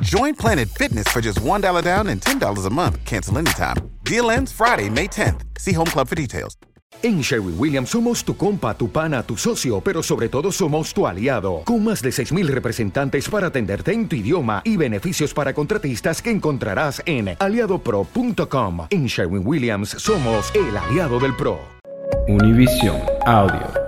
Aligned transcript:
Join 0.00 0.34
Planet 0.34 0.68
Fitness 0.68 1.08
for 1.08 1.20
just 1.20 1.40
$1 1.40 1.82
down 1.82 2.08
and 2.08 2.20
$10 2.20 2.66
a 2.66 2.70
month. 2.70 3.04
Cancel 3.04 3.38
anytime. 3.38 3.76
Deal 4.04 4.30
ends 4.30 4.52
Friday, 4.52 4.88
May 4.88 5.08
10th. 5.08 5.40
See 5.58 5.72
Home 5.72 5.90
Club 5.90 6.08
for 6.08 6.14
details. 6.14 6.56
En 7.02 7.20
Sherwin 7.20 7.54
Williams 7.58 7.90
somos 7.90 8.24
tu 8.24 8.36
compa, 8.36 8.74
tu 8.76 8.90
pana, 8.90 9.22
tu 9.22 9.36
socio, 9.36 9.80
pero 9.80 10.02
sobre 10.02 10.28
todo 10.28 10.50
somos 10.50 10.92
tu 10.92 11.06
aliado, 11.06 11.62
con 11.64 11.84
más 11.84 12.02
de 12.02 12.10
6.000 12.10 12.46
representantes 12.48 13.28
para 13.28 13.48
atenderte 13.48 13.92
en 13.92 14.08
tu 14.08 14.16
idioma 14.16 14.62
y 14.64 14.76
beneficios 14.76 15.32
para 15.32 15.52
contratistas 15.52 16.22
que 16.22 16.30
encontrarás 16.30 17.02
en 17.04 17.36
aliadopro.com. 17.38 18.86
En 18.90 19.06
Sherwin 19.06 19.46
Williams 19.46 19.90
somos 19.90 20.52
el 20.54 20.76
aliado 20.76 21.20
del 21.20 21.36
PRO. 21.36 21.60
Univision 22.26 23.00
Audio. 23.26 23.87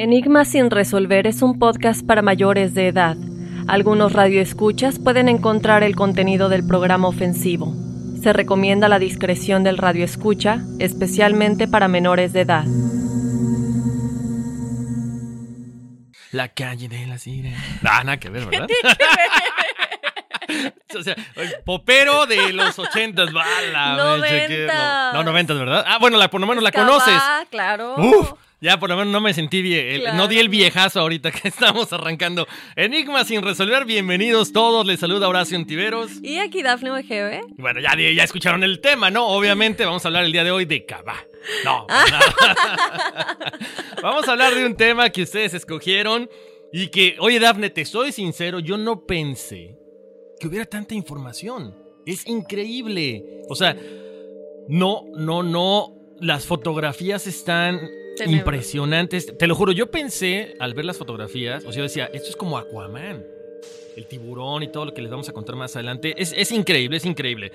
Enigma 0.00 0.44
sin 0.44 0.70
resolver 0.70 1.26
es 1.26 1.42
un 1.42 1.58
podcast 1.58 2.06
para 2.06 2.22
mayores 2.22 2.72
de 2.72 2.86
edad. 2.86 3.16
Algunos 3.66 4.12
radioescuchas 4.12 5.00
pueden 5.00 5.28
encontrar 5.28 5.82
el 5.82 5.96
contenido 5.96 6.48
del 6.48 6.64
programa 6.64 7.08
ofensivo. 7.08 7.74
Se 8.22 8.32
recomienda 8.32 8.88
la 8.88 9.00
discreción 9.00 9.64
del 9.64 9.76
radioescucha, 9.76 10.60
especialmente 10.78 11.66
para 11.66 11.88
menores 11.88 12.32
de 12.32 12.42
edad. 12.42 12.64
La 16.30 16.46
calle 16.46 16.88
de 16.88 17.04
la 17.08 17.18
sirena. 17.18 17.58
Ah, 17.82 18.04
nada 18.04 18.20
que 18.20 18.30
ver, 18.30 18.46
¿verdad? 18.46 18.68
o 20.96 21.02
sea, 21.02 21.16
el 21.34 21.54
popero 21.64 22.26
de 22.26 22.52
los 22.52 22.78
ochentas, 22.78 23.32
bala. 23.32 23.96
Noventas. 23.96 25.14
No, 25.14 25.24
noventas, 25.24 25.58
¿verdad? 25.58 25.84
Ah, 25.88 25.98
bueno, 26.00 26.18
la, 26.18 26.30
por 26.30 26.40
lo 26.40 26.46
menos 26.46 26.62
la 26.62 26.70
conoces. 26.70 27.14
Ah, 27.16 27.44
claro. 27.50 27.96
Uf, 27.96 28.32
ya 28.60 28.78
por 28.80 28.88
lo 28.90 28.96
menos 28.96 29.12
no 29.12 29.20
me 29.20 29.32
sentí 29.34 29.62
bien. 29.62 29.86
el- 29.86 30.16
No 30.16 30.26
di 30.28 30.38
el 30.38 30.48
viejazo 30.48 31.00
ahorita 31.00 31.30
que 31.30 31.48
estamos 31.78 31.92
arrancando. 31.92 32.46
Enigma 32.76 33.24
sin 33.24 33.42
resolver. 33.42 33.84
Bienvenidos 33.84 34.52
todos. 34.52 34.86
Les 34.86 35.00
saluda 35.00 35.28
Horacio 35.28 35.56
Antiveros. 35.56 36.10
Y 36.22 36.38
aquí 36.38 36.62
Dafne 36.62 36.92
Wegebe. 36.92 37.40
Y 37.56 37.60
Bueno, 37.62 37.80
ya, 37.80 37.94
ya 37.96 38.24
escucharon 38.24 38.62
el 38.64 38.80
tema, 38.80 39.10
¿no? 39.10 39.26
Obviamente 39.28 39.84
vamos 39.84 40.04
a 40.04 40.08
hablar 40.08 40.24
el 40.24 40.32
día 40.32 40.44
de 40.44 40.50
hoy 40.50 40.64
de 40.64 40.84
Cabá. 40.84 41.16
No, 41.64 41.86
vamos 44.02 44.28
a 44.28 44.32
hablar 44.32 44.54
de 44.54 44.66
un 44.66 44.76
tema 44.76 45.10
que 45.10 45.22
ustedes 45.22 45.54
escogieron 45.54 46.28
y 46.72 46.88
que, 46.88 47.16
oye, 47.20 47.40
Dafne, 47.40 47.70
te 47.70 47.84
soy 47.84 48.12
sincero, 48.12 48.58
yo 48.60 48.76
no 48.76 49.06
pensé 49.06 49.76
que 50.40 50.48
hubiera 50.48 50.66
tanta 50.66 50.94
información. 50.94 51.74
Es 52.06 52.26
increíble. 52.26 53.42
O 53.48 53.54
sea, 53.54 53.76
no, 54.68 55.04
no, 55.14 55.42
no. 55.42 55.94
Las 56.20 56.46
fotografías 56.46 57.28
están 57.28 57.78
Tenebros. 58.18 58.38
impresionantes. 58.38 59.36
Te 59.36 59.46
lo 59.46 59.54
juro, 59.54 59.72
yo 59.72 59.90
pensé 59.90 60.54
al 60.58 60.74
ver 60.74 60.84
las 60.84 60.98
fotografías, 60.98 61.64
o 61.64 61.72
sea, 61.72 61.78
yo 61.78 61.82
decía, 61.82 62.10
esto 62.12 62.28
es 62.28 62.36
como 62.36 62.58
Aquaman. 62.58 63.24
El 63.96 64.06
tiburón 64.06 64.62
y 64.62 64.68
todo 64.68 64.84
lo 64.84 64.94
que 64.94 65.02
les 65.02 65.10
vamos 65.10 65.28
a 65.28 65.32
contar 65.32 65.56
más 65.56 65.74
adelante. 65.74 66.14
Es, 66.16 66.32
es 66.36 66.52
increíble, 66.52 66.98
es 66.98 67.04
increíble. 67.04 67.50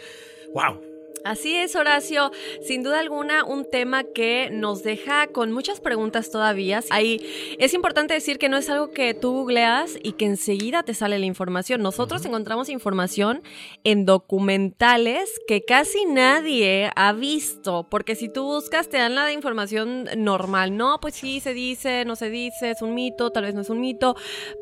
¡Wow! 0.53 0.93
Así 1.24 1.56
es, 1.56 1.76
Horacio. 1.76 2.32
Sin 2.62 2.84
duda 2.84 3.00
alguna, 3.00 3.46
un 3.46 3.70
tema 3.70 4.04
que 4.04 4.50
nos 4.52 4.84
deja 4.84 5.28
con 5.28 5.54
muchas 5.54 5.80
preguntas 5.80 6.30
todavía. 6.30 6.82
Ahí 6.90 7.22
es 7.60 7.74
importante 7.74 8.14
decir 8.14 8.38
que 8.38 8.50
no 8.50 8.58
es 8.58 8.70
algo 8.70 8.92
que 8.92 9.14
tú 9.14 9.32
googleas 9.32 9.98
y 10.04 10.14
que 10.14 10.26
enseguida 10.26 10.84
te 10.84 10.94
sale 10.94 11.20
la 11.20 11.26
información. 11.26 11.82
Nosotros 11.82 12.26
encontramos 12.26 12.68
información 12.68 13.42
en 13.86 14.06
documentales 14.06 15.30
que 15.48 15.64
casi 15.64 16.06
nadie 16.06 16.92
ha 16.96 17.14
visto, 17.14 17.88
porque 17.90 18.16
si 18.16 18.28
tú 18.28 18.44
buscas 18.44 18.90
te 18.90 18.98
dan 18.98 19.16
la 19.16 19.32
información 19.32 20.10
normal. 20.18 20.76
No, 20.76 21.00
pues 21.00 21.16
sí, 21.16 21.40
se 21.40 21.54
dice, 21.54 22.04
no 22.06 22.18
se 22.18 22.30
dice, 22.30 22.72
es 22.72 22.82
un 22.82 22.94
mito, 22.96 23.32
tal 23.32 23.44
vez 23.44 23.56
no 23.56 23.62
es 23.62 23.70
un 23.70 23.80
mito, 23.80 24.16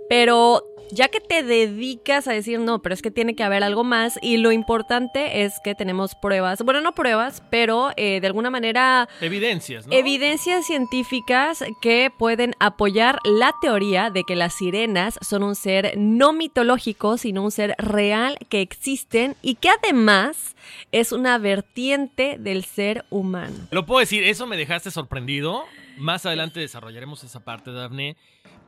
pero 0.10 0.71
ya 0.92 1.08
que 1.08 1.20
te 1.20 1.44
dedicas 1.44 2.28
a 2.28 2.34
decir 2.34 2.60
no, 2.60 2.82
pero 2.82 2.94
es 2.94 3.02
que 3.02 3.12
tiene 3.12 3.36
que 3.36 3.44
haber 3.44 3.64
algo 3.64 3.84
más 3.84 4.18
y 4.22 4.38
lo 4.38 4.52
importante 4.52 5.44
es 5.44 5.54
que 5.64 5.76
tenemos 5.76 6.16
pruebas, 6.16 6.62
bueno, 6.64 6.82
no 6.82 6.94
pruebas, 6.94 7.44
pero 7.50 7.92
eh, 7.96 8.20
de 8.20 8.28
alguna 8.28 8.50
manera 8.50 9.08
Evidencias, 9.22 9.88
¿no? 9.88 9.94
evidencias 9.94 10.66
científicas 10.66 11.64
que 11.82 12.12
pueden 12.18 12.56
apoyar 12.60 13.20
la 13.24 13.54
teoría 13.62 14.10
de 14.10 14.24
que 14.24 14.36
las 14.36 14.54
sirenas 14.56 15.18
son 15.22 15.44
un 15.44 15.56
ser 15.56 15.94
no 15.98 16.34
mitológico, 16.34 17.18
sino 17.18 17.44
un 17.44 17.52
ser 17.52 17.76
real 17.78 18.38
que 18.50 18.62
existen 18.62 19.36
y 19.42 19.56
que 19.56 19.70
además 19.70 20.56
es 20.92 21.12
una 21.12 21.38
vertiente 21.38 22.38
del 22.40 22.66
ser 22.66 23.06
humano. 23.10 23.56
Lo 23.72 23.86
puedo 23.86 24.00
decir, 24.00 24.24
eso 24.24 24.48
me 24.48 24.58
dejaste 24.58 24.92
sorprendido. 24.92 25.64
Más 25.98 26.26
adelante 26.26 26.60
desarrollaremos 26.60 27.24
esa 27.24 27.42
parte, 27.42 27.72
Dafne. 27.72 28.16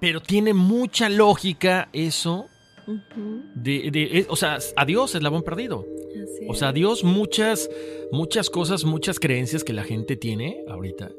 Pero 0.03 0.21
tiene 0.21 0.53
mucha 0.53 1.07
lógica 1.07 1.87
eso 1.93 2.47
Ujú, 2.85 3.43
de, 3.55 3.89
de- 3.89 4.19
eh, 4.19 4.25
o 4.27 4.35
sea, 4.35 4.57
a 4.75 4.83
Dios 4.83 5.15
eslabón 5.15 5.43
perdido. 5.43 5.85
así 6.09 6.45
O 6.49 6.53
sea, 6.55 6.67
a 6.67 6.71
es. 6.71 6.75
Dios 6.75 7.03
muchas, 7.05 7.69
muchas 8.11 8.49
cosas, 8.49 8.83
muchas 8.83 9.17
creencias 9.17 9.63
que 9.63 9.71
la 9.71 9.85
gente 9.85 10.17
tiene 10.17 10.61
ahorita. 10.67 11.09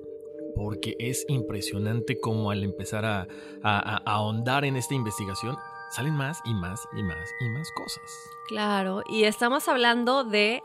Porque 0.54 0.96
es 0.98 1.24
impresionante 1.28 2.20
cómo 2.20 2.50
al 2.50 2.62
empezar 2.62 3.06
a, 3.06 3.22
a- 3.22 3.26
a- 3.62 4.02
a 4.04 4.14
ahondar 4.16 4.66
en 4.66 4.76
esta 4.76 4.92
investigación, 4.94 5.56
salen 5.92 6.12
más 6.14 6.40
y 6.44 6.52
más 6.52 6.86
y 6.94 7.02
más 7.02 7.26
y 7.40 7.48
más 7.48 7.66
cosas. 7.74 8.04
Claro, 8.48 9.02
y 9.08 9.24
estamos 9.24 9.66
hablando 9.66 10.24
de 10.24 10.62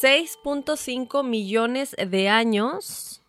6.5 0.00 1.24
millones 1.24 1.96
de 1.98 2.28
años 2.28 3.22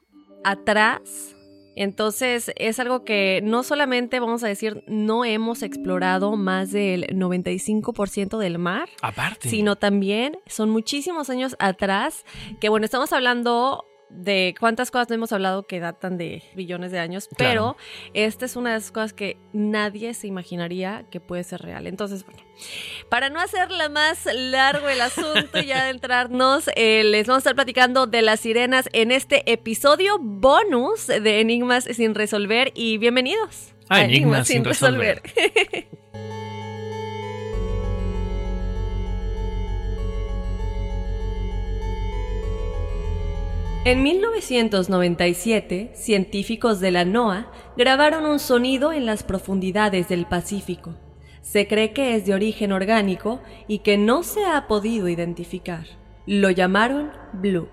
atrás. 0.44 1.36
Entonces 1.76 2.52
es 2.56 2.80
algo 2.80 3.04
que 3.04 3.42
no 3.44 3.64
solamente 3.64 4.20
vamos 4.20 4.44
a 4.44 4.48
decir 4.48 4.84
no 4.88 5.26
hemos 5.26 5.64
explorado 5.64 6.36
más 6.36 6.72
del 6.72 7.08
95% 7.08 8.38
del 8.38 8.58
mar, 8.58 8.90
Aparte. 9.02 9.50
sino 9.50 9.76
también 9.76 10.38
son 10.48 10.70
muchísimos 10.70 11.30
años 11.30 11.56
atrás, 11.60 12.26
que 12.60 12.70
bueno, 12.70 12.86
estamos 12.86 13.14
hablando 13.14 13.86
de 14.14 14.56
cuántas 14.60 14.92
cosas 14.92 15.10
no 15.10 15.16
hemos 15.16 15.32
hablado 15.32 15.64
que 15.64 15.80
datan 15.80 16.18
de 16.18 16.44
billones 16.56 16.92
de 16.92 17.00
años, 17.00 17.30
pero 17.38 17.78
esta 18.14 18.46
es 18.46 18.56
una 18.56 18.72
de 18.72 18.78
esas 18.78 18.92
cosas 18.92 19.14
que 19.14 19.38
nadie 19.54 20.14
se 20.14 20.28
imaginaría 20.28 21.06
que 21.10 21.20
puede 21.20 21.44
ser 21.44 21.62
real. 21.62 21.88
Entonces, 21.88 22.26
bueno, 22.26 22.42
para 23.10 23.30
no 23.30 23.40
hacerla 23.40 23.90
más 23.90 24.28
largo 24.34 24.90
el 24.90 25.02
asunto 25.02 25.60
y 25.60 25.72
adentrarnos, 25.72 26.70
eh, 26.76 27.04
les 27.04 27.28
vamos 27.28 27.40
a 27.40 27.44
estar 27.44 27.56
platicando 27.56 28.08
de 28.08 28.22
las 28.22 28.42
sirenas 28.42 28.90
en 28.94 29.12
este 29.12 29.50
episodio 29.52 30.18
bonus 30.20 31.08
de 31.08 31.40
Enigmas 31.40 31.86
sin 31.86 32.16
resolver 32.16 32.72
y 32.76 32.98
bienvenidos 32.98 33.74
A 33.90 34.04
Enigmas 34.04 34.48
sin 34.48 34.64
resolver. 34.64 35.22
En 43.84 44.04
1997, 44.04 45.94
científicos 45.96 46.80
de 46.82 46.92
la 46.92 47.04
NOAA 47.04 47.52
grabaron 47.76 48.26
un 48.26 48.38
sonido 48.38 48.94
en 48.94 49.08
las 49.08 49.24
profundidades 49.24 50.08
del 50.08 50.28
Pacífico. 50.28 50.94
Se 51.42 51.68
cree 51.68 51.92
que 51.92 52.16
es 52.16 52.28
de 52.28 52.36
origen 52.36 52.74
orgánico 52.74 53.42
y 53.68 53.80
que 53.80 53.98
no 53.98 54.22
se 54.22 54.46
ha 54.46 54.68
podido 54.68 55.10
identificar. 55.10 55.88
Lo 56.28 56.52
llamaron 56.52 57.10
Blue. 57.34 57.70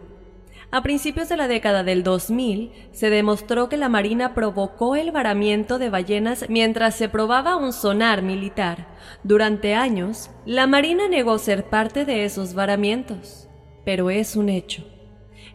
A 0.70 0.82
principios 0.82 1.28
de 1.28 1.36
la 1.36 1.46
década 1.46 1.84
del 1.84 2.02
2000, 2.02 2.72
se 2.90 3.10
demostró 3.10 3.68
que 3.68 3.76
la 3.76 3.90
Marina 3.90 4.32
provocó 4.32 4.96
el 4.96 5.10
varamiento 5.10 5.78
de 5.78 5.90
ballenas 5.90 6.46
mientras 6.48 6.94
se 6.94 7.10
probaba 7.10 7.56
un 7.56 7.74
sonar 7.74 8.22
militar. 8.22 8.96
Durante 9.24 9.74
años, 9.74 10.30
la 10.46 10.66
Marina 10.66 11.06
negó 11.06 11.36
ser 11.36 11.64
parte 11.64 12.06
de 12.06 12.24
esos 12.24 12.54
varamientos, 12.54 13.46
pero 13.84 14.08
es 14.08 14.36
un 14.36 14.48
hecho. 14.48 14.97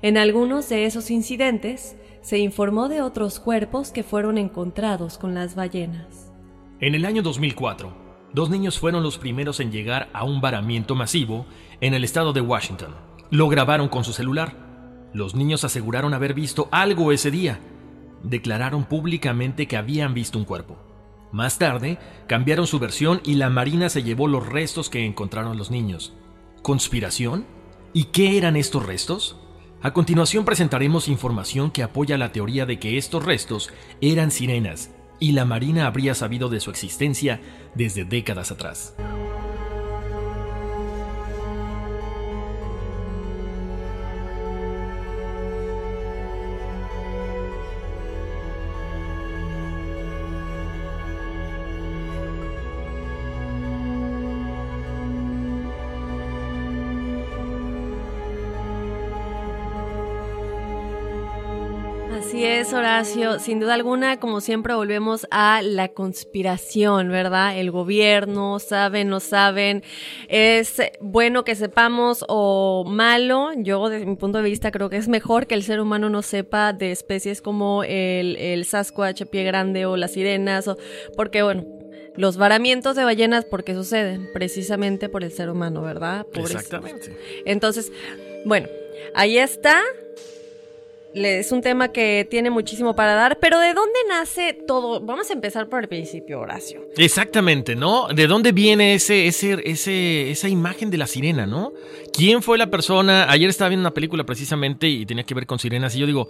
En 0.03 0.17
algunos 0.17 0.67
de 0.67 0.85
esos 0.85 1.09
incidentes, 1.11 1.95
se 2.19 2.38
informó 2.38 2.89
de 2.89 3.01
otros 3.01 3.39
cuerpos 3.39 3.91
que 3.91 4.03
fueron 4.03 4.38
encontrados 4.38 5.17
con 5.17 5.33
las 5.33 5.55
ballenas. 5.55 6.29
En 6.81 6.94
el 6.94 7.05
año 7.05 7.21
2004, 7.21 7.94
dos 8.33 8.50
niños 8.50 8.77
fueron 8.77 9.01
los 9.01 9.17
primeros 9.17 9.61
en 9.61 9.71
llegar 9.71 10.09
a 10.11 10.25
un 10.25 10.41
varamiento 10.41 10.94
masivo 10.94 11.45
en 11.79 11.94
el 11.94 12.03
estado 12.03 12.33
de 12.33 12.41
Washington. 12.41 12.94
Lo 13.31 13.47
grabaron 13.47 13.88
con 13.88 14.03
su 14.03 14.11
celular. 14.11 14.57
Los 15.13 15.35
niños 15.35 15.63
aseguraron 15.63 16.13
haber 16.13 16.33
visto 16.33 16.67
algo 16.71 17.13
ese 17.13 17.31
día. 17.31 17.61
Declararon 18.23 18.83
públicamente 18.83 19.67
que 19.67 19.77
habían 19.77 20.13
visto 20.13 20.38
un 20.38 20.44
cuerpo. 20.44 20.75
Más 21.31 21.57
tarde, 21.57 21.97
cambiaron 22.27 22.67
su 22.67 22.77
versión 22.77 23.21
y 23.23 23.35
la 23.35 23.50
Marina 23.50 23.88
se 23.88 24.03
llevó 24.03 24.27
los 24.27 24.45
restos 24.50 24.89
que 24.89 25.05
encontraron 25.05 25.57
los 25.57 25.71
niños. 25.71 26.13
¿Conspiración? 26.61 27.45
¿Y 27.94 28.05
qué 28.05 28.38
eran 28.38 28.57
estos 28.57 28.85
restos? 28.85 29.39
A 29.83 29.91
continuación 29.91 30.45
presentaremos 30.45 31.09
información 31.09 31.69
que 31.69 31.83
apoya 31.83 32.18
la 32.18 32.31
teoría 32.31 32.65
de 32.65 32.80
que 32.80 32.97
estos 32.97 33.25
restos 33.25 33.69
eran 34.00 34.31
sirenas 34.31 34.91
y 35.19 35.33
la 35.33 35.44
Marina 35.44 35.88
habría 35.88 36.15
sabido 36.15 36.47
de 36.47 36.62
su 36.62 36.69
existencia 36.69 37.41
desde 37.75 38.06
décadas 38.06 38.50
atrás. 38.50 38.95
Así 62.13 62.45
es, 62.45 62.74
Horacio. 62.74 63.39
Sin 63.39 63.60
duda 63.60 63.74
alguna, 63.74 64.19
como 64.19 64.39
siempre, 64.39 64.75
volvemos 64.75 65.25
a 65.31 65.62
la 65.63 65.89
conspiración, 65.89 67.10
¿verdad? 67.10 67.57
El 67.57 67.71
gobierno, 67.71 68.60
saben, 68.60 69.10
no 69.10 69.19
saben. 69.19 69.83
Es 70.27 70.81
bueno 71.01 71.44
que 71.44 71.56
sepamos 71.56 72.24
o 72.27 72.86
malo. 72.88 73.50
Yo, 73.57 73.89
desde 73.89 74.06
mi 74.06 74.15
punto 74.15 74.38
de 74.38 74.44
vista, 74.44 74.71
creo 74.71 74.89
que 74.89 74.98
es 74.98 75.07
mejor 75.07 75.48
que 75.48 75.56
el 75.56 75.63
ser 75.63 75.80
humano 75.80 76.10
no 76.10 76.21
sepa 76.21 76.71
de 76.71 76.92
especies 76.92 77.42
como 77.42 77.83
el, 77.83 78.38
el 78.38 78.65
Sasquatch, 78.65 79.24
pie 79.25 79.44
grande 79.44 79.86
o 79.88 79.98
las 79.98 80.12
sirenas, 80.12 80.68
o, 80.68 80.77
porque, 81.18 81.42
bueno, 81.42 81.65
los 82.15 82.38
varamientos 82.38 82.95
de 82.95 83.04
ballenas, 83.06 83.44
¿por 83.45 83.63
qué 83.63 83.74
suceden? 83.74 84.30
Precisamente 84.33 85.10
por 85.10 85.24
el 85.24 85.31
ser 85.31 85.50
humano, 85.50 85.81
¿verdad? 85.81 86.27
Exactamente. 86.36 87.18
Entonces, 87.45 87.92
bueno, 88.45 88.68
ahí 89.15 89.39
está. 89.39 89.81
Es 91.13 91.51
un 91.51 91.62
tema 91.62 91.89
que 91.89 92.27
tiene 92.30 92.50
muchísimo 92.50 92.95
para 92.95 93.13
dar, 93.13 93.38
pero 93.39 93.60
¿de 93.60 93.74
dónde 93.74 94.00
nace 94.10 94.54
todo? 94.54 95.00
Vamos 95.00 95.30
a 95.30 95.33
empezar 95.33 95.69
por 95.69 95.83
el 95.83 95.88
principio, 95.88 96.39
Horacio. 96.39 96.81
Exactamente, 96.98 97.75
¿no? 97.75 98.07
¿De 98.07 98.25
dónde 98.25 98.51
viene 98.51 98.95
ese, 98.95 99.27
ese, 99.27 99.62
ese, 99.63 100.31
esa 100.31 100.50
imagen 100.50 100.89
de 100.89 100.98
la 100.98 101.06
sirena, 101.06 101.45
¿no? 101.45 101.71
¿Quién 102.13 102.42
fue 102.42 102.57
la 102.57 102.71
persona? 102.71 103.30
Ayer 103.30 103.48
estaba 103.48 103.69
viendo 103.69 103.83
una 103.83 103.94
película 103.94 104.24
precisamente 104.24 104.88
y 104.88 105.06
tenía 105.06 105.24
que 105.24 105.36
ver 105.36 105.45
con 105.45 105.60
sirenas 105.60 105.95
y 105.95 106.00
yo 106.00 106.07
digo, 106.07 106.30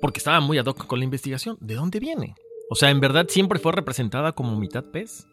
porque 0.00 0.18
estaba 0.18 0.40
muy 0.40 0.58
ad 0.58 0.66
hoc 0.66 0.84
con 0.86 0.98
la 0.98 1.04
investigación, 1.04 1.56
¿de 1.60 1.74
dónde 1.74 2.00
viene? 2.00 2.34
O 2.70 2.74
sea, 2.74 2.90
en 2.90 2.98
verdad 2.98 3.26
siempre 3.28 3.60
fue 3.60 3.70
representada 3.70 4.32
como 4.32 4.58
mitad 4.58 4.84
pez, 4.84 5.28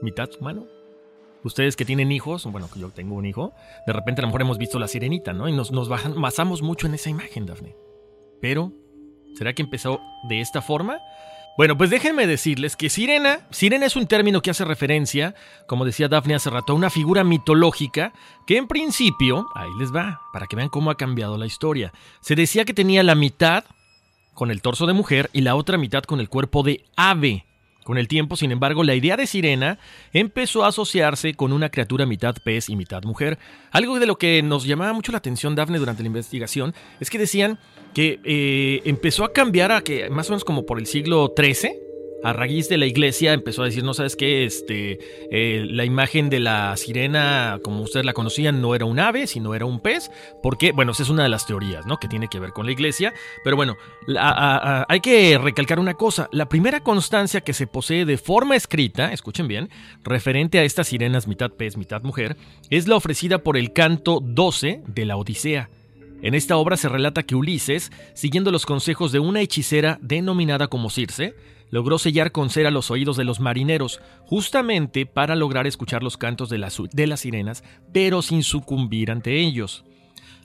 mitad 0.00 0.30
humano. 0.40 0.66
Ustedes 1.44 1.76
que 1.76 1.84
tienen 1.84 2.10
hijos, 2.10 2.46
bueno, 2.46 2.70
que 2.72 2.80
yo 2.80 2.88
tengo 2.88 3.16
un 3.16 3.26
hijo, 3.26 3.52
de 3.86 3.92
repente 3.92 4.20
a 4.20 4.22
lo 4.22 4.28
mejor 4.28 4.42
hemos 4.42 4.58
visto 4.58 4.78
la 4.78 4.88
sirenita, 4.88 5.34
¿no? 5.34 5.46
Y 5.48 5.52
nos, 5.52 5.72
nos 5.72 5.88
basamos 5.88 6.62
mucho 6.62 6.86
en 6.86 6.94
esa 6.94 7.10
imagen, 7.10 7.44
Dafne. 7.46 7.74
Pero, 8.40 8.72
¿será 9.36 9.52
que 9.52 9.62
empezó 9.62 10.00
de 10.28 10.40
esta 10.40 10.62
forma? 10.62 11.00
Bueno, 11.56 11.76
pues 11.76 11.90
déjenme 11.90 12.26
decirles 12.26 12.76
que 12.76 12.88
sirena, 12.88 13.40
sirena 13.50 13.84
es 13.84 13.96
un 13.96 14.06
término 14.06 14.40
que 14.40 14.50
hace 14.50 14.64
referencia, 14.64 15.34
como 15.66 15.84
decía 15.84 16.08
Daphne 16.08 16.36
hace 16.36 16.48
rato, 16.48 16.72
a 16.72 16.76
una 16.76 16.90
figura 16.90 17.24
mitológica 17.24 18.12
que 18.46 18.56
en 18.56 18.66
principio, 18.66 19.46
ahí 19.54 19.68
les 19.78 19.94
va, 19.94 20.20
para 20.32 20.46
que 20.46 20.56
vean 20.56 20.68
cómo 20.68 20.90
ha 20.90 20.96
cambiado 20.96 21.36
la 21.36 21.46
historia. 21.46 21.92
Se 22.22 22.34
decía 22.34 22.64
que 22.64 22.72
tenía 22.72 23.02
la 23.02 23.14
mitad 23.14 23.64
con 24.32 24.50
el 24.50 24.62
torso 24.62 24.86
de 24.86 24.94
mujer 24.94 25.28
y 25.32 25.42
la 25.42 25.54
otra 25.54 25.76
mitad 25.76 26.02
con 26.04 26.20
el 26.20 26.30
cuerpo 26.30 26.62
de 26.62 26.84
ave. 26.96 27.44
Con 27.84 27.98
el 27.98 28.08
tiempo, 28.08 28.36
sin 28.36 28.52
embargo, 28.52 28.84
la 28.84 28.94
idea 28.94 29.16
de 29.16 29.26
sirena 29.26 29.78
empezó 30.12 30.64
a 30.64 30.68
asociarse 30.68 31.34
con 31.34 31.52
una 31.52 31.70
criatura 31.70 32.06
mitad 32.06 32.34
pez 32.42 32.68
y 32.68 32.76
mitad 32.76 33.02
mujer. 33.04 33.38
Algo 33.70 33.98
de 33.98 34.06
lo 34.06 34.16
que 34.16 34.42
nos 34.42 34.64
llamaba 34.64 34.92
mucho 34.92 35.12
la 35.12 35.18
atención, 35.18 35.54
Daphne, 35.54 35.78
durante 35.78 36.02
la 36.02 36.08
investigación, 36.08 36.74
es 37.00 37.10
que 37.10 37.18
decían 37.18 37.58
que 37.94 38.20
eh, 38.24 38.82
empezó 38.84 39.24
a 39.24 39.32
cambiar 39.32 39.72
a 39.72 39.82
que 39.82 40.10
más 40.10 40.28
o 40.28 40.32
menos 40.32 40.44
como 40.44 40.66
por 40.66 40.78
el 40.78 40.86
siglo 40.86 41.34
XIII, 41.36 41.89
a 42.22 42.32
raíz 42.32 42.68
de 42.68 42.78
la 42.78 42.86
iglesia 42.86 43.32
empezó 43.32 43.62
a 43.62 43.66
decir, 43.66 43.84
no 43.84 43.94
sabes 43.94 44.16
qué, 44.16 44.44
este, 44.44 44.98
eh, 45.30 45.66
la 45.68 45.84
imagen 45.84 46.30
de 46.30 46.40
la 46.40 46.76
sirena, 46.76 47.58
como 47.62 47.82
ustedes 47.82 48.06
la 48.06 48.12
conocían, 48.12 48.60
no 48.60 48.74
era 48.74 48.84
un 48.84 48.98
ave, 48.98 49.26
sino 49.26 49.54
era 49.54 49.64
un 49.64 49.80
pez, 49.80 50.10
porque, 50.42 50.72
bueno, 50.72 50.92
esa 50.92 51.02
es 51.02 51.08
una 51.08 51.22
de 51.22 51.28
las 51.28 51.46
teorías, 51.46 51.86
¿no? 51.86 51.98
Que 51.98 52.08
tiene 52.08 52.28
que 52.28 52.40
ver 52.40 52.50
con 52.50 52.66
la 52.66 52.72
iglesia, 52.72 53.12
pero 53.44 53.56
bueno, 53.56 53.76
hay 54.16 55.00
que 55.00 55.38
recalcar 55.38 55.78
una 55.78 55.94
cosa, 55.94 56.28
la 56.32 56.48
primera 56.48 56.80
constancia 56.80 57.40
que 57.40 57.54
se 57.54 57.66
posee 57.66 58.04
de 58.04 58.18
forma 58.18 58.56
escrita, 58.56 59.12
escuchen 59.12 59.48
bien, 59.48 59.70
referente 60.02 60.58
a 60.58 60.64
estas 60.64 60.88
sirenas 60.88 61.26
mitad 61.26 61.50
pez, 61.50 61.76
mitad 61.76 62.02
mujer, 62.02 62.36
es 62.70 62.88
la 62.88 62.96
ofrecida 62.96 63.38
por 63.38 63.56
el 63.56 63.72
canto 63.72 64.20
12 64.22 64.82
de 64.86 65.04
la 65.04 65.16
Odisea. 65.16 65.70
En 66.22 66.34
esta 66.34 66.56
obra 66.58 66.76
se 66.76 66.88
relata 66.88 67.22
que 67.22 67.34
Ulises, 67.34 67.90
siguiendo 68.14 68.50
los 68.50 68.66
consejos 68.66 69.10
de 69.10 69.20
una 69.20 69.40
hechicera 69.40 69.98
denominada 70.02 70.68
como 70.68 70.90
Circe, 70.90 71.34
logró 71.70 71.98
sellar 71.98 72.32
con 72.32 72.50
cera 72.50 72.70
los 72.70 72.90
oídos 72.90 73.16
de 73.16 73.24
los 73.24 73.40
marineros, 73.40 74.00
justamente 74.24 75.06
para 75.06 75.36
lograr 75.36 75.66
escuchar 75.66 76.02
los 76.02 76.16
cantos 76.16 76.48
de 76.50 76.58
las, 76.58 76.78
de 76.92 77.06
las 77.06 77.20
sirenas, 77.20 77.64
pero 77.92 78.22
sin 78.22 78.42
sucumbir 78.42 79.10
ante 79.10 79.40
ellos. 79.40 79.84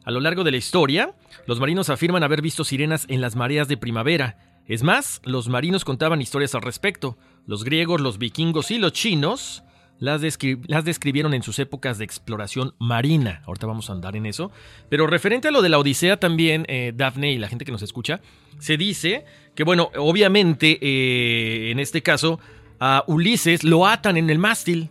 A 0.04 0.12
lo 0.12 0.19
largo 0.19 0.44
de 0.44 0.51
la 0.51 0.57
historia, 0.57 1.16
los 1.48 1.60
marinos 1.60 1.89
afirman 1.89 2.24
haber 2.24 2.42
visto 2.42 2.63
sirenas 2.63 3.05
en 3.10 3.22
las 3.22 3.36
mareas 3.36 3.67
de 3.67 3.77
primavera. 3.77 4.38
Es 4.67 4.84
más, 4.84 5.22
los 5.25 5.50
marinos 5.50 5.84
contaban 5.84 6.22
historias 6.22 6.55
al 6.55 6.62
respecto. 6.62 7.17
Los 7.48 7.63
griegos, 7.63 8.01
los 8.01 8.17
vikingos 8.17 8.72
y 8.72 8.77
los 8.77 8.94
chinos 8.94 9.64
las, 10.00 10.22
descri- 10.22 10.62
las 10.68 10.84
describieron 10.86 11.34
en 11.34 11.44
sus 11.44 11.60
épocas 11.60 11.98
de 11.98 12.06
exploración 12.06 12.74
marina. 12.80 13.42
Ahorita 13.46 13.68
vamos 13.68 13.90
a 13.90 13.94
andar 13.94 14.16
en 14.16 14.25
eso. 14.25 14.52
Pero 14.90 15.08
referente 15.08 15.48
a 15.48 15.52
lo 15.52 15.62
de 15.62 15.70
la 15.70 15.80
Odisea 15.80 16.18
también, 16.18 16.66
eh, 16.68 16.92
Dafne 16.96 17.32
y 17.32 17.38
la 17.38 17.48
gente 17.48 17.66
que 17.66 17.72
nos 17.72 17.82
escucha, 17.82 18.22
se 18.60 18.78
dice 18.78 19.25
que, 19.56 19.64
bueno, 19.64 19.90
obviamente 19.98 20.78
eh, 20.82 21.72
en 21.72 21.80
este 21.80 22.02
caso 22.02 22.40
a 22.80 23.04
Ulises 23.08 23.64
lo 23.64 23.88
atan 23.88 24.18
en 24.18 24.30
el 24.30 24.38
mástil. 24.40 24.90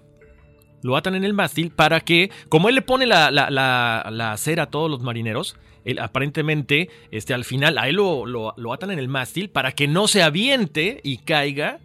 Lo 0.82 0.96
atan 0.96 1.14
en 1.14 1.24
el 1.24 1.32
mástil 1.32 1.70
para 1.70 2.00
que, 2.00 2.30
como 2.50 2.68
él 2.68 2.74
le 2.74 2.82
pone 2.82 3.06
la, 3.06 3.30
la, 3.30 3.50
la, 3.50 4.08
la 4.10 4.36
cera 4.36 4.64
a 4.64 4.70
todos 4.70 4.90
los 4.90 5.00
marineros, 5.02 5.56
él, 5.86 5.98
aparentemente 5.98 6.90
este, 7.10 7.32
al 7.34 7.44
final 7.44 7.78
a 7.78 7.88
él 7.88 7.96
lo, 7.96 8.26
lo- 8.26 8.54
lo 8.56 8.72
atan 8.72 8.90
en 8.90 8.98
el 8.98 9.08
mástil 9.08 9.48
para 9.50 9.72
que 9.72 9.86
no 9.88 10.08
se 10.08 10.22
aviente 10.22 11.00
y 11.02 11.18
caiga 11.18 11.78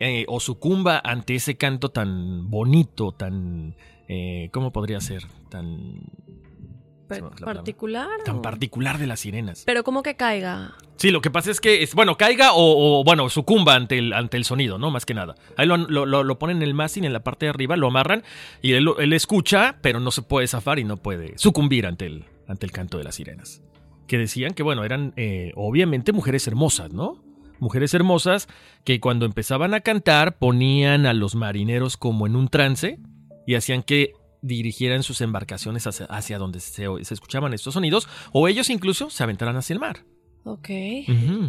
eh, 0.00 0.24
o 0.28 0.40
sucumba 0.40 1.00
ante 1.04 1.34
ese 1.34 1.56
canto 1.56 1.90
tan 1.90 2.50
bonito, 2.50 3.12
tan... 3.12 3.76
eh, 4.08 4.50
¿Cómo 4.52 4.72
podría 4.72 5.00
ser? 5.00 5.22
Tan... 5.50 6.00
¿Particular? 7.44 8.08
Tan 8.24 8.36
o- 8.36 8.42
particular 8.42 8.98
de 8.98 9.06
las 9.06 9.20
sirenas. 9.20 9.62
Pero 9.66 9.84
como 9.84 10.02
que 10.02 10.16
caiga. 10.16 10.72
Sí, 10.96 11.10
lo 11.10 11.20
que 11.20 11.30
pasa 11.30 11.50
es 11.50 11.60
que, 11.60 11.82
es, 11.82 11.94
bueno, 11.94 12.16
caiga 12.16 12.52
o, 12.54 13.00
o, 13.00 13.04
bueno, 13.04 13.28
sucumba 13.28 13.74
ante 13.74 13.98
el, 13.98 14.12
ante 14.14 14.36
el 14.36 14.44
sonido, 14.44 14.78
¿no? 14.78 14.90
Más 14.90 15.04
que 15.04 15.12
nada. 15.14 15.34
Ahí 15.56 15.66
lo, 15.66 15.76
lo, 15.76 16.06
lo- 16.06 16.24
lo 16.24 16.38
ponen 16.38 16.56
en 16.58 16.62
el 16.62 16.74
mástil, 16.74 17.04
en 17.04 17.12
la 17.12 17.22
parte 17.22 17.46
de 17.46 17.50
arriba, 17.50 17.76
lo 17.76 17.88
amarran 17.88 18.22
y 18.62 18.72
él, 18.72 18.88
él 18.98 19.12
escucha, 19.12 19.76
pero 19.82 20.00
no 20.00 20.10
se 20.10 20.22
puede 20.22 20.46
zafar 20.48 20.78
y 20.78 20.84
no 20.84 20.96
puede 20.96 21.36
sucumbir 21.38 21.86
ante 21.86 22.06
el, 22.06 22.24
ante 22.48 22.64
el 22.66 22.72
canto 22.72 22.96
de 22.98 23.04
las 23.04 23.16
sirenas. 23.16 23.62
Que 24.06 24.18
decían 24.18 24.54
que, 24.54 24.62
bueno, 24.62 24.82
eran 24.84 25.12
eh, 25.16 25.52
obviamente 25.56 26.12
mujeres 26.12 26.46
hermosas, 26.46 26.92
¿no? 26.92 27.22
Mujeres 27.58 27.94
hermosas 27.94 28.48
que 28.84 29.00
cuando 29.00 29.26
empezaban 29.26 29.74
a 29.74 29.80
cantar 29.80 30.38
ponían 30.38 31.06
a 31.06 31.14
los 31.14 31.34
marineros 31.34 31.96
como 31.96 32.26
en 32.26 32.36
un 32.36 32.48
trance 32.48 32.98
y 33.46 33.54
hacían 33.54 33.82
que 33.82 34.12
dirigieran 34.42 35.02
sus 35.02 35.20
embarcaciones 35.20 35.86
hacia, 35.86 36.06
hacia 36.06 36.38
donde 36.38 36.60
se, 36.60 36.86
se 37.02 37.14
escuchaban 37.14 37.54
estos 37.54 37.74
sonidos 37.74 38.08
o 38.32 38.48
ellos 38.48 38.68
incluso 38.70 39.10
se 39.10 39.22
aventaran 39.22 39.56
hacia 39.56 39.74
el 39.74 39.80
mar. 39.80 40.04
Ok. 40.44 40.68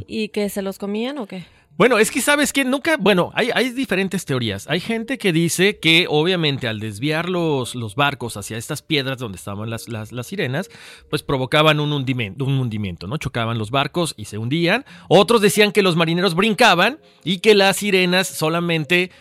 ¿Y 0.07 0.29
que 0.29 0.49
se 0.49 0.61
los 0.61 0.77
comían 0.77 1.17
o 1.17 1.27
qué? 1.27 1.45
Bueno, 1.77 1.97
es 1.97 2.09
que 2.09 2.21
sabes 2.21 2.53
que 2.53 2.63
nunca, 2.63 2.95
bueno, 2.97 3.31
hay, 3.33 3.49
hay, 3.53 3.71
diferentes 3.71 4.23
teorías. 4.23 4.65
Hay 4.69 4.79
gente 4.79 5.17
que 5.17 5.33
dice 5.33 5.77
que 5.77 6.07
obviamente 6.09 6.69
al 6.69 6.79
desviar 6.79 7.27
los, 7.27 7.75
los 7.75 7.95
barcos 7.95 8.37
hacia 8.37 8.57
estas 8.57 8.81
piedras 8.81 9.17
donde 9.17 9.37
estaban 9.37 9.69
las, 9.69 9.89
las, 9.89 10.13
las 10.13 10.27
sirenas, 10.27 10.69
pues 11.09 11.21
provocaban 11.21 11.81
un 11.81 11.91
hundimiento, 11.91 12.45
un 12.45 12.59
hundimiento, 12.59 13.07
¿no? 13.07 13.17
Chocaban 13.17 13.57
los 13.57 13.71
barcos 13.71 14.13
y 14.15 14.25
se 14.25 14.37
hundían. 14.37 14.85
Otros 15.09 15.41
decían 15.41 15.73
que 15.73 15.81
los 15.81 15.97
marineros 15.97 16.33
brincaban 16.33 16.99
y 17.25 17.39
que 17.39 17.55
las 17.55 17.75
sirenas 17.75 18.27
solamente 18.27 19.11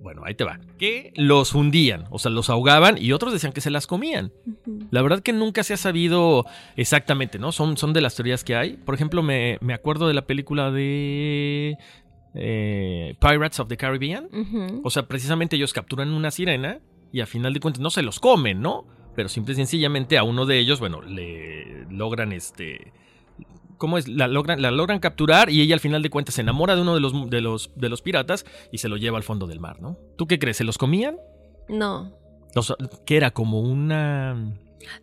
bueno, 0.00 0.22
ahí 0.24 0.34
te 0.34 0.44
va. 0.44 0.58
Que 0.78 1.12
los 1.14 1.54
hundían, 1.54 2.06
o 2.10 2.18
sea, 2.18 2.30
los 2.30 2.48
ahogaban 2.48 2.96
y 2.98 3.12
otros 3.12 3.32
decían 3.32 3.52
que 3.52 3.60
se 3.60 3.70
las 3.70 3.86
comían. 3.86 4.32
La 4.90 5.02
verdad 5.02 5.20
que 5.20 5.34
nunca 5.34 5.62
se 5.62 5.74
ha 5.74 5.76
sabido 5.76 6.46
exactamente, 6.76 7.38
¿no? 7.38 7.52
Son, 7.52 7.76
son 7.76 7.92
de 7.92 8.00
las 8.00 8.14
teorías 8.14 8.42
que 8.42 8.56
hay. 8.56 8.76
Por 8.78 8.94
ejemplo, 8.94 9.22
me, 9.22 9.58
me 9.60 9.74
acuerdo 9.74 10.08
de 10.08 10.14
la 10.14 10.26
película 10.26 10.70
de 10.70 11.76
eh, 12.34 13.14
Pirates 13.20 13.60
of 13.60 13.68
the 13.68 13.76
Caribbean. 13.76 14.28
O 14.82 14.90
sea, 14.90 15.06
precisamente 15.06 15.56
ellos 15.56 15.72
capturan 15.72 16.12
una 16.12 16.30
sirena 16.30 16.80
y 17.12 17.20
a 17.20 17.26
final 17.26 17.52
de 17.52 17.60
cuentas 17.60 17.80
no 17.80 17.90
se 17.90 18.02
los 18.02 18.20
comen, 18.20 18.60
¿no? 18.60 18.86
Pero 19.14 19.28
simple 19.28 19.54
y 19.54 19.56
sencillamente 19.56 20.18
a 20.18 20.22
uno 20.22 20.46
de 20.46 20.58
ellos, 20.58 20.80
bueno, 20.80 21.02
le 21.02 21.84
logran 21.90 22.32
este 22.32 22.92
¿Cómo 23.80 23.96
es? 23.96 24.08
La 24.08 24.28
logran, 24.28 24.60
la 24.60 24.70
logran 24.70 24.98
capturar 24.98 25.48
y 25.48 25.62
ella 25.62 25.74
al 25.74 25.80
final 25.80 26.02
de 26.02 26.10
cuentas 26.10 26.34
se 26.34 26.42
enamora 26.42 26.76
de 26.76 26.82
uno 26.82 26.94
de 26.94 27.00
los, 27.00 27.30
de 27.30 27.40
los, 27.40 27.70
de 27.76 27.88
los 27.88 28.02
piratas 28.02 28.44
y 28.70 28.76
se 28.76 28.90
lo 28.90 28.98
lleva 28.98 29.16
al 29.16 29.22
fondo 29.22 29.46
del 29.46 29.58
mar, 29.58 29.80
¿no? 29.80 29.96
¿Tú 30.18 30.26
qué 30.26 30.38
crees? 30.38 30.58
¿Se 30.58 30.64
los 30.64 30.76
comían? 30.76 31.16
No. 31.66 32.12
¿Qué 33.06 33.16
era? 33.16 33.30
Como 33.30 33.60
una 33.60 34.52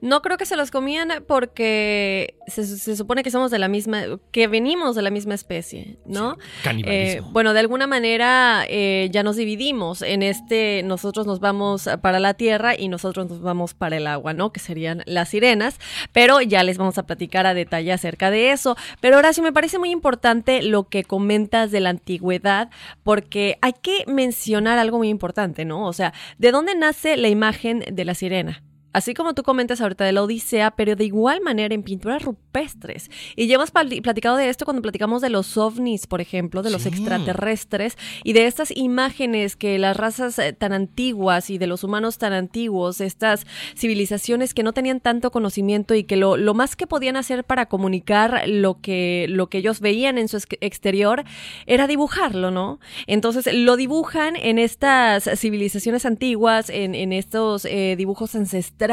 no 0.02 0.22
creo 0.22 0.38
que 0.38 0.46
se 0.46 0.56
los 0.56 0.72
comían 0.72 1.24
porque 1.28 2.36
se, 2.48 2.96
supone 2.96 3.24
que 3.24 3.32
somos 3.32 3.52
de 3.52 3.60
la 3.60 3.68
misma, 3.68 4.04
que 4.32 4.48
venimos 4.48 4.96
de 4.96 5.02
la 5.02 5.10
misma 5.10 5.34
especie, 5.34 5.98
¿no? 6.06 6.38
canibalismo. 6.64 7.28
Eh, 7.28 7.32
bueno, 7.32 7.54
de 7.54 7.60
alguna 7.60 7.88
manera 7.88 8.66
eh, 8.68 9.10
ya 9.12 9.24
nos 9.24 9.36
dividimos. 9.36 10.02
En 10.02 10.24
este, 10.24 10.82
nosotros 10.84 11.28
nos 11.28 11.40
vamos 11.40 11.90
para 12.02 12.20
la 12.20 12.34
tierra 12.34 12.78
y 12.78 12.88
nosotros 12.88 13.30
nos 13.30 13.42
vamos 13.42 13.74
para 13.74 13.98
el 13.98 14.08
agua, 14.08 14.34
¿no? 14.34 14.52
Que 14.52 14.60
serían 14.60 15.04
las 15.06 15.30
sirenas. 15.30 15.80
Pero 16.12 16.42
ya 16.42 16.64
les 16.64 16.78
vamos 16.78 16.98
a 16.98 17.06
platicar 17.06 17.46
a 17.46 17.54
detalle 17.54 17.92
acerca 17.92 18.32
de 18.32 18.52
eso. 18.52 18.78
Pero 19.02 19.18
Horacio, 19.18 19.44
me 19.44 19.54
parece 19.54 19.80
muy 19.80 19.92
importante 19.92 20.62
lo 20.62 20.88
que 20.88 21.04
comentas 21.04 21.72
de 21.72 21.80
la 21.80 21.90
antigüedad, 21.90 22.70
porque 23.04 23.58
hay 23.62 23.74
que 23.82 24.04
mencionar 24.08 24.78
algo 24.78 24.98
muy 24.98 25.10
importante, 25.10 25.66
¿no? 25.66 25.86
O 25.86 25.94
sea, 25.94 26.14
¿de 26.38 26.52
dónde 26.52 26.76
nace 26.76 27.18
la 27.18 27.30
imagen 27.30 27.84
de 27.92 28.06
la 28.06 28.16
sirena? 28.16 28.64
Así 28.98 29.14
como 29.14 29.36
tú 29.36 29.44
comentas 29.44 29.80
ahorita 29.80 30.06
de 30.06 30.12
la 30.12 30.24
Odisea, 30.24 30.72
pero 30.72 30.96
de 30.96 31.06
igual 31.06 31.40
manera 31.42 31.76
en 31.76 31.84
pinturas 31.84 32.24
rupestres. 32.24 33.12
Y 33.36 33.46
ya 33.46 33.54
hemos 33.54 33.70
platicado 33.70 34.38
de 34.38 34.50
esto 34.50 34.66
cuando 34.66 34.82
platicamos 34.82 35.22
de 35.22 35.30
los 35.30 35.56
ovnis, 35.56 36.08
por 36.08 36.20
ejemplo, 36.20 36.64
de 36.64 36.72
los 36.72 36.88
extraterrestres 36.88 37.96
y 38.24 38.34
de 38.34 38.48
estas 38.48 38.76
imágenes 38.76 39.56
que 39.56 39.78
las 39.78 39.96
razas 39.96 40.40
eh, 40.40 40.52
tan 40.52 40.74
antiguas 40.74 41.52
y 41.52 41.60
de 41.60 41.68
los 41.68 41.84
humanos 41.84 42.18
tan 42.18 42.34
antiguos, 42.34 43.00
estas 43.00 43.46
civilizaciones 43.76 44.56
que 44.56 44.64
no 44.64 44.74
tenían 44.74 45.00
tanto 45.00 45.30
conocimiento 45.30 45.94
y 45.94 46.04
que 46.04 46.16
lo, 46.16 46.36
lo 46.36 46.56
más 46.56 46.76
que 46.76 46.88
podían 46.88 47.18
hacer 47.18 47.44
para 47.44 47.68
comunicar 47.68 48.46
lo 48.48 48.82
que, 48.82 49.28
lo 49.30 49.46
que 49.46 49.60
ellos 49.60 49.80
veían 49.80 50.18
en 50.18 50.28
su 50.28 50.38
exterior 50.60 51.24
era 51.68 51.86
dibujarlo, 51.86 52.50
¿no? 52.50 52.80
Entonces 53.06 53.48
lo 53.54 53.76
dibujan 53.76 54.36
en 54.38 54.58
estas 54.58 55.30
civilizaciones 55.36 56.04
antiguas, 56.08 56.72
en, 56.72 56.96
en 56.96 57.14
estos 57.14 57.66
eh, 57.66 57.94
dibujos 57.96 58.34
ancestrales 58.34 58.87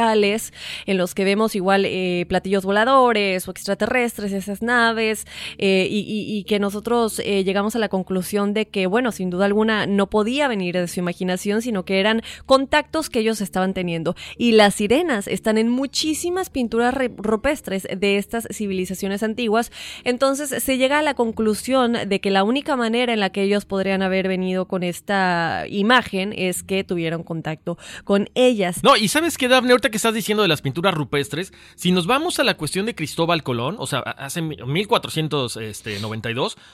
en 0.86 0.98
los 0.98 1.14
que 1.14 1.24
vemos 1.24 1.54
igual 1.54 1.84
eh, 1.84 2.26
platillos 2.28 2.64
voladores 2.64 3.46
o 3.46 3.50
extraterrestres, 3.50 4.32
esas 4.32 4.62
naves, 4.62 5.26
eh, 5.58 5.88
y, 5.90 6.44
que 6.44 6.58
nosotros 6.58 7.20
eh, 7.20 7.44
llegamos 7.44 7.74
a 7.74 7.78
la 7.78 7.88
conclusión 7.88 8.52
de 8.52 8.66
que, 8.66 8.86
bueno, 8.86 9.12
sin 9.12 9.30
duda 9.30 9.46
alguna 9.46 9.86
no 9.86 10.10
podía 10.10 10.48
venir 10.48 10.76
de 10.76 10.88
su 10.88 11.00
imaginación, 11.00 11.62
sino 11.62 11.84
que 11.84 12.00
eran 12.00 12.22
contactos 12.44 13.08
que 13.08 13.20
ellos 13.20 13.40
estaban 13.40 13.72
teniendo. 13.72 14.14
Y 14.36 14.52
las 14.52 14.74
sirenas 14.74 15.26
están 15.26 15.58
en 15.58 15.68
muchísimas 15.68 16.50
pinturas 16.50 16.94
rupestres 17.16 17.86
de 17.96 18.18
estas 18.18 18.46
civilizaciones 18.50 19.22
antiguas, 19.22 19.72
entonces 20.04 20.62
se 20.62 20.76
llega 20.76 20.98
a 20.98 21.02
la 21.02 21.14
conclusión 21.14 21.96
de 22.06 22.20
que 22.20 22.30
la 22.30 22.44
única 22.44 22.76
manera 22.76 23.12
en 23.12 23.20
la 23.20 23.30
que 23.30 23.42
ellos 23.42 23.64
podrían 23.64 24.02
haber 24.02 24.28
venido 24.28 24.66
con 24.66 24.82
esta 24.82 25.64
imagen 25.68 26.34
es 26.36 26.62
que 26.62 26.84
tuvieron 26.84 27.22
contacto 27.22 27.78
con 28.04 28.28
ellas. 28.34 28.82
No, 28.82 28.96
y 28.96 29.08
sabes 29.08 29.38
que 29.38 29.48
Daphne, 29.74 29.90
que 29.90 29.96
estás 29.96 30.14
diciendo 30.14 30.42
de 30.42 30.48
las 30.48 30.62
pinturas 30.62 30.94
rupestres, 30.94 31.52
si 31.74 31.92
nos 31.92 32.06
vamos 32.06 32.38
a 32.38 32.44
la 32.44 32.56
cuestión 32.56 32.86
de 32.86 32.94
Cristóbal 32.94 33.42
Colón, 33.42 33.76
o 33.78 33.86
sea, 33.86 34.00
hace 34.00 34.42
1492, 34.42 35.56
este, 35.56 35.98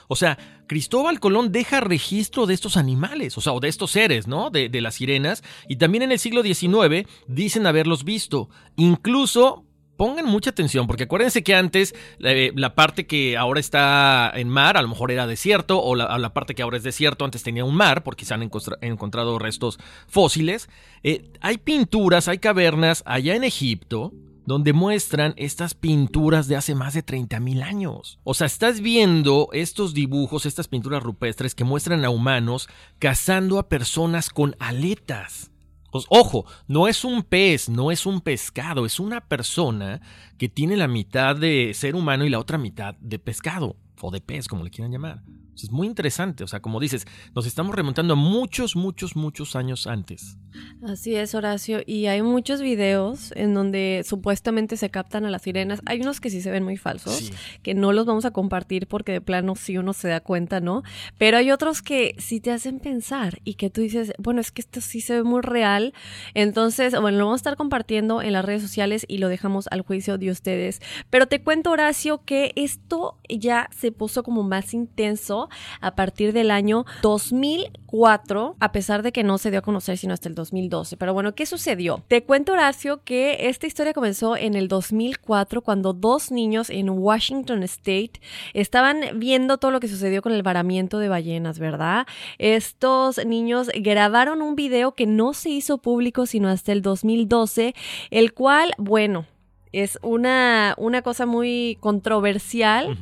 o 0.07 0.15
sea, 0.15 0.37
Cristóbal 0.67 1.19
Colón 1.19 1.51
deja 1.51 1.79
registro 1.79 2.45
de 2.45 2.53
estos 2.53 2.77
animales, 2.77 3.37
o 3.37 3.41
sea, 3.41 3.53
o 3.53 3.59
de 3.59 3.69
estos 3.69 3.91
seres, 3.91 4.27
¿no? 4.27 4.49
De, 4.49 4.69
de 4.69 4.81
las 4.81 4.95
sirenas, 4.95 5.43
y 5.67 5.77
también 5.77 6.03
en 6.03 6.11
el 6.11 6.19
siglo 6.19 6.43
XIX 6.43 7.07
dicen 7.27 7.65
haberlos 7.67 8.03
visto. 8.03 8.49
Incluso 8.75 9.65
pongan 10.01 10.25
mucha 10.25 10.49
atención, 10.49 10.87
porque 10.87 11.03
acuérdense 11.03 11.43
que 11.43 11.53
antes 11.53 11.93
eh, 12.21 12.51
la 12.55 12.73
parte 12.73 13.05
que 13.05 13.37
ahora 13.37 13.59
está 13.59 14.31
en 14.33 14.49
mar, 14.49 14.75
a 14.75 14.81
lo 14.81 14.87
mejor 14.87 15.11
era 15.11 15.27
desierto, 15.27 15.79
o 15.79 15.93
la, 15.93 16.33
parte 16.33 16.55
que 16.55 16.63
ahora 16.63 16.77
es 16.77 16.81
desierto 16.81 17.23
antes 17.23 17.43
tenía 17.43 17.65
un 17.65 17.75
mar, 17.75 18.01
porque 18.01 18.25
se 18.25 18.33
han 18.33 18.41
encontrado 18.41 19.37
restos 19.37 19.77
fósiles. 20.07 20.69
Eh, 21.03 21.29
hay 21.39 21.59
pinturas, 21.59 22.27
hay 22.27 22.39
cavernas 22.39 23.03
allá 23.05 23.35
en 23.35 23.43
Egipto, 23.43 24.11
donde 24.43 24.73
muestran 24.73 25.35
estas 25.37 25.75
pinturas 25.75 26.47
de 26.47 26.55
hace 26.55 26.73
más 26.73 26.95
de 26.95 27.05
30.000 27.05 27.61
años. 27.61 28.17
O 28.23 28.33
sea, 28.33 28.47
estás 28.47 28.81
viendo 28.81 29.49
estos 29.53 29.93
dibujos, 29.93 30.47
estas 30.47 30.67
pinturas 30.67 31.03
rupestres 31.03 31.53
que 31.53 31.63
muestran 31.63 32.03
a 32.05 32.09
humanos 32.09 32.69
cazando 32.97 33.59
a 33.59 33.69
personas 33.69 34.31
con 34.31 34.55
aletas. 34.57 35.51
Pues, 35.91 36.05
ojo, 36.09 36.45
no 36.67 36.87
es 36.87 37.03
un 37.03 37.21
pez, 37.23 37.69
no 37.69 37.91
es 37.91 38.05
un 38.05 38.21
pescado, 38.21 38.85
es 38.85 38.99
una 38.99 39.21
persona 39.21 40.01
que 40.37 40.49
tiene 40.49 40.77
la 40.77 40.87
mitad 40.87 41.35
de 41.35 41.73
ser 41.73 41.95
humano 41.95 42.25
y 42.25 42.29
la 42.29 42.39
otra 42.39 42.57
mitad 42.57 42.95
de 42.95 43.19
pescado, 43.19 43.75
o 44.01 44.09
de 44.09 44.21
pez, 44.21 44.47
como 44.47 44.63
le 44.63 44.71
quieran 44.71 44.91
llamar. 44.91 45.21
Es 45.55 45.71
muy 45.71 45.87
interesante, 45.87 46.43
o 46.43 46.47
sea, 46.47 46.61
como 46.61 46.79
dices, 46.79 47.05
nos 47.35 47.45
estamos 47.45 47.75
remontando 47.75 48.13
a 48.13 48.15
muchos, 48.15 48.75
muchos, 48.75 49.15
muchos 49.15 49.55
años 49.55 49.85
antes. 49.85 50.37
Así 50.83 51.15
es, 51.15 51.35
Horacio, 51.35 51.81
y 51.85 52.07
hay 52.07 52.21
muchos 52.21 52.61
videos 52.61 53.31
en 53.35 53.53
donde 53.53 54.03
supuestamente 54.05 54.75
se 54.77 54.89
captan 54.89 55.25
a 55.25 55.29
las 55.29 55.43
sirenas. 55.43 55.81
Hay 55.85 56.01
unos 56.01 56.19
que 56.19 56.29
sí 56.29 56.41
se 56.41 56.51
ven 56.51 56.63
muy 56.63 56.77
falsos, 56.77 57.31
que 57.61 57.73
no 57.73 57.93
los 57.93 58.05
vamos 58.05 58.25
a 58.25 58.31
compartir 58.31 58.87
porque 58.87 59.11
de 59.11 59.21
plano 59.21 59.55
sí 59.55 59.77
uno 59.77 59.93
se 59.93 60.07
da 60.07 60.19
cuenta, 60.19 60.59
¿no? 60.59 60.83
Pero 61.17 61.37
hay 61.37 61.51
otros 61.51 61.81
que 61.81 62.15
sí 62.17 62.39
te 62.39 62.51
hacen 62.51 62.79
pensar 62.79 63.39
y 63.43 63.53
que 63.55 63.69
tú 63.69 63.81
dices, 63.81 64.13
bueno, 64.17 64.41
es 64.41 64.51
que 64.51 64.61
esto 64.61 64.81
sí 64.81 65.01
se 65.01 65.15
ve 65.15 65.23
muy 65.23 65.41
real. 65.41 65.93
Entonces, 66.33 66.99
bueno, 66.99 67.19
lo 67.19 67.25
vamos 67.25 67.39
a 67.39 67.43
estar 67.43 67.57
compartiendo 67.57 68.21
en 68.21 68.33
las 68.33 68.43
redes 68.43 68.61
sociales 68.61 69.05
y 69.07 69.19
lo 69.19 69.29
dejamos 69.29 69.67
al 69.71 69.81
juicio 69.81 70.17
de 70.17 70.31
ustedes. 70.31 70.81
Pero 71.09 71.27
te 71.27 71.41
cuento, 71.41 71.71
Horacio, 71.71 72.23
que 72.25 72.53
esto 72.55 73.19
ya 73.29 73.69
se 73.71 73.91
puso 73.91 74.23
como 74.23 74.43
más 74.43 74.73
intenso 74.73 75.40
a 75.79 75.95
partir 75.95 76.33
del 76.33 76.51
año 76.51 76.85
2004, 77.01 78.55
a 78.59 78.71
pesar 78.71 79.03
de 79.03 79.11
que 79.11 79.23
no 79.23 79.37
se 79.37 79.51
dio 79.51 79.59
a 79.59 79.61
conocer 79.61 79.97
sino 79.97 80.13
hasta 80.13 80.29
el 80.29 80.35
2012. 80.35 80.97
Pero 80.97 81.13
bueno, 81.13 81.33
¿qué 81.33 81.45
sucedió? 81.45 82.03
Te 82.07 82.23
cuento, 82.23 82.53
Horacio, 82.53 83.03
que 83.03 83.49
esta 83.49 83.67
historia 83.67 83.93
comenzó 83.93 84.35
en 84.37 84.55
el 84.55 84.67
2004 84.67 85.61
cuando 85.61 85.93
dos 85.93 86.31
niños 86.31 86.69
en 86.69 86.89
Washington 86.89 87.63
State 87.63 88.13
estaban 88.53 89.01
viendo 89.15 89.57
todo 89.57 89.71
lo 89.71 89.79
que 89.79 89.87
sucedió 89.87 90.21
con 90.21 90.33
el 90.33 90.43
varamiento 90.43 90.99
de 90.99 91.09
ballenas, 91.09 91.59
¿verdad? 91.59 92.05
Estos 92.37 93.25
niños 93.25 93.69
grabaron 93.73 94.41
un 94.41 94.55
video 94.55 94.93
que 94.93 95.05
no 95.05 95.33
se 95.33 95.49
hizo 95.49 95.77
público 95.77 96.25
sino 96.25 96.49
hasta 96.49 96.71
el 96.71 96.81
2012, 96.81 97.75
el 98.09 98.33
cual, 98.33 98.73
bueno, 98.77 99.25
es 99.71 99.97
una, 100.01 100.75
una 100.77 101.01
cosa 101.01 101.25
muy 101.25 101.77
controversial 101.79 102.97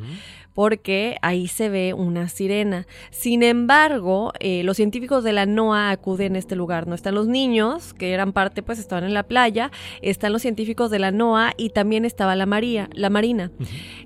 porque 0.59 1.15
ahí 1.21 1.47
se 1.47 1.69
ve 1.69 1.93
una 1.93 2.27
sirena. 2.27 2.85
Sin 3.11 3.43
embargo, 3.43 4.33
eh, 4.41 4.61
los 4.65 4.75
científicos 4.75 5.23
de 5.23 5.31
la 5.31 5.45
NOAA 5.45 5.91
acuden 5.91 6.35
a 6.35 6.37
este 6.37 6.57
lugar. 6.57 6.85
No 6.85 6.95
están 6.95 7.15
los 7.15 7.29
niños, 7.29 7.93
que 7.93 8.11
eran 8.11 8.33
parte, 8.33 8.61
pues 8.61 8.77
estaban 8.77 9.05
en 9.05 9.13
la 9.13 9.23
playa, 9.23 9.71
están 10.01 10.33
los 10.33 10.41
científicos 10.41 10.91
de 10.91 10.99
la 10.99 11.11
NOAA 11.11 11.53
y 11.55 11.69
también 11.69 12.03
estaba 12.03 12.35
la, 12.35 12.45
María, 12.45 12.89
la 12.91 13.09
Marina. 13.09 13.51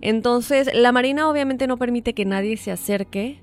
Entonces, 0.02 0.70
la 0.76 0.92
Marina 0.92 1.28
obviamente 1.28 1.66
no 1.66 1.78
permite 1.78 2.14
que 2.14 2.24
nadie 2.24 2.56
se 2.58 2.72
acerque 2.72 3.40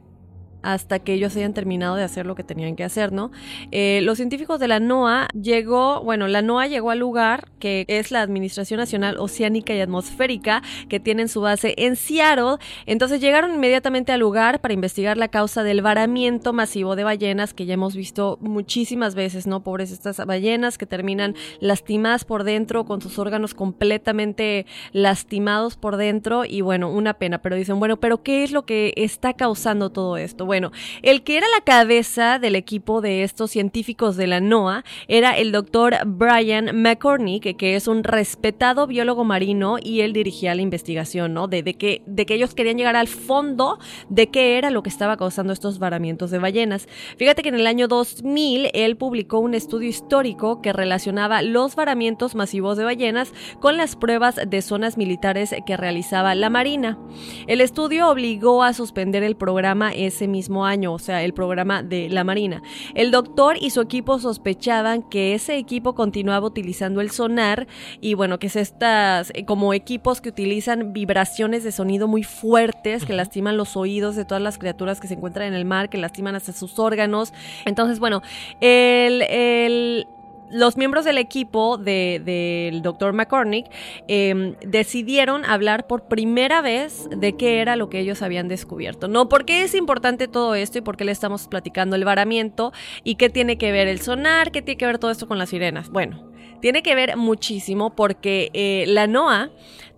hasta 0.62 0.98
que 0.98 1.14
ellos 1.14 1.36
hayan 1.36 1.54
terminado 1.54 1.96
de 1.96 2.04
hacer 2.04 2.26
lo 2.26 2.34
que 2.34 2.44
tenían 2.44 2.76
que 2.76 2.84
hacer, 2.84 3.12
¿no? 3.12 3.30
Eh, 3.70 4.00
los 4.02 4.16
científicos 4.16 4.60
de 4.60 4.68
la 4.68 4.80
NOAA 4.80 5.28
llegó, 5.40 6.02
bueno, 6.02 6.28
la 6.28 6.42
NOAA 6.42 6.66
llegó 6.66 6.90
al 6.90 6.98
lugar 6.98 7.48
que 7.58 7.84
es 7.88 8.10
la 8.10 8.22
Administración 8.22 8.78
Nacional 8.78 9.18
Oceánica 9.18 9.74
y 9.74 9.80
Atmosférica, 9.80 10.62
que 10.88 10.98
tienen 10.98 11.28
su 11.28 11.40
base 11.40 11.74
en 11.76 11.94
Seattle. 11.94 12.56
Entonces 12.86 13.20
llegaron 13.20 13.54
inmediatamente 13.54 14.12
al 14.12 14.20
lugar 14.20 14.60
para 14.60 14.74
investigar 14.74 15.16
la 15.16 15.28
causa 15.28 15.62
del 15.62 15.82
varamiento 15.82 16.52
masivo 16.52 16.96
de 16.96 17.04
ballenas 17.04 17.54
que 17.54 17.66
ya 17.66 17.74
hemos 17.74 17.94
visto 17.94 18.38
muchísimas 18.40 19.14
veces, 19.14 19.46
¿no? 19.46 19.62
Pobres 19.62 19.92
estas 19.92 20.24
ballenas 20.26 20.78
que 20.78 20.86
terminan 20.86 21.34
lastimadas 21.60 22.24
por 22.24 22.44
dentro, 22.44 22.84
con 22.84 23.00
sus 23.00 23.18
órganos 23.18 23.54
completamente 23.54 24.66
lastimados 24.92 25.76
por 25.76 25.96
dentro 25.96 26.44
y 26.44 26.62
bueno, 26.62 26.90
una 26.90 27.14
pena, 27.14 27.38
pero 27.38 27.56
dicen, 27.56 27.78
bueno, 27.78 27.98
pero 27.98 28.22
¿qué 28.22 28.42
es 28.42 28.52
lo 28.52 28.64
que 28.64 28.94
está 28.96 29.34
causando 29.34 29.90
todo 29.90 30.16
esto? 30.16 30.46
Bueno, 30.50 30.72
el 31.02 31.22
que 31.22 31.36
era 31.36 31.46
la 31.56 31.62
cabeza 31.62 32.40
del 32.40 32.56
equipo 32.56 33.00
de 33.00 33.22
estos 33.22 33.52
científicos 33.52 34.16
de 34.16 34.26
la 34.26 34.40
NOAA 34.40 34.82
era 35.06 35.38
el 35.38 35.52
doctor 35.52 35.94
Brian 36.04 36.82
McCormick, 36.82 37.56
que 37.56 37.76
es 37.76 37.86
un 37.86 38.02
respetado 38.02 38.88
biólogo 38.88 39.22
marino 39.22 39.76
y 39.80 40.00
él 40.00 40.12
dirigía 40.12 40.56
la 40.56 40.62
investigación, 40.62 41.34
¿no? 41.34 41.46
De, 41.46 41.62
de, 41.62 41.74
que, 41.74 42.02
de 42.04 42.26
que 42.26 42.34
ellos 42.34 42.56
querían 42.56 42.78
llegar 42.78 42.96
al 42.96 43.06
fondo 43.06 43.78
de 44.08 44.26
qué 44.26 44.58
era 44.58 44.70
lo 44.70 44.82
que 44.82 44.88
estaba 44.88 45.16
causando 45.16 45.52
estos 45.52 45.78
varamientos 45.78 46.32
de 46.32 46.40
ballenas. 46.40 46.88
Fíjate 47.16 47.44
que 47.44 47.50
en 47.50 47.54
el 47.54 47.68
año 47.68 47.86
2000 47.86 48.70
él 48.74 48.96
publicó 48.96 49.38
un 49.38 49.54
estudio 49.54 49.88
histórico 49.88 50.60
que 50.62 50.72
relacionaba 50.72 51.42
los 51.42 51.76
varamientos 51.76 52.34
masivos 52.34 52.76
de 52.76 52.82
ballenas 52.82 53.32
con 53.60 53.76
las 53.76 53.94
pruebas 53.94 54.40
de 54.44 54.62
zonas 54.62 54.98
militares 54.98 55.54
que 55.64 55.76
realizaba 55.76 56.34
la 56.34 56.50
Marina. 56.50 56.98
El 57.46 57.60
estudio 57.60 58.10
obligó 58.10 58.64
a 58.64 58.72
suspender 58.72 59.22
el 59.22 59.36
programa 59.36 59.92
ese 59.92 60.26
mismo 60.26 60.39
año, 60.64 60.92
o 60.92 60.98
sea, 60.98 61.22
el 61.22 61.34
programa 61.34 61.82
de 61.82 62.08
la 62.08 62.24
Marina. 62.24 62.62
El 62.94 63.10
doctor 63.10 63.56
y 63.60 63.70
su 63.70 63.80
equipo 63.80 64.18
sospechaban 64.18 65.02
que 65.02 65.34
ese 65.34 65.56
equipo 65.56 65.94
continuaba 65.94 66.46
utilizando 66.46 67.00
el 67.00 67.10
sonar 67.10 67.66
y 68.00 68.14
bueno, 68.14 68.38
que 68.38 68.46
es 68.46 68.56
estas 68.56 69.30
eh, 69.34 69.44
como 69.44 69.74
equipos 69.74 70.20
que 70.20 70.28
utilizan 70.28 70.92
vibraciones 70.92 71.64
de 71.64 71.72
sonido 71.72 72.08
muy 72.08 72.22
fuertes 72.22 73.04
que 73.04 73.12
lastiman 73.12 73.56
los 73.56 73.76
oídos 73.76 74.16
de 74.16 74.24
todas 74.24 74.42
las 74.42 74.58
criaturas 74.58 75.00
que 75.00 75.08
se 75.08 75.14
encuentran 75.14 75.48
en 75.48 75.54
el 75.54 75.64
mar, 75.64 75.90
que 75.90 75.98
lastiman 75.98 76.34
hasta 76.34 76.52
sus 76.52 76.78
órganos. 76.78 77.32
Entonces, 77.64 77.98
bueno, 77.98 78.22
el, 78.60 79.22
el 79.22 80.06
los 80.50 80.76
miembros 80.76 81.04
del 81.04 81.18
equipo 81.18 81.76
del 81.76 82.24
de, 82.24 82.80
doctor 82.82 83.12
McCormick 83.12 83.66
em, 84.08 84.54
decidieron 84.66 85.44
hablar 85.44 85.86
por 85.86 86.08
primera 86.08 86.60
vez 86.62 87.08
de 87.16 87.36
qué 87.36 87.60
era 87.60 87.76
lo 87.76 87.88
que 87.88 88.00
ellos 88.00 88.22
habían 88.22 88.48
descubierto. 88.48 89.08
¿No? 89.08 89.28
¿Por 89.28 89.44
qué 89.44 89.62
es 89.62 89.74
importante 89.74 90.28
todo 90.28 90.54
esto 90.54 90.78
y 90.78 90.80
por 90.80 90.96
qué 90.96 91.04
le 91.04 91.12
estamos 91.12 91.48
platicando 91.48 91.96
el 91.96 92.04
varamiento? 92.04 92.72
¿Y 93.04 93.16
qué 93.16 93.30
tiene 93.30 93.58
que 93.58 93.72
ver 93.72 93.88
el 93.88 94.00
sonar? 94.00 94.50
¿Qué 94.50 94.62
tiene 94.62 94.78
que 94.78 94.86
ver 94.86 94.98
todo 94.98 95.10
esto 95.10 95.28
con 95.28 95.38
las 95.38 95.50
sirenas? 95.50 95.90
Bueno, 95.90 96.30
tiene 96.60 96.82
que 96.82 96.94
ver 96.94 97.16
muchísimo 97.16 97.94
porque 97.94 98.50
eh, 98.52 98.84
la 98.88 99.06
NOAA 99.06 99.50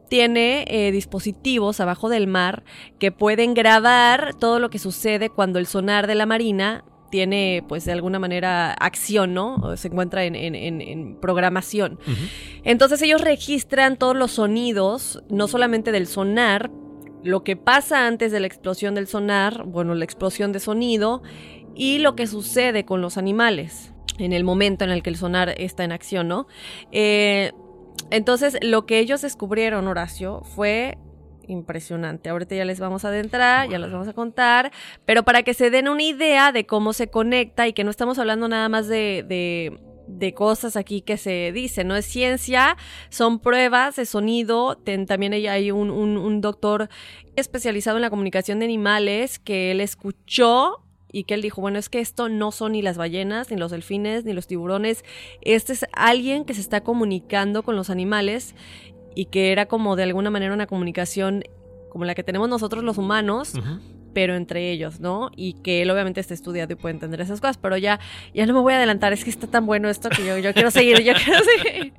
tiene 0.08 0.66
eh, 0.68 0.92
dispositivos 0.92 1.80
abajo 1.80 2.10
del 2.10 2.26
mar 2.26 2.64
que 2.98 3.12
pueden 3.12 3.54
grabar 3.54 4.34
todo 4.34 4.58
lo 4.58 4.68
que 4.68 4.78
sucede 4.78 5.30
cuando 5.30 5.58
el 5.58 5.66
sonar 5.66 6.06
de 6.06 6.14
la 6.14 6.26
marina 6.26 6.84
tiene, 7.12 7.62
pues, 7.68 7.84
de 7.84 7.92
alguna 7.92 8.18
manera 8.18 8.72
acción, 8.72 9.34
¿no? 9.34 9.76
se 9.76 9.88
encuentra 9.88 10.24
en, 10.24 11.18
programación. 11.20 12.00
Entonces 12.64 13.02
ellos 13.02 13.20
registran 13.20 13.98
todos 13.98 14.16
los 14.16 14.32
sonidos, 14.32 15.22
no 15.28 15.46
solamente 15.46 15.92
del 15.92 16.06
sonar, 16.06 16.70
lo 17.22 17.44
que 17.44 17.54
pasa 17.54 18.06
antes 18.06 18.32
de 18.32 18.40
la 18.40 18.46
explosión 18.46 18.94
del 18.94 19.06
sonar, 19.06 19.64
bueno, 19.66 19.94
la 19.94 20.04
explosión 20.06 20.52
de 20.52 20.58
sonido, 20.58 21.22
y 21.74 21.98
lo 21.98 22.16
que 22.16 22.26
sucede 22.26 22.86
con 22.86 23.02
los 23.02 23.18
animales 23.18 23.92
en 24.18 24.32
el 24.32 24.42
momento 24.42 24.84
en 24.84 24.90
el 24.90 25.02
que 25.02 25.10
el 25.10 25.16
sonar 25.16 25.54
está 25.58 25.84
en 25.84 25.92
acción, 25.92 26.28
¿no? 26.28 26.46
Eh, 26.92 27.52
entonces, 28.10 28.56
lo 28.62 28.86
que 28.86 29.00
ellos 29.00 29.20
descubrieron, 29.20 29.86
Horacio, 29.86 30.40
fue 30.44 30.96
impresionante. 31.46 32.28
Ahorita 32.28 32.54
ya 32.54 32.64
les 32.64 32.80
vamos 32.80 33.04
a 33.04 33.08
adentrar, 33.08 33.68
ya 33.68 33.78
les 33.78 33.90
vamos 33.90 34.08
a 34.08 34.12
contar, 34.12 34.72
pero 35.04 35.22
para 35.22 35.42
que 35.42 35.54
se 35.54 35.70
den 35.70 35.88
una 35.88 36.02
idea 36.02 36.52
de 36.52 36.66
cómo 36.66 36.92
se 36.92 37.08
conecta 37.08 37.68
y 37.68 37.72
que 37.72 37.84
no 37.84 37.90
estamos 37.90 38.18
hablando 38.18 38.48
nada 38.48 38.68
más 38.68 38.88
de, 38.88 39.24
de, 40.06 40.34
cosas 40.34 40.76
aquí 40.76 41.02
que 41.02 41.16
se 41.16 41.52
dicen, 41.52 41.88
no 41.88 41.96
es 41.96 42.06
ciencia, 42.06 42.76
son 43.08 43.40
pruebas 43.40 43.96
de 43.96 44.06
sonido, 44.06 44.76
también 45.06 45.32
hay 45.32 45.70
un, 45.70 45.90
un, 45.90 46.16
un 46.16 46.40
doctor 46.40 46.88
especializado 47.36 47.98
en 47.98 48.02
la 48.02 48.10
comunicación 48.10 48.58
de 48.58 48.66
animales 48.66 49.38
que 49.38 49.70
él 49.72 49.80
escuchó 49.80 50.82
y 51.12 51.24
que 51.24 51.34
él 51.34 51.42
dijo, 51.42 51.60
bueno, 51.60 51.78
es 51.78 51.88
que 51.88 52.00
esto 52.00 52.28
no 52.28 52.50
son 52.50 52.72
ni 52.72 52.82
las 52.82 52.96
ballenas, 52.96 53.50
ni 53.50 53.56
los 53.56 53.70
delfines, 53.70 54.24
ni 54.24 54.32
los 54.32 54.46
tiburones, 54.46 55.04
este 55.42 55.74
es 55.74 55.86
alguien 55.92 56.44
que 56.44 56.54
se 56.54 56.60
está 56.62 56.82
comunicando 56.82 57.62
con 57.62 57.76
los 57.76 57.90
animales 57.90 58.54
y 59.14 59.26
que 59.26 59.52
era 59.52 59.66
como 59.66 59.96
de 59.96 60.04
alguna 60.04 60.30
manera 60.30 60.54
una 60.54 60.66
comunicación 60.66 61.44
como 61.90 62.04
la 62.04 62.14
que 62.14 62.22
tenemos 62.22 62.48
nosotros 62.48 62.82
los 62.82 62.96
humanos, 62.96 63.52
pero 64.12 64.34
entre 64.34 64.70
ellos, 64.70 65.00
¿no? 65.00 65.30
Y 65.36 65.54
que 65.62 65.82
él 65.82 65.90
obviamente 65.90 66.20
está 66.20 66.34
estudiado 66.34 66.72
y 66.72 66.76
puede 66.76 66.94
entender 66.94 67.20
esas 67.20 67.40
cosas, 67.40 67.58
pero 67.58 67.76
ya, 67.76 68.00
ya 68.34 68.46
no 68.46 68.54
me 68.54 68.60
voy 68.60 68.72
a 68.72 68.76
adelantar, 68.76 69.12
es 69.12 69.24
que 69.24 69.30
está 69.30 69.46
tan 69.46 69.66
bueno 69.66 69.88
esto 69.88 70.08
que 70.08 70.24
yo, 70.24 70.38
yo 70.38 70.52
quiero 70.54 70.70
seguir, 70.70 71.02
yo 71.02 71.12
quiero 71.14 71.40
seguir. 71.62 71.92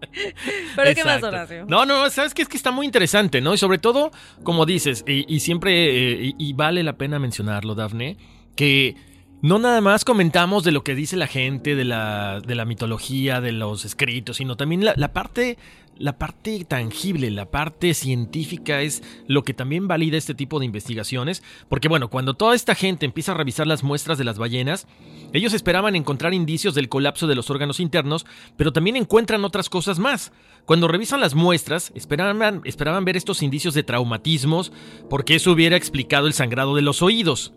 pero 0.75 0.95
¿qué 0.95 1.03
más, 1.03 1.21
Horacio? 1.21 1.65
No, 1.67 1.85
no, 1.85 2.09
sabes 2.09 2.33
que 2.33 2.41
es 2.41 2.47
que 2.47 2.57
está 2.57 2.71
muy 2.71 2.85
interesante, 2.85 3.41
¿no? 3.41 3.53
Y 3.53 3.57
sobre 3.57 3.77
todo, 3.77 4.11
como 4.43 4.65
dices, 4.65 5.03
y, 5.07 5.39
siempre, 5.39 6.27
eh, 6.27 6.33
y, 6.37 6.53
vale 6.53 6.83
la 6.83 6.93
pena 6.93 7.19
mencionarlo, 7.19 7.75
Dafne, 7.75 8.17
que 8.55 8.95
no 9.43 9.59
nada 9.59 9.81
más 9.81 10.05
comentamos 10.05 10.63
de 10.63 10.71
lo 10.71 10.85
que 10.85 10.95
dice 10.95 11.17
la 11.17 11.27
gente, 11.27 11.75
de 11.75 11.83
la, 11.83 12.39
de 12.39 12.55
la 12.55 12.63
mitología, 12.63 13.41
de 13.41 13.51
los 13.51 13.83
escritos, 13.83 14.37
sino 14.37 14.55
también 14.55 14.85
la, 14.85 15.11
parte 15.11 15.57
la 15.97 16.17
parte 16.17 16.63
tangible, 16.63 17.29
la 17.29 17.51
parte 17.51 17.93
científica 17.93 18.81
es 18.81 19.03
lo 19.27 19.43
que 19.43 19.53
también 19.53 19.89
valida 19.89 20.17
este 20.17 20.33
tipo 20.33 20.59
de 20.59 20.65
investigaciones, 20.65 21.43
porque 21.67 21.89
bueno, 21.89 22.09
cuando 22.09 22.35
toda 22.35 22.55
esta 22.55 22.73
gente 22.73 23.05
empieza 23.05 23.33
a 23.33 23.35
revisar 23.35 23.67
las 23.67 23.83
muestras 23.83 24.17
de 24.17 24.23
las 24.23 24.37
ballenas, 24.37 24.87
ellos 25.33 25.53
esperaban 25.53 25.97
encontrar 25.97 26.33
indicios 26.33 26.73
del 26.73 26.87
colapso 26.87 27.27
de 27.27 27.35
los 27.35 27.49
órganos 27.49 27.81
internos, 27.81 28.25
pero 28.55 28.71
también 28.71 28.95
encuentran 28.95 29.43
otras 29.43 29.69
cosas 29.69 29.99
más. 29.99 30.31
Cuando 30.63 30.87
revisan 30.87 31.19
las 31.19 31.35
muestras, 31.35 31.91
esperaban, 31.95 32.61
esperaban 32.63 33.03
ver 33.03 33.17
estos 33.17 33.43
indicios 33.43 33.73
de 33.73 33.83
traumatismos, 33.83 34.71
porque 35.09 35.35
eso 35.35 35.51
hubiera 35.51 35.75
explicado 35.75 36.27
el 36.27 36.33
sangrado 36.33 36.77
de 36.77 36.81
los 36.81 37.01
oídos 37.01 37.51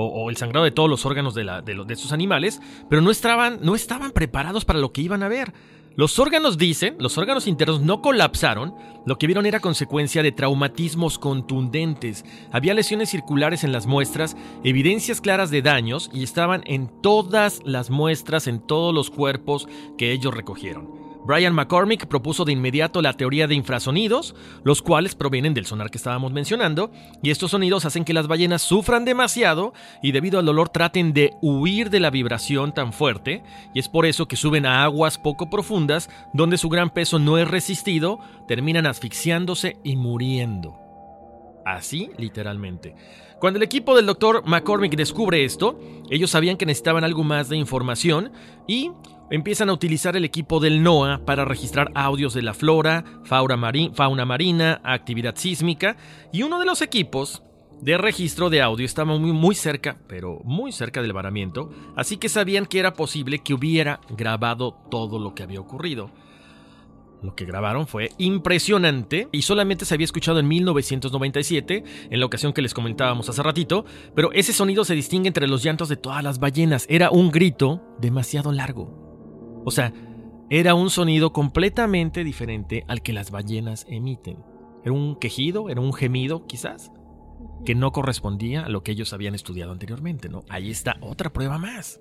o, 0.00 0.30
el 0.30 0.36
sangrado 0.36 0.64
de 0.64 0.70
todos 0.70 0.88
los 0.88 1.04
órganos 1.04 1.34
de, 1.34 1.44
de 1.44 1.94
estos 1.94 2.12
animales, 2.12 2.60
pero 2.88 3.02
no 3.02 3.10
estaban, 3.10 3.58
no 3.62 3.74
estaban 3.74 4.12
preparados 4.12 4.64
para 4.64 4.78
lo 4.78 4.92
que 4.92 5.02
iban 5.02 5.22
a 5.22 5.28
ver. 5.28 5.52
Los 5.96 6.20
órganos 6.20 6.58
dicen, 6.58 6.94
los 7.00 7.18
órganos 7.18 7.48
internos 7.48 7.80
no 7.80 8.00
colapsaron, 8.02 8.72
lo 9.04 9.18
que 9.18 9.26
vieron 9.26 9.46
era 9.46 9.58
consecuencia 9.58 10.22
de 10.22 10.30
traumatismos 10.30 11.18
contundentes. 11.18 12.24
Había 12.52 12.74
lesiones 12.74 13.10
circulares 13.10 13.64
en 13.64 13.72
las 13.72 13.88
muestras, 13.88 14.36
evidencias 14.62 15.20
claras 15.20 15.50
de 15.50 15.60
daños 15.60 16.08
y 16.14 16.22
estaban 16.22 16.62
en 16.66 16.88
todas 17.02 17.62
las 17.64 17.90
muestras, 17.90 18.46
en 18.46 18.60
todos 18.60 18.94
los 18.94 19.10
cuerpos 19.10 19.66
que 19.96 20.12
ellos 20.12 20.32
recogieron. 20.32 21.07
Brian 21.24 21.54
McCormick 21.54 22.06
propuso 22.06 22.44
de 22.44 22.52
inmediato 22.52 23.02
la 23.02 23.12
teoría 23.12 23.46
de 23.46 23.54
infrasonidos, 23.54 24.34
los 24.64 24.82
cuales 24.82 25.14
provienen 25.14 25.54
del 25.54 25.66
sonar 25.66 25.90
que 25.90 25.98
estábamos 25.98 26.32
mencionando, 26.32 26.90
y 27.22 27.30
estos 27.30 27.50
sonidos 27.50 27.84
hacen 27.84 28.04
que 28.04 28.14
las 28.14 28.28
ballenas 28.28 28.62
sufran 28.62 29.04
demasiado 29.04 29.72
y 30.02 30.12
debido 30.12 30.38
al 30.38 30.46
dolor 30.46 30.68
traten 30.68 31.12
de 31.12 31.32
huir 31.42 31.90
de 31.90 32.00
la 32.00 32.10
vibración 32.10 32.72
tan 32.72 32.92
fuerte, 32.92 33.42
y 33.74 33.78
es 33.78 33.88
por 33.88 34.06
eso 34.06 34.26
que 34.26 34.36
suben 34.36 34.66
a 34.66 34.84
aguas 34.84 35.18
poco 35.18 35.50
profundas, 35.50 36.08
donde 36.32 36.58
su 36.58 36.68
gran 36.68 36.90
peso 36.90 37.18
no 37.18 37.38
es 37.38 37.48
resistido, 37.48 38.18
terminan 38.46 38.86
asfixiándose 38.86 39.76
y 39.84 39.96
muriendo. 39.96 40.78
Así, 41.64 42.10
literalmente. 42.16 42.94
Cuando 43.38 43.58
el 43.58 43.62
equipo 43.62 43.94
del 43.94 44.06
Dr. 44.06 44.42
McCormick 44.46 44.96
descubre 44.96 45.44
esto, 45.44 45.78
ellos 46.08 46.30
sabían 46.30 46.56
que 46.56 46.64
necesitaban 46.64 47.04
algo 47.04 47.22
más 47.24 47.50
de 47.50 47.58
información 47.58 48.32
y 48.66 48.90
empiezan 49.30 49.68
a 49.68 49.72
utilizar 49.72 50.16
el 50.16 50.24
equipo 50.24 50.60
del 50.60 50.82
NOAA 50.82 51.24
para 51.24 51.44
registrar 51.44 51.90
audios 51.94 52.34
de 52.34 52.42
la 52.42 52.54
flora, 52.54 53.04
fauna, 53.24 53.56
marina, 53.56 54.80
actividad 54.84 55.36
sísmica, 55.36 55.96
y 56.32 56.42
uno 56.42 56.58
de 56.58 56.66
los 56.66 56.82
equipos 56.82 57.42
de 57.80 57.96
registro 57.96 58.50
de 58.50 58.62
audio 58.62 58.84
estaba 58.84 59.16
muy, 59.18 59.32
muy 59.32 59.54
cerca, 59.54 59.98
pero 60.08 60.40
muy 60.44 60.72
cerca 60.72 61.02
del 61.02 61.12
varamiento, 61.12 61.70
así 61.96 62.16
que 62.16 62.28
sabían 62.28 62.66
que 62.66 62.80
era 62.80 62.94
posible 62.94 63.38
que 63.40 63.54
hubiera 63.54 64.00
grabado 64.10 64.72
todo 64.90 65.18
lo 65.18 65.34
que 65.34 65.42
había 65.42 65.60
ocurrido. 65.60 66.10
Lo 67.20 67.34
que 67.34 67.44
grabaron 67.44 67.88
fue 67.88 68.10
impresionante 68.18 69.28
y 69.32 69.42
solamente 69.42 69.84
se 69.84 69.94
había 69.94 70.04
escuchado 70.04 70.38
en 70.38 70.46
1997, 70.46 71.84
en 72.10 72.20
la 72.20 72.26
ocasión 72.26 72.52
que 72.52 72.62
les 72.62 72.74
comentábamos 72.74 73.28
hace 73.28 73.42
ratito, 73.42 73.84
pero 74.14 74.32
ese 74.32 74.52
sonido 74.52 74.84
se 74.84 74.94
distingue 74.94 75.26
entre 75.26 75.48
los 75.48 75.64
llantos 75.64 75.88
de 75.88 75.96
todas 75.96 76.22
las 76.22 76.38
ballenas. 76.38 76.86
Era 76.88 77.10
un 77.10 77.32
grito 77.32 77.82
demasiado 77.98 78.52
largo. 78.52 79.07
O 79.68 79.70
sea, 79.70 79.92
era 80.48 80.74
un 80.74 80.88
sonido 80.88 81.34
completamente 81.34 82.24
diferente 82.24 82.84
al 82.88 83.02
que 83.02 83.12
las 83.12 83.30
ballenas 83.30 83.84
emiten. 83.86 84.38
Era 84.82 84.92
un 84.92 85.16
quejido, 85.16 85.68
era 85.68 85.82
un 85.82 85.92
gemido 85.92 86.46
quizás, 86.46 86.90
que 87.66 87.74
no 87.74 87.92
correspondía 87.92 88.64
a 88.64 88.70
lo 88.70 88.82
que 88.82 88.92
ellos 88.92 89.12
habían 89.12 89.34
estudiado 89.34 89.70
anteriormente, 89.72 90.30
¿no? 90.30 90.42
Ahí 90.48 90.70
está 90.70 90.96
otra 91.02 91.30
prueba 91.34 91.58
más. 91.58 92.00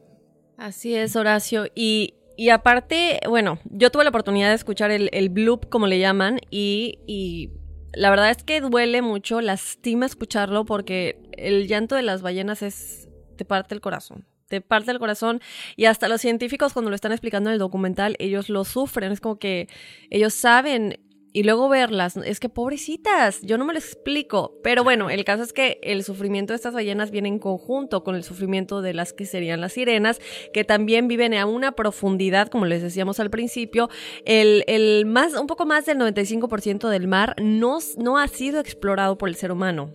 Así 0.55 0.95
es, 0.95 1.17
Horacio. 1.17 1.65
Y, 1.75 2.13
y 2.37 2.51
aparte, 2.51 3.19
bueno, 3.27 3.59
yo 3.65 3.91
tuve 3.91 4.05
la 4.05 4.11
oportunidad 4.11 4.47
de 4.47 4.55
escuchar 4.55 4.89
el, 4.91 5.09
el 5.11 5.27
bloop, 5.27 5.67
como 5.67 5.87
le 5.87 5.99
llaman, 5.99 6.39
y, 6.49 6.99
y 7.05 7.51
la 7.91 8.09
verdad 8.11 8.29
es 8.29 8.43
que 8.43 8.61
duele 8.61 9.01
mucho, 9.01 9.41
lastima 9.41 10.05
escucharlo 10.05 10.63
porque 10.63 11.21
el 11.33 11.67
llanto 11.67 11.95
de 11.95 12.03
las 12.03 12.21
ballenas 12.21 12.61
es, 12.61 13.09
te 13.35 13.43
parte 13.43 13.75
el 13.75 13.81
corazón 13.81 14.25
te 14.47 14.61
parte 14.61 14.91
el 14.91 14.99
corazón 14.99 15.41
y 15.75 15.85
hasta 15.85 16.07
los 16.07 16.21
científicos 16.21 16.73
cuando 16.73 16.89
lo 16.89 16.95
están 16.95 17.11
explicando 17.11 17.49
en 17.49 17.53
el 17.53 17.59
documental, 17.59 18.15
ellos 18.19 18.49
lo 18.49 18.63
sufren, 18.65 19.11
es 19.11 19.21
como 19.21 19.37
que 19.39 19.67
ellos 20.09 20.33
saben 20.33 20.99
y 21.33 21.43
luego 21.43 21.69
verlas, 21.69 22.17
es 22.17 22.39
que 22.39 22.49
pobrecitas, 22.49 23.41
yo 23.43 23.59
no 23.59 23.65
me 23.65 23.73
lo 23.73 23.77
explico. 23.77 24.59
Pero 24.63 24.83
bueno, 24.83 25.11
el 25.11 25.23
caso 25.23 25.43
es 25.43 25.53
que 25.53 25.79
el 25.83 26.03
sufrimiento 26.03 26.51
de 26.51 26.55
estas 26.55 26.73
ballenas 26.73 27.11
viene 27.11 27.27
en 27.27 27.37
conjunto 27.37 28.03
con 28.03 28.15
el 28.15 28.23
sufrimiento 28.23 28.81
de 28.81 28.95
las 28.95 29.13
que 29.13 29.27
serían 29.27 29.61
las 29.61 29.73
sirenas, 29.73 30.19
que 30.51 30.63
también 30.63 31.07
viven 31.07 31.35
a 31.35 31.45
una 31.45 31.73
profundidad, 31.73 32.47
como 32.47 32.65
les 32.65 32.81
decíamos 32.81 33.19
al 33.19 33.29
principio. 33.29 33.87
El, 34.25 34.63
el 34.65 35.05
más, 35.05 35.35
un 35.35 35.45
poco 35.45 35.67
más 35.67 35.85
del 35.85 35.99
95% 35.99 36.89
del 36.89 37.07
mar 37.07 37.35
no, 37.39 37.77
no 37.97 38.17
ha 38.17 38.27
sido 38.27 38.59
explorado 38.59 39.19
por 39.19 39.29
el 39.29 39.35
ser 39.35 39.51
humano. 39.51 39.91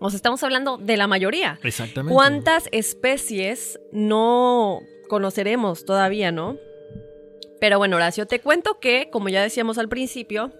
O 0.00 0.10
sea, 0.10 0.16
estamos 0.16 0.42
hablando 0.42 0.78
de 0.78 0.96
la 0.96 1.06
mayoría. 1.06 1.58
Exactamente. 1.62 2.14
¿Cuántas 2.14 2.68
especies 2.72 3.80
no 3.92 4.80
conoceremos 5.08 5.84
todavía, 5.84 6.30
no? 6.30 6.56
Pero 7.60 7.78
bueno, 7.78 7.96
Horacio, 7.96 8.26
te 8.26 8.40
cuento 8.40 8.78
que, 8.78 9.08
como 9.10 9.28
ya 9.28 9.42
decíamos 9.42 9.78
al 9.78 9.88
principio, 9.88 10.52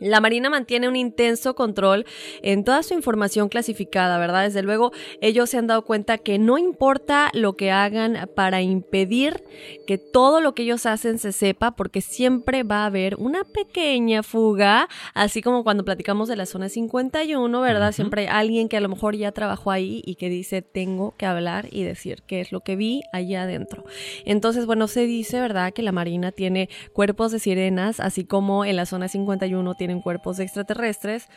la 0.00 0.20
Marina 0.20 0.50
mantiene 0.50 0.88
un 0.88 0.96
intenso 0.96 1.54
control 1.54 2.06
en 2.42 2.64
toda 2.64 2.82
su 2.82 2.94
información 2.94 3.48
clasificada, 3.48 4.18
¿verdad? 4.18 4.44
Desde 4.44 4.62
luego, 4.62 4.92
ellos 5.20 5.50
se 5.50 5.58
han 5.58 5.66
dado 5.66 5.84
cuenta 5.84 6.18
que 6.18 6.38
no 6.38 6.58
importa 6.58 7.30
lo 7.34 7.56
que 7.56 7.70
hagan 7.70 8.28
para 8.34 8.62
impedir 8.62 9.44
que 9.86 9.98
todo 9.98 10.40
lo 10.40 10.54
que 10.54 10.62
ellos 10.62 10.86
hacen 10.86 11.18
se 11.18 11.32
sepa, 11.32 11.72
porque 11.72 12.00
siempre 12.00 12.62
va 12.62 12.82
a 12.82 12.86
haber 12.86 13.16
una 13.16 13.44
pequeña 13.44 14.22
fuga, 14.22 14.88
así 15.14 15.42
como 15.42 15.64
cuando 15.64 15.84
platicamos 15.84 16.28
de 16.28 16.36
la 16.36 16.46
zona 16.46 16.68
51, 16.68 17.60
¿verdad? 17.60 17.92
Siempre 17.92 18.22
hay 18.22 18.40
alguien 18.40 18.68
que 18.68 18.76
a 18.76 18.80
lo 18.80 18.88
mejor 18.88 19.16
ya 19.16 19.32
trabajó 19.32 19.70
ahí 19.70 20.02
y 20.04 20.14
que 20.14 20.28
dice, 20.28 20.62
tengo 20.62 21.14
que 21.16 21.26
hablar 21.26 21.66
y 21.70 21.82
decir 21.82 22.22
qué 22.26 22.40
es 22.40 22.52
lo 22.52 22.60
que 22.60 22.74
vi 22.74 23.02
allá 23.12 23.42
adentro. 23.42 23.84
Entonces, 24.24 24.66
bueno, 24.66 24.88
se 24.88 25.06
dice, 25.06 25.40
¿verdad? 25.40 25.72
Que 25.72 25.82
la 25.82 25.92
Marina 25.92 26.32
tiene 26.32 26.68
cuerpos 26.92 27.32
de 27.32 27.38
sirenas, 27.38 28.00
así 28.00 28.24
como 28.24 28.64
en 28.64 28.76
la 28.76 28.86
zona 28.86 29.08
51 29.08 29.74
tiene 29.74 29.89
en 29.90 30.00
cuerpos 30.00 30.38
extraterrestres. 30.38 31.28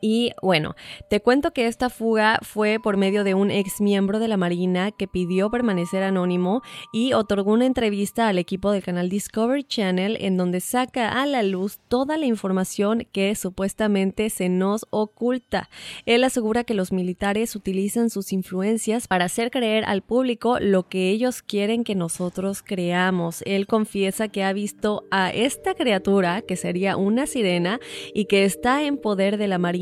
Y 0.00 0.32
bueno, 0.42 0.74
te 1.10 1.20
cuento 1.20 1.52
que 1.52 1.66
esta 1.66 1.90
fuga 1.90 2.38
fue 2.42 2.78
por 2.82 2.96
medio 2.96 3.24
de 3.24 3.34
un 3.34 3.50
ex 3.50 3.80
miembro 3.80 4.18
de 4.18 4.28
la 4.28 4.36
Marina 4.36 4.90
que 4.90 5.08
pidió 5.08 5.50
permanecer 5.50 6.02
anónimo 6.02 6.62
y 6.92 7.12
otorgó 7.12 7.52
una 7.52 7.66
entrevista 7.66 8.28
al 8.28 8.38
equipo 8.38 8.70
del 8.70 8.82
canal 8.82 9.08
Discovery 9.08 9.64
Channel 9.64 10.16
en 10.20 10.36
donde 10.36 10.60
saca 10.60 11.20
a 11.20 11.26
la 11.26 11.42
luz 11.42 11.80
toda 11.88 12.16
la 12.16 12.26
información 12.26 13.06
que 13.12 13.34
supuestamente 13.34 14.30
se 14.30 14.48
nos 14.48 14.86
oculta. 14.90 15.68
Él 16.06 16.24
asegura 16.24 16.64
que 16.64 16.74
los 16.74 16.92
militares 16.92 17.54
utilizan 17.56 18.10
sus 18.10 18.32
influencias 18.32 19.06
para 19.06 19.26
hacer 19.26 19.50
creer 19.50 19.84
al 19.84 20.02
público 20.02 20.58
lo 20.60 20.88
que 20.88 21.10
ellos 21.10 21.42
quieren 21.42 21.84
que 21.84 21.94
nosotros 21.94 22.62
creamos. 22.62 23.42
Él 23.46 23.66
confiesa 23.66 24.28
que 24.28 24.44
ha 24.44 24.52
visto 24.52 25.04
a 25.10 25.30
esta 25.30 25.74
criatura, 25.74 26.42
que 26.42 26.56
sería 26.56 26.96
una 26.96 27.26
sirena, 27.26 27.80
y 28.14 28.26
que 28.26 28.44
está 28.44 28.82
en 28.84 28.96
poder 28.96 29.36
de 29.36 29.48
la 29.48 29.58
Marina 29.58 29.73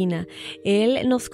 él, 0.65 1.09
nos 1.09 1.31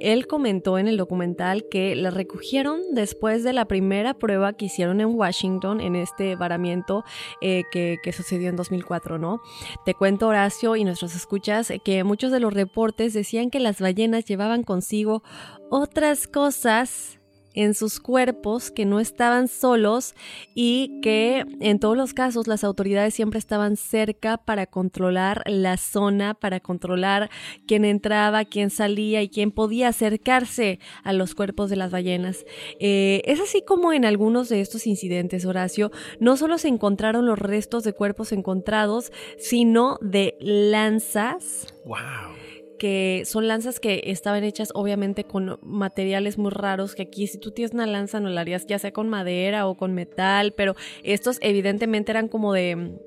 él 0.00 0.26
comentó 0.26 0.78
en 0.78 0.88
el 0.88 0.96
documental 0.96 1.66
que 1.70 1.94
la 1.94 2.10
recogieron 2.10 2.80
después 2.92 3.44
de 3.44 3.52
la 3.52 3.66
primera 3.66 4.14
prueba 4.14 4.52
que 4.54 4.66
hicieron 4.66 5.00
en 5.00 5.08
Washington 5.08 5.80
en 5.80 5.96
este 5.96 6.36
varamiento 6.36 7.04
eh, 7.40 7.64
que, 7.70 7.98
que, 8.02 8.12
sucedió 8.12 8.48
en 8.48 8.56
2004, 8.56 9.18
¿no? 9.18 9.40
Te 9.84 9.94
cuento, 9.94 10.28
Horacio, 10.28 10.76
y 10.76 10.84
nuestros 10.84 11.14
escuchas, 11.14 11.72
que 11.84 12.04
muchos 12.04 12.32
de 12.32 12.40
los 12.40 12.52
reportes 12.52 13.12
decían 13.12 13.50
que 13.50 13.60
las 13.60 13.80
ballenas 13.80 14.24
llevaban 14.24 14.62
consigo 14.62 15.22
otras 15.70 16.26
cosas 16.26 17.17
en 17.54 17.74
sus 17.74 18.00
cuerpos, 18.00 18.70
que 18.70 18.84
no 18.84 19.00
estaban 19.00 19.48
solos 19.48 20.14
y 20.54 21.00
que 21.00 21.44
en 21.60 21.78
todos 21.78 21.96
los 21.96 22.14
casos 22.14 22.46
las 22.46 22.64
autoridades 22.64 23.14
siempre 23.14 23.38
estaban 23.38 23.76
cerca 23.76 24.38
para 24.38 24.66
controlar 24.66 25.42
la 25.46 25.76
zona, 25.76 26.34
para 26.34 26.60
controlar 26.60 27.30
quién 27.66 27.84
entraba, 27.84 28.44
quién 28.44 28.70
salía 28.70 29.22
y 29.22 29.28
quién 29.28 29.50
podía 29.50 29.88
acercarse 29.88 30.78
a 31.02 31.12
los 31.12 31.34
cuerpos 31.34 31.70
de 31.70 31.76
las 31.76 31.90
ballenas. 31.90 32.44
Eh, 32.80 33.22
es 33.24 33.40
así 33.40 33.62
como 33.62 33.92
en 33.92 34.04
algunos 34.04 34.48
de 34.48 34.60
estos 34.60 34.86
incidentes, 34.86 35.44
Horacio, 35.44 35.90
no 36.20 36.36
solo 36.36 36.58
se 36.58 36.68
encontraron 36.68 37.26
los 37.26 37.38
restos 37.38 37.84
de 37.84 37.92
cuerpos 37.92 38.32
encontrados, 38.32 39.12
sino 39.38 39.98
de 40.00 40.36
lanzas. 40.40 41.74
¡Wow! 41.84 42.37
Que 42.78 43.22
son 43.26 43.48
lanzas 43.48 43.80
que 43.80 44.02
estaban 44.06 44.44
hechas 44.44 44.70
obviamente 44.74 45.24
con 45.24 45.58
materiales 45.62 46.38
muy 46.38 46.50
raros, 46.50 46.94
que 46.94 47.02
aquí 47.02 47.26
si 47.26 47.38
tú 47.38 47.50
tienes 47.50 47.72
una 47.74 47.86
lanza 47.86 48.20
no 48.20 48.28
la 48.28 48.40
harías 48.40 48.66
ya 48.66 48.78
sea 48.78 48.92
con 48.92 49.08
madera 49.08 49.66
o 49.66 49.76
con 49.76 49.94
metal, 49.94 50.52
pero 50.52 50.74
estos 51.02 51.38
evidentemente 51.40 52.12
eran 52.12 52.28
como 52.28 52.52
de... 52.52 52.98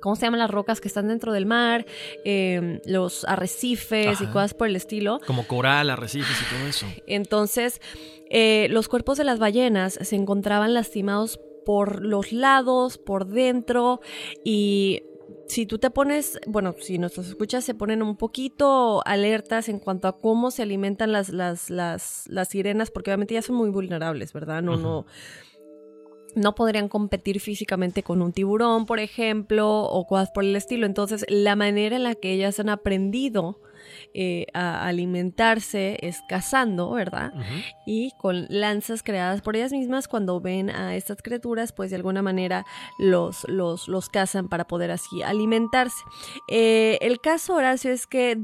¿Cómo 0.00 0.16
se 0.16 0.22
llaman 0.22 0.40
las 0.40 0.50
rocas 0.50 0.80
que 0.80 0.88
están 0.88 1.08
dentro 1.08 1.30
del 1.30 1.44
mar? 1.44 1.84
Em, 2.24 2.80
los 2.86 3.26
arrecifes 3.26 4.22
y 4.22 4.26
cosas 4.28 4.54
por 4.54 4.66
el 4.66 4.74
estilo. 4.74 5.20
Como 5.26 5.46
coral, 5.46 5.90
arrecifes 5.90 6.40
y 6.40 6.54
todo 6.56 6.66
eso. 6.66 6.86
Entonces, 7.06 7.82
eh, 8.30 8.68
los 8.70 8.88
cuerpos 8.88 9.18
de 9.18 9.24
las 9.24 9.38
ballenas 9.38 9.98
se 10.00 10.16
encontraban 10.16 10.72
lastimados 10.72 11.38
por 11.66 12.02
los 12.02 12.32
lados, 12.32 12.96
por 12.96 13.26
dentro 13.26 14.00
y 14.42 15.02
si 15.50 15.66
tú 15.66 15.78
te 15.78 15.90
pones, 15.90 16.38
bueno, 16.46 16.76
si 16.78 16.98
nuestros 16.98 17.26
escuchas 17.26 17.64
se 17.64 17.74
ponen 17.74 18.02
un 18.02 18.16
poquito 18.16 19.02
alertas 19.04 19.68
en 19.68 19.80
cuanto 19.80 20.06
a 20.06 20.16
cómo 20.16 20.52
se 20.52 20.62
alimentan 20.62 21.10
las, 21.10 21.30
las, 21.30 21.70
las, 21.70 22.24
las 22.28 22.48
sirenas, 22.48 22.92
porque 22.92 23.10
obviamente 23.10 23.34
ya 23.34 23.42
son 23.42 23.56
muy 23.56 23.68
vulnerables, 23.70 24.32
¿verdad? 24.32 24.62
No, 24.62 24.76
no 24.76 25.06
no 26.36 26.54
podrían 26.54 26.88
competir 26.88 27.40
físicamente 27.40 28.04
con 28.04 28.22
un 28.22 28.32
tiburón, 28.32 28.86
por 28.86 29.00
ejemplo, 29.00 29.82
o 29.82 30.06
cosas 30.06 30.30
por 30.30 30.44
el 30.44 30.54
estilo. 30.54 30.86
Entonces, 30.86 31.26
la 31.28 31.56
manera 31.56 31.96
en 31.96 32.04
la 32.04 32.14
que 32.14 32.32
ellas 32.32 32.60
han 32.60 32.68
aprendido 32.68 33.60
eh, 34.14 34.46
a 34.54 34.86
alimentarse 34.86 35.98
es 36.02 36.20
cazando, 36.28 36.90
¿verdad? 36.90 37.32
Y 37.86 38.12
con 38.18 38.46
lanzas 38.48 39.02
creadas 39.02 39.40
por 39.42 39.56
ellas 39.56 39.72
mismas, 39.72 40.08
cuando 40.08 40.40
ven 40.40 40.70
a 40.70 40.96
estas 40.96 41.22
criaturas, 41.22 41.72
pues 41.72 41.90
de 41.90 41.96
alguna 41.96 42.22
manera 42.22 42.64
los, 42.98 43.48
los, 43.48 43.88
los 43.88 44.08
cazan 44.08 44.48
para 44.48 44.66
poder 44.66 44.90
así 44.90 45.22
alimentarse. 45.22 46.02
Eh, 46.48 46.98
el 47.02 47.20
caso, 47.20 47.54
Horacio, 47.54 47.92
es 47.92 48.06
que 48.06 48.38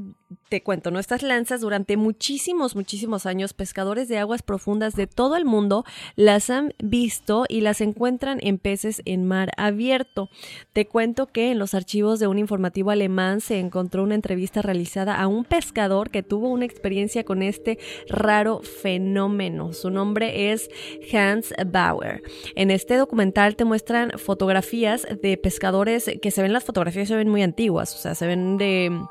te 0.49 0.61
cuento, 0.61 0.91
nuestras 0.91 1.23
lanzas 1.23 1.61
durante 1.61 1.95
muchísimos, 1.95 2.75
muchísimos 2.75 3.25
años, 3.25 3.53
pescadores 3.53 4.09
de 4.09 4.17
aguas 4.17 4.41
profundas 4.41 4.93
de 4.93 5.07
todo 5.07 5.37
el 5.37 5.45
mundo 5.45 5.85
las 6.15 6.49
han 6.49 6.73
visto 6.83 7.45
y 7.47 7.61
las 7.61 7.79
encuentran 7.79 8.39
en 8.41 8.57
peces 8.57 9.01
en 9.05 9.25
mar 9.25 9.51
abierto. 9.55 10.29
Te 10.73 10.85
cuento 10.85 11.27
que 11.27 11.51
en 11.51 11.59
los 11.59 11.73
archivos 11.73 12.19
de 12.19 12.27
un 12.27 12.39
informativo 12.39 12.91
alemán 12.91 13.39
se 13.39 13.59
encontró 13.59 14.03
una 14.03 14.15
entrevista 14.15 14.61
realizada 14.61 15.15
a 15.15 15.27
un 15.27 15.45
pescador 15.45 16.09
que 16.09 16.23
tuvo 16.23 16.49
una 16.49 16.65
experiencia 16.65 17.23
con 17.23 17.41
este 17.41 17.79
raro 18.09 18.61
fenómeno. 18.61 19.71
Su 19.71 19.89
nombre 19.89 20.51
es 20.51 20.69
Hans 21.13 21.53
Bauer. 21.65 22.21
En 22.55 22.71
este 22.71 22.95
documental 22.95 23.55
te 23.55 23.65
muestran 23.65 24.11
fotografías 24.17 25.07
de 25.21 25.37
pescadores 25.37 26.09
que 26.21 26.31
se 26.31 26.41
ven, 26.41 26.53
las 26.53 26.65
fotografías 26.65 27.07
se 27.07 27.15
ven 27.15 27.29
muy 27.29 27.43
antiguas, 27.43 27.95
o 27.95 27.97
sea, 27.97 28.13
se 28.15 28.27
ven 28.27 28.57
de 28.57 29.07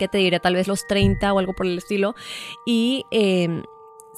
¿qué 0.00 0.08
te 0.08 0.18
diré? 0.18 0.40
Tal 0.40 0.54
vez 0.54 0.66
los 0.66 0.86
30 0.86 1.32
o 1.32 1.38
algo 1.38 1.52
por 1.52 1.66
el 1.66 1.76
estilo. 1.76 2.14
Y 2.64 3.04
em, 3.10 3.62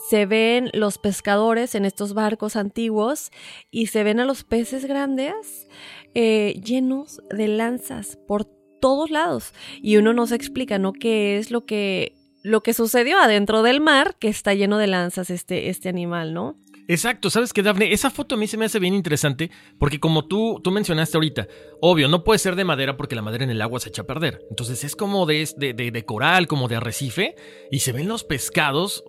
se 0.09 0.27
ven 0.27 0.71
los 0.73 0.97
pescadores 0.97 1.75
en 1.75 1.85
estos 1.85 2.15
barcos 2.15 2.55
antiguos 2.55 3.33
y 3.71 3.87
se 3.87 4.05
ven 4.05 4.21
a 4.21 4.25
los 4.25 4.45
peces 4.45 4.85
grandes 4.87 5.69
eh, 6.15 6.61
llenos 6.65 7.21
de 7.31 7.49
lanzas 7.49 8.17
por 8.29 8.45
todos 8.81 9.11
lados. 9.11 9.53
Y 9.83 9.97
uno 9.97 10.13
no 10.13 10.27
se 10.29 10.37
explica, 10.37 10.79
¿no? 10.79 10.93
¿Qué 10.93 11.37
es 11.37 11.51
lo 11.51 11.67
que, 11.67 12.15
lo 12.45 12.63
que 12.63 12.75
sucedió 12.75 13.19
adentro 13.19 13.63
del 13.65 13.81
mar 13.81 14.17
que 14.21 14.29
está 14.29 14.55
lleno 14.55 14.79
de 14.79 14.87
lanzas 14.87 15.31
este, 15.31 15.69
este 15.69 15.89
animal, 15.89 16.33
¿no? 16.33 16.57
Exacto, 16.89 17.31
sabes 17.31 17.53
que 17.53 17.63
Dafne, 17.63 17.93
esa 17.93 18.11
foto 18.11 18.35
a 18.35 18.39
mí 18.39 18.47
se 18.47 18.57
me 18.57 18.65
hace 18.65 18.79
bien 18.79 18.95
interesante 18.95 19.51
porque 19.79 20.01
como 20.01 20.27
tú, 20.27 20.61
tú 20.63 20.71
mencionaste 20.71 21.17
ahorita, 21.17 21.47
obvio, 21.81 22.09
no 22.09 22.25
puede 22.25 22.39
ser 22.39 22.57
de 22.57 22.65
madera 22.65 22.97
porque 22.97 23.15
la 23.15 23.23
madera 23.23 23.45
en 23.45 23.51
el 23.51 23.63
agua 23.63 23.81
se 23.81 23.89
echa 23.89 24.03
a 24.03 24.07
perder. 24.07 24.45
Entonces 24.51 24.83
es 24.85 24.97
como 24.97 25.27
de, 25.27 25.49
de, 25.57 25.75
de, 25.75 26.05
coral, 26.05 26.47
como 26.47 26.69
de 26.69 26.77
arrecife, 26.77 27.37
y 27.71 27.81
se 27.81 27.93
ven 27.93 28.09
los 28.09 28.25
pescados, 28.25 29.05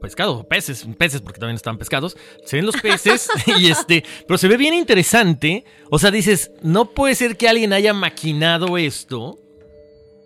pescados, 0.00 0.46
peces, 0.46 0.86
peces 0.96 1.20
porque 1.20 1.38
también 1.38 1.56
están 1.56 1.78
pescados, 1.78 2.16
se 2.44 2.56
ven 2.56 2.66
los 2.66 2.76
peces 2.76 3.28
y 3.58 3.70
este, 3.70 4.04
pero 4.26 4.38
se 4.38 4.48
ve 4.48 4.56
bien 4.56 4.74
interesante, 4.74 5.64
o 5.90 5.98
sea, 5.98 6.10
dices, 6.10 6.52
no 6.62 6.92
puede 6.92 7.14
ser 7.14 7.36
que 7.36 7.48
alguien 7.48 7.72
haya 7.72 7.92
maquinado 7.92 8.78
esto 8.78 9.38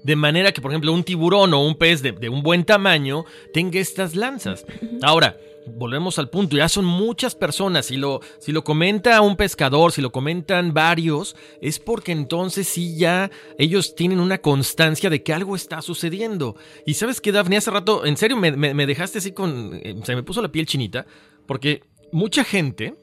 de 0.04 0.16
manera 0.16 0.52
que, 0.52 0.60
por 0.60 0.70
ejemplo, 0.72 0.92
un 0.92 1.04
tiburón 1.04 1.54
o 1.54 1.64
un 1.64 1.76
pez 1.76 2.02
de, 2.02 2.12
de 2.12 2.28
un 2.28 2.42
buen 2.42 2.64
tamaño 2.64 3.24
tenga 3.52 3.78
estas 3.78 4.16
lanzas. 4.16 4.64
Ahora, 5.00 5.36
volvemos 5.66 6.18
al 6.18 6.30
punto, 6.30 6.56
ya 6.56 6.68
son 6.68 6.84
muchas 6.84 7.34
personas, 7.34 7.86
si 7.86 7.96
lo, 7.96 8.20
si 8.38 8.52
lo 8.52 8.64
comenta 8.64 9.20
un 9.20 9.36
pescador, 9.36 9.92
si 9.92 10.02
lo 10.02 10.12
comentan 10.12 10.74
varios, 10.74 11.36
es 11.60 11.78
porque 11.78 12.12
entonces 12.12 12.68
sí 12.68 12.96
ya 12.96 13.30
ellos 13.58 13.94
tienen 13.94 14.20
una 14.20 14.38
constancia 14.38 15.10
de 15.10 15.22
que 15.22 15.32
algo 15.32 15.56
está 15.56 15.82
sucediendo. 15.82 16.56
Y 16.86 16.94
sabes 16.94 17.20
que 17.20 17.32
Daphne, 17.32 17.58
hace 17.58 17.70
rato, 17.70 18.04
en 18.04 18.16
serio, 18.16 18.36
me, 18.36 18.86
dejaste 18.86 19.18
así 19.18 19.32
con, 19.32 19.80
eh, 19.82 19.94
se 20.04 20.14
me 20.14 20.22
puso 20.22 20.42
la 20.42 20.52
piel 20.52 20.66
chinita, 20.66 21.06
porque 21.46 21.82
mucha 22.12 22.44
gente 22.44 22.94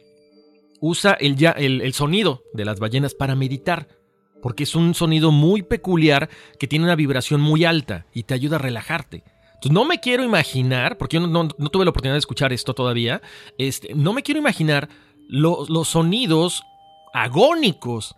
usa 0.82 1.14
el, 1.14 1.36
el, 1.58 1.82
el 1.82 1.94
sonido 1.94 2.44
de 2.54 2.66
las 2.66 2.80
ballenas 2.80 3.14
para 3.14 3.36
meditar. 3.36 3.88
porque 4.42 4.64
es 4.64 4.74
un 4.74 4.96
sonido 4.96 5.32
muy 5.32 5.64
peculiar 5.64 6.30
que 6.58 6.68
tiene 6.68 6.86
una 6.86 6.96
vibración 6.96 7.42
muy 7.42 7.66
alta 7.66 8.06
y 8.14 8.24
te 8.24 8.34
ayuda 8.34 8.56
a 8.56 8.60
relajarte. 8.60 9.24
Entonces, 9.60 9.74
no 9.74 9.84
me 9.84 10.00
quiero 10.00 10.24
imaginar, 10.24 10.98
porque 10.98 11.18
yo 11.18 11.28
no, 11.28 11.48
tuve 11.50 11.84
la 11.84 11.92
oportunidad 11.92 12.16
de 12.16 12.20
escuchar 12.20 12.54
esto 12.54 12.74
todavía, 12.74 13.22
este, 13.58 13.94
no 13.94 14.14
me 14.14 14.24
quiero 14.24 14.40
imaginar 14.40 14.88
los 15.28 15.90
sonidos 15.90 16.64
agónicos 17.14 18.16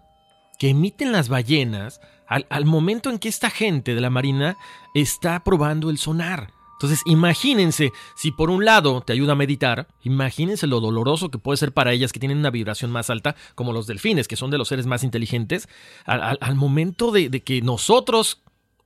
que 0.60 0.70
emiten 0.70 1.12
las 1.12 1.30
ballenas 1.30 2.00
al, 2.28 2.46
al, 2.50 2.66
momento 2.66 3.10
en 3.10 3.18
que 3.18 3.28
esta 3.28 3.50
gente 3.50 3.96
de 3.96 4.02
la 4.02 4.10
Marina 4.12 4.58
está 4.94 5.44
probando 5.44 5.90
el 5.90 5.98
sonar. 5.98 6.54
Entonces, 6.82 7.04
imagínense, 7.06 7.94
si 8.16 8.32
por 8.32 8.50
un 8.50 8.66
lado 8.66 9.02
te 9.02 9.14
ayuda 9.14 9.34
a 9.34 9.36
meditar, 9.36 9.88
imagínense 10.02 10.66
lo 10.66 10.80
doloroso 10.80 11.30
que 11.30 11.38
puede 11.38 11.58
ser 11.58 11.74
para 11.74 11.92
ellas 11.94 12.12
que 12.12 12.20
tienen 12.20 12.40
una 12.40 12.50
vibración 12.50 12.90
más 12.90 13.12
alta, 13.12 13.36
como 13.54 13.72
los 13.72 13.86
delfines, 13.86 14.28
que 14.28 14.36
son 14.36 14.50
de 14.50 14.58
los 14.58 14.70
seres 14.70 14.88
más 14.88 15.04
inteligentes, 15.04 15.70
al, 16.06 16.56
momento 16.56 17.12
de, 17.12 17.30
que 17.44 17.62
nosotros, 17.62 18.42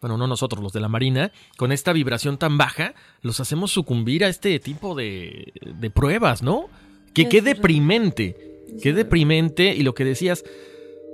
bueno, 0.06 0.20
no 0.20 0.28
nosotros, 0.28 0.62
los 0.62 0.72
de 0.72 0.82
la 0.82 0.88
Marina, 0.88 1.32
con 1.58 1.72
esta 1.72 1.92
vibración 1.92 2.38
tan 2.38 2.60
baja, 2.60 2.94
los 3.24 3.40
hacemos 3.40 3.72
sucumbir 3.72 4.24
a 4.24 4.28
este 4.28 4.60
tipo 4.60 4.94
de, 4.94 5.52
de 5.80 5.90
pruebas, 5.90 6.44
¿no? 6.44 6.70
Que 7.16 7.28
qué 7.28 7.42
deprimente, 7.42 8.62
qué 8.84 8.94
deprimente, 8.94 9.74
y 9.74 9.82
lo 9.82 9.96
que 9.96 10.06
decías, 10.06 10.44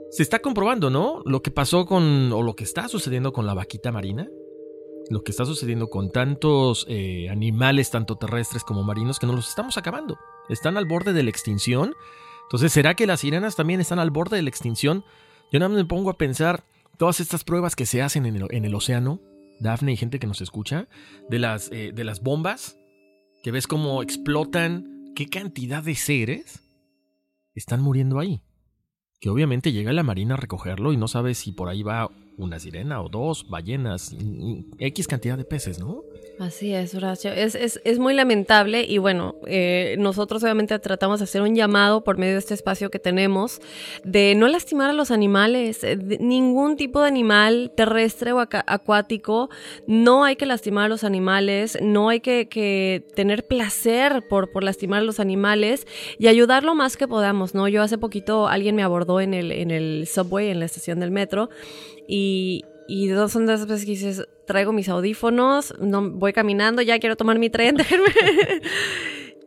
se 0.10 0.22
está 0.22 0.40
comprobando, 0.40 0.90
¿no? 0.90 1.22
Lo 1.26 1.42
que 1.42 1.52
pasó 1.52 1.86
con, 1.86 2.34
o 2.34 2.42
lo 2.42 2.54
que 2.58 2.66
está 2.66 2.90
sucediendo 2.90 3.32
con 3.32 3.46
la 3.46 3.54
vaquita 3.54 3.94
marina 3.94 4.28
lo 5.10 5.24
que 5.24 5.32
está 5.32 5.46
sucediendo 5.46 5.90
con 5.90 6.12
tantos 6.12 6.86
eh, 6.90 7.30
animales, 7.30 7.92
tanto 7.92 8.16
terrestres 8.16 8.64
como 8.64 8.84
marinos, 8.84 9.20
que 9.20 9.26
nos 9.26 9.36
los 9.36 9.50
estamos 9.50 9.78
acabando. 9.78 10.18
Están 10.48 10.78
al 10.78 10.86
borde 10.86 11.12
de 11.12 11.24
la 11.24 11.30
extinción. 11.30 11.96
Entonces, 12.44 12.72
¿será 12.72 12.96
que 12.96 13.08
las 13.08 13.22
sirenas 13.22 13.56
también 13.56 13.82
están 13.82 14.00
al 14.00 14.12
borde 14.12 14.38
de 14.38 14.44
la 14.44 14.50
extinción? 14.50 15.04
Yo 15.52 15.60
nada 15.60 15.70
más 15.70 15.78
me 15.78 15.86
pongo 15.86 16.10
a 16.10 16.18
pensar 16.18 16.64
todas 16.98 17.20
estas 17.20 17.44
pruebas 17.44 17.76
que 17.76 17.86
se 17.86 18.02
hacen 18.02 18.26
en 18.26 18.66
el, 18.66 18.76
océano, 18.76 19.22
Dafne 19.60 19.94
y 19.94 19.98
gente 19.98 20.20
que 20.20 20.28
nos 20.28 20.42
escucha, 20.42 20.88
de 21.30 21.40
las, 21.40 21.72
eh, 21.72 21.92
de 21.94 22.04
las 22.04 22.22
bombas, 22.22 22.78
que 23.44 23.52
ves 23.52 23.68
cómo 23.68 24.02
explotan, 24.04 25.14
qué 25.16 25.28
cantidad 25.28 25.84
de 25.84 25.96
seres 25.96 26.64
están 27.56 27.82
muriendo 27.82 28.20
ahí. 28.20 28.42
Que 29.20 29.30
obviamente 29.30 29.72
llega 29.72 29.94
la 29.94 30.04
marina 30.04 30.34
a 30.34 30.38
recogerlo 30.38 30.94
y 30.94 30.98
no 30.98 31.08
sabe 31.08 31.36
si 31.36 31.52
por 31.52 31.70
ahí 31.70 31.84
va 31.84 32.10
una 32.38 32.60
sirena 32.60 33.02
o 33.02 33.10
dos 33.10 33.48
ballenas, 33.50 34.16
X 34.80 35.08
cantidad 35.08 35.38
de 35.38 35.46
peces, 35.46 35.80
¿no? 35.80 36.04
Así 36.40 36.74
es, 36.74 36.96
Horacio. 36.96 37.32
Es, 37.32 37.54
es, 37.54 37.80
es 37.84 38.00
muy 38.00 38.16
lamentable 38.16 38.84
y 38.84 38.98
bueno, 38.98 39.36
eh, 39.46 39.96
nosotros 40.00 40.42
obviamente 40.44 40.78
tratamos 40.80 41.20
de 41.20 41.26
hacer 41.26 41.44
un 41.44 41.56
llamado 41.56 42.04
por 42.04 42.18
medio 42.18 42.34
de 42.34 42.40
este 42.40 42.56
espacio 42.56 42.90
que 42.90 42.98
tenemos 42.98 43.62
de 44.04 44.34
no 44.36 44.48
lastimar 44.48 44.90
a 44.90 44.94
los 44.94 45.12
animales, 45.12 45.84
eh, 45.84 45.98
ningún 46.20 46.78
tipo 46.78 47.02
de 47.02 47.08
animal 47.08 47.72
terrestre 47.78 48.34
o 48.34 48.40
acuático, 48.40 49.52
no 49.86 50.24
hay 50.24 50.36
que 50.36 50.48
lastimar 50.48 50.86
a 50.86 50.90
los 50.90 51.04
animales, 51.04 51.78
no 51.80 52.10
hay 52.10 52.22
que, 52.22 52.50
que, 52.50 53.06
tener 53.16 53.46
placer 53.46 54.28
por, 54.28 54.52
por 54.52 54.64
lastimar 54.64 55.02
a 55.02 55.04
los 55.04 55.20
animales 55.20 55.86
y 56.18 56.28
ayudar 56.28 56.64
lo 56.64 56.74
más 56.74 56.98
que 56.98 57.08
podamos, 57.08 57.54
¿no? 57.54 57.68
Yo 57.68 57.84
hace 57.84 58.00
poquito 58.00 58.48
alguien 58.48 58.76
me 58.76 58.82
abordó 58.82 59.22
en 59.22 59.36
el, 59.36 59.52
en 59.52 59.70
el 59.70 60.08
subway, 60.08 60.50
en 60.50 60.60
la 60.60 60.66
estación 60.66 61.00
del 61.00 61.12
metro 61.12 61.50
y, 62.08 62.66
y 62.88 63.08
dos 63.08 63.32
son 63.32 63.46
de 63.46 63.54
esas 63.54 63.68
veces 63.68 63.86
que 63.86 63.92
dices, 63.92 64.28
traigo 64.46 64.74
mis 64.74 64.90
audífonos, 64.90 65.74
no 65.80 66.12
voy 66.12 66.34
caminando, 66.34 66.82
ya 66.82 67.00
quiero 67.00 67.16
tomar 67.16 67.40
mi 67.40 67.50
tren, 67.50 67.78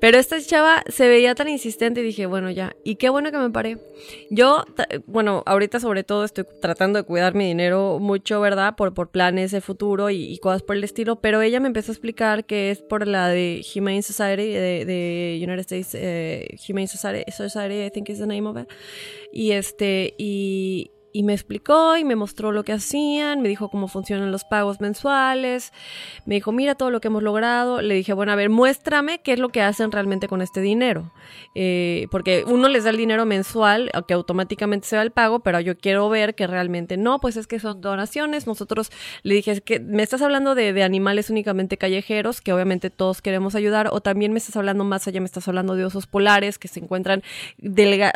Pero 0.04 0.18
esta 0.18 0.38
chava 0.38 0.82
se 0.88 1.08
veía 1.08 1.34
tan 1.34 1.48
insistente 1.48 2.02
y 2.02 2.04
dije, 2.04 2.26
bueno, 2.26 2.50
ya. 2.50 2.76
Y 2.84 2.96
qué 2.96 3.08
bueno 3.08 3.30
que 3.30 3.38
me 3.38 3.48
paré. 3.48 3.78
Yo, 4.28 4.64
bueno, 5.06 5.42
ahorita 5.46 5.80
sobre 5.80 6.04
todo 6.04 6.24
estoy 6.24 6.44
tratando 6.60 6.98
de 6.98 7.04
cuidar 7.04 7.34
mi 7.34 7.46
dinero 7.46 7.98
mucho, 8.00 8.38
¿verdad? 8.38 8.76
Por, 8.76 8.92
por 8.92 9.10
planes 9.10 9.50
de 9.50 9.62
futuro 9.62 10.10
y, 10.10 10.36
cosas 10.40 10.62
por 10.62 10.76
el 10.76 10.84
estilo. 10.84 11.22
Pero 11.22 11.40
ella 11.40 11.58
me 11.58 11.68
empezó 11.68 11.90
a 11.90 11.94
explicar 11.94 12.44
que 12.44 12.70
es 12.70 12.82
por 12.82 13.06
la 13.06 13.28
de 13.28 13.64
Humane 13.74 14.02
Society, 14.02 14.48
de, 14.48 14.84
de 14.84 15.40
United 15.42 15.60
States 15.60 15.94
eh, 15.94 16.54
Humane 16.68 16.88
Society, 16.88 17.32
Society, 17.32 17.86
I 17.86 17.90
think 17.90 18.10
is 18.10 18.18
the 18.18 18.26
name 18.26 18.46
of 18.46 18.58
it. 18.58 18.68
Y 19.32 19.52
este, 19.52 20.12
y, 20.18 20.90
y 21.16 21.22
me 21.22 21.32
explicó 21.32 21.96
y 21.96 22.02
me 22.02 22.16
mostró 22.16 22.50
lo 22.50 22.64
que 22.64 22.72
hacían, 22.72 23.40
me 23.40 23.48
dijo 23.48 23.68
cómo 23.68 23.86
funcionan 23.86 24.32
los 24.32 24.42
pagos 24.42 24.80
mensuales, 24.80 25.72
me 26.26 26.34
dijo, 26.34 26.50
mira 26.50 26.74
todo 26.74 26.90
lo 26.90 27.00
que 27.00 27.06
hemos 27.06 27.22
logrado. 27.22 27.80
Le 27.82 27.94
dije, 27.94 28.12
bueno, 28.12 28.32
a 28.32 28.34
ver, 28.34 28.50
muéstrame 28.50 29.20
qué 29.20 29.34
es 29.34 29.38
lo 29.38 29.50
que 29.50 29.62
hacen 29.62 29.92
realmente 29.92 30.26
con 30.26 30.42
este 30.42 30.60
dinero. 30.60 31.12
Eh, 31.54 32.08
porque 32.10 32.42
uno 32.48 32.68
les 32.68 32.82
da 32.82 32.90
el 32.90 32.96
dinero 32.96 33.26
mensual, 33.26 33.92
que 34.08 34.14
automáticamente 34.14 34.88
se 34.88 34.96
va 34.96 35.02
el 35.02 35.12
pago, 35.12 35.38
pero 35.38 35.60
yo 35.60 35.78
quiero 35.78 36.08
ver 36.08 36.34
que 36.34 36.48
realmente 36.48 36.96
no, 36.96 37.20
pues 37.20 37.36
es 37.36 37.46
que 37.46 37.60
son 37.60 37.80
donaciones. 37.80 38.48
Nosotros 38.48 38.90
le 39.22 39.36
dije, 39.36 39.52
es 39.52 39.60
que 39.60 39.78
me 39.78 40.02
estás 40.02 40.20
hablando 40.20 40.56
de, 40.56 40.82
animales 40.82 41.30
únicamente 41.30 41.78
callejeros, 41.78 42.40
que 42.40 42.52
obviamente 42.52 42.90
todos 42.90 43.22
queremos 43.22 43.54
ayudar, 43.54 43.88
o 43.92 44.00
también 44.00 44.32
me 44.32 44.38
estás 44.38 44.56
hablando 44.56 44.82
más 44.82 45.06
allá, 45.06 45.20
me 45.20 45.26
estás 45.26 45.46
hablando 45.46 45.76
de 45.76 45.84
osos 45.84 46.08
polares 46.08 46.58
que 46.58 46.66
se 46.66 46.80
encuentran 46.80 47.22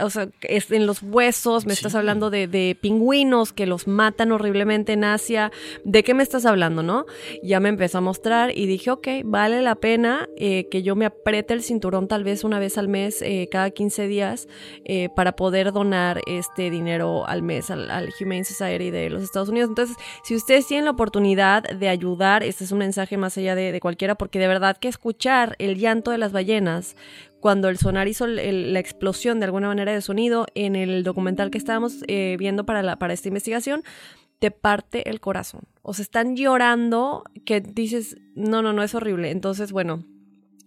o 0.03 0.11
sea, 0.11 0.29
en 0.43 0.87
los 0.87 1.01
huesos, 1.01 1.65
me 1.65 1.73
estás 1.73 1.95
hablando 1.95 2.31
de, 2.31 2.49
de 2.49 2.77
pingüinos 2.89 3.53
que 3.53 3.67
los 3.67 3.87
matan 3.87 4.33
horriblemente 4.33 4.95
en 4.95 5.05
Asia. 5.05 5.53
¿De 5.85 6.03
qué 6.03 6.15
me 6.15 6.23
estás 6.23 6.47
hablando, 6.47 6.83
no? 6.83 7.05
Ya 7.43 7.61
me 7.61 7.69
empezó 7.69 7.99
a 7.99 8.01
mostrar 8.01 8.57
y 8.57 8.65
dije, 8.65 8.91
ok, 8.91 9.09
vale 9.25 9.61
la 9.61 9.75
pena 9.75 10.27
eh, 10.39 10.69
que 10.71 10.83
yo 10.83 10.97
me 10.97 11.05
apriete 11.05 11.53
el 11.53 11.63
cinturón 11.63 12.09
tal 12.09 12.25
vez 12.25 12.45
una 12.45 12.59
vez 12.59 12.79
al 12.79 12.89
mes, 12.89 13.21
eh, 13.21 13.47
cada 13.53 13.71
15 13.71 14.09
días, 14.09 14.49
eh, 14.87 15.11
para 15.15 15.33
poder 15.33 15.73
donar 15.73 16.23
este 16.27 16.71
dinero 16.71 17.27
al 17.27 17.43
mes 17.43 17.71
al, 17.71 18.09
Humane 18.19 18.45
Society 18.45 18.91
de 18.91 19.11
los 19.11 19.23
Estados 19.23 19.51
Unidos. 19.51 19.69
Entonces, 19.69 19.95
si 20.25 20.35
ustedes 20.35 20.67
tienen 20.67 20.87
la 20.87 20.93
oportunidad 20.93 21.65
de 21.65 21.91
ayudar, 21.91 22.43
este 22.43 22.65
es 22.65 22.73
un 22.73 22.79
mensaje 22.79 23.19
más 23.19 23.37
allá 23.37 23.55
de, 23.55 23.71
de 23.71 23.81
cualquiera, 23.81 24.15
porque 24.15 24.39
de 24.39 24.49
verdad 24.49 24.79
que 24.79 24.89
escuchar 24.89 25.57
el 25.59 25.77
llanto 25.77 26.11
de 26.11 26.17
las 26.17 26.33
ballenas 26.33 26.97
cuando 27.41 27.69
el 27.69 27.79
sonar 27.79 28.09
hizo 28.09 28.27
la 28.27 28.79
explosión 28.79 29.39
de 29.39 29.47
alguna 29.47 29.69
manera 29.69 29.93
de 29.93 30.01
sonido 30.01 30.47
en 30.55 30.77
el 30.77 31.05
documental 31.05 31.51
que 31.51 31.59
estábamos 31.59 32.05
eh, 32.09 32.37
viendo 32.39 32.65
para, 32.65 32.83
la, 32.83 32.97
para 32.97 33.15
esta 33.15 33.29
investigación, 33.29 33.83
te 34.39 34.51
parte 34.51 35.09
el 35.11 35.21
corazón. 35.21 35.63
O 35.83 35.95
se 35.95 36.03
están 36.03 36.37
llorando 36.37 37.25
que 37.45 37.61
dices, 37.61 38.17
no, 38.35 38.63
no, 38.63 38.73
no, 38.73 38.83
es 38.83 38.95
horrible. 38.95 39.31
Entonces, 39.31 39.73
bueno, 39.73 40.05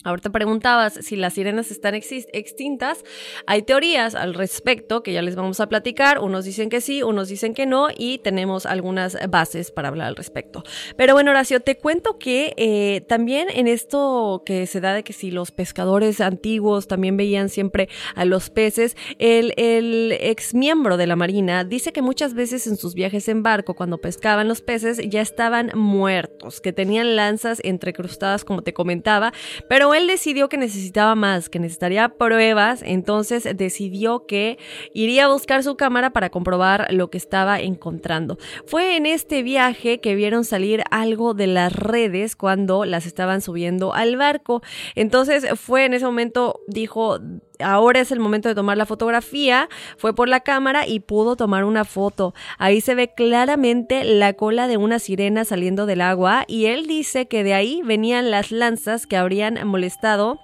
Ahorita 0.04 0.32
preguntabas 0.32 0.94
si 0.94 1.16
las 1.16 1.34
sirenas 1.34 1.70
están 1.70 1.94
extintas. 1.94 3.04
Hay 3.46 3.62
teorías 3.62 4.16
al 4.16 4.34
respecto 4.34 5.04
que 5.04 5.14
ya 5.14 5.22
les 5.22 5.36
vamos 5.36 5.60
a 5.60 5.70
platicar. 5.70 6.20
Unos 6.20 6.44
dicen 6.46 6.70
que 6.70 6.82
sí, 6.82 7.04
unos 7.04 7.28
dicen 7.28 7.54
que 7.54 7.68
no 7.68 7.88
y 7.96 8.18
tenemos 8.18 8.66
algunas 8.66 9.18
bases 9.30 9.70
para 9.72 9.90
hablar 9.90 10.08
al 10.08 10.16
respecto. 10.16 10.64
Pero 10.98 11.14
bueno, 11.14 11.32
Horacio, 11.32 11.60
te 11.60 11.78
cuento 11.78 12.18
que 12.18 12.54
eh, 12.58 13.02
también 13.02 13.48
en 13.54 13.68
esto 13.68 14.42
que 14.44 14.66
se 14.66 14.82
da 14.82 14.94
de 14.94 15.04
que 15.04 15.14
si 15.14 15.30
los 15.30 15.52
pescadores 15.52 16.20
antiguos 16.20 16.88
también 16.88 17.16
veían 17.16 17.50
siempre 17.50 17.88
a 18.16 18.26
los 18.26 18.50
peces, 18.50 18.98
el, 19.20 19.54
el 19.58 20.18
ex 20.20 20.56
miembro 20.56 20.98
de 20.98 21.06
la 21.06 21.16
Marina 21.16 21.64
dice 21.64 21.94
que 21.94 22.02
muchas 22.02 22.34
veces 22.34 22.66
en 22.66 22.78
sus 22.78 22.96
viajes 22.96 23.28
en 23.28 23.44
barco, 23.44 23.76
cuando 23.76 24.00
pescaban 24.00 24.48
los 24.48 24.62
peces, 24.62 25.00
ya 25.08 25.22
estaban 25.22 25.72
muertos, 25.76 26.60
que 26.60 26.74
tenían 26.74 27.16
lanzas 27.16 27.60
entrecrustadas, 27.64 28.44
como 28.44 28.64
te 28.64 28.74
comentaba, 28.74 29.32
pero 29.70 29.91
él 29.94 30.08
decidió 30.08 30.50
que 30.50 30.58
necesitaba 30.58 31.16
más, 31.16 31.50
que 31.50 31.60
necesitaría 31.60 32.10
pruebas, 32.10 32.82
entonces 32.86 33.48
decidió 33.56 34.26
que 34.26 34.58
iría 34.94 35.26
a 35.26 35.28
buscar 35.30 35.64
su 35.64 35.76
cámara 35.76 36.12
para 36.12 36.30
comprobar 36.30 36.88
lo 36.92 37.10
que 37.10 37.18
estaba 37.18 37.60
encontrando. 37.60 38.38
Fue 38.66 38.96
en 38.96 39.06
este 39.06 39.44
viaje 39.44 40.00
que 40.00 40.16
vieron 40.16 40.46
salir 40.46 40.84
algo 40.92 41.34
de 41.34 41.48
las 41.48 41.74
redes 41.74 42.36
cuando 42.36 42.86
las 42.86 43.06
estaban 43.06 43.42
subiendo 43.42 43.94
al 43.94 44.18
barco. 44.18 44.62
Entonces 44.96 45.48
fue 45.60 45.86
en 45.86 45.94
ese 45.94 46.06
momento, 46.06 46.62
dijo, 46.68 47.20
ahora 47.62 48.00
es 48.00 48.12
el 48.12 48.20
momento 48.20 48.50
de 48.50 48.56
tomar 48.56 48.78
la 48.78 48.86
fotografía, 48.86 49.70
fue 49.98 50.16
por 50.16 50.30
la 50.30 50.42
cámara 50.42 50.88
y 50.88 51.00
pudo 51.00 51.36
tomar 51.36 51.64
una 51.64 51.86
foto. 51.86 52.34
Ahí 52.58 52.82
se 52.82 52.96
ve 52.96 53.14
claramente 53.14 54.04
la 54.04 54.34
cola 54.34 54.68
de 54.68 54.78
una 54.78 55.00
sirena 55.00 55.46
saliendo 55.46 55.86
del 55.86 56.02
agua 56.02 56.46
y 56.48 56.66
él 56.66 56.88
dice 56.88 57.28
que 57.28 57.44
de 57.44 57.54
ahí 57.54 57.82
venían 57.84 58.32
las 58.32 58.52
lanzas 58.52 59.08
que 59.08 59.18
habrían 59.18 59.66
molestado 59.68 60.40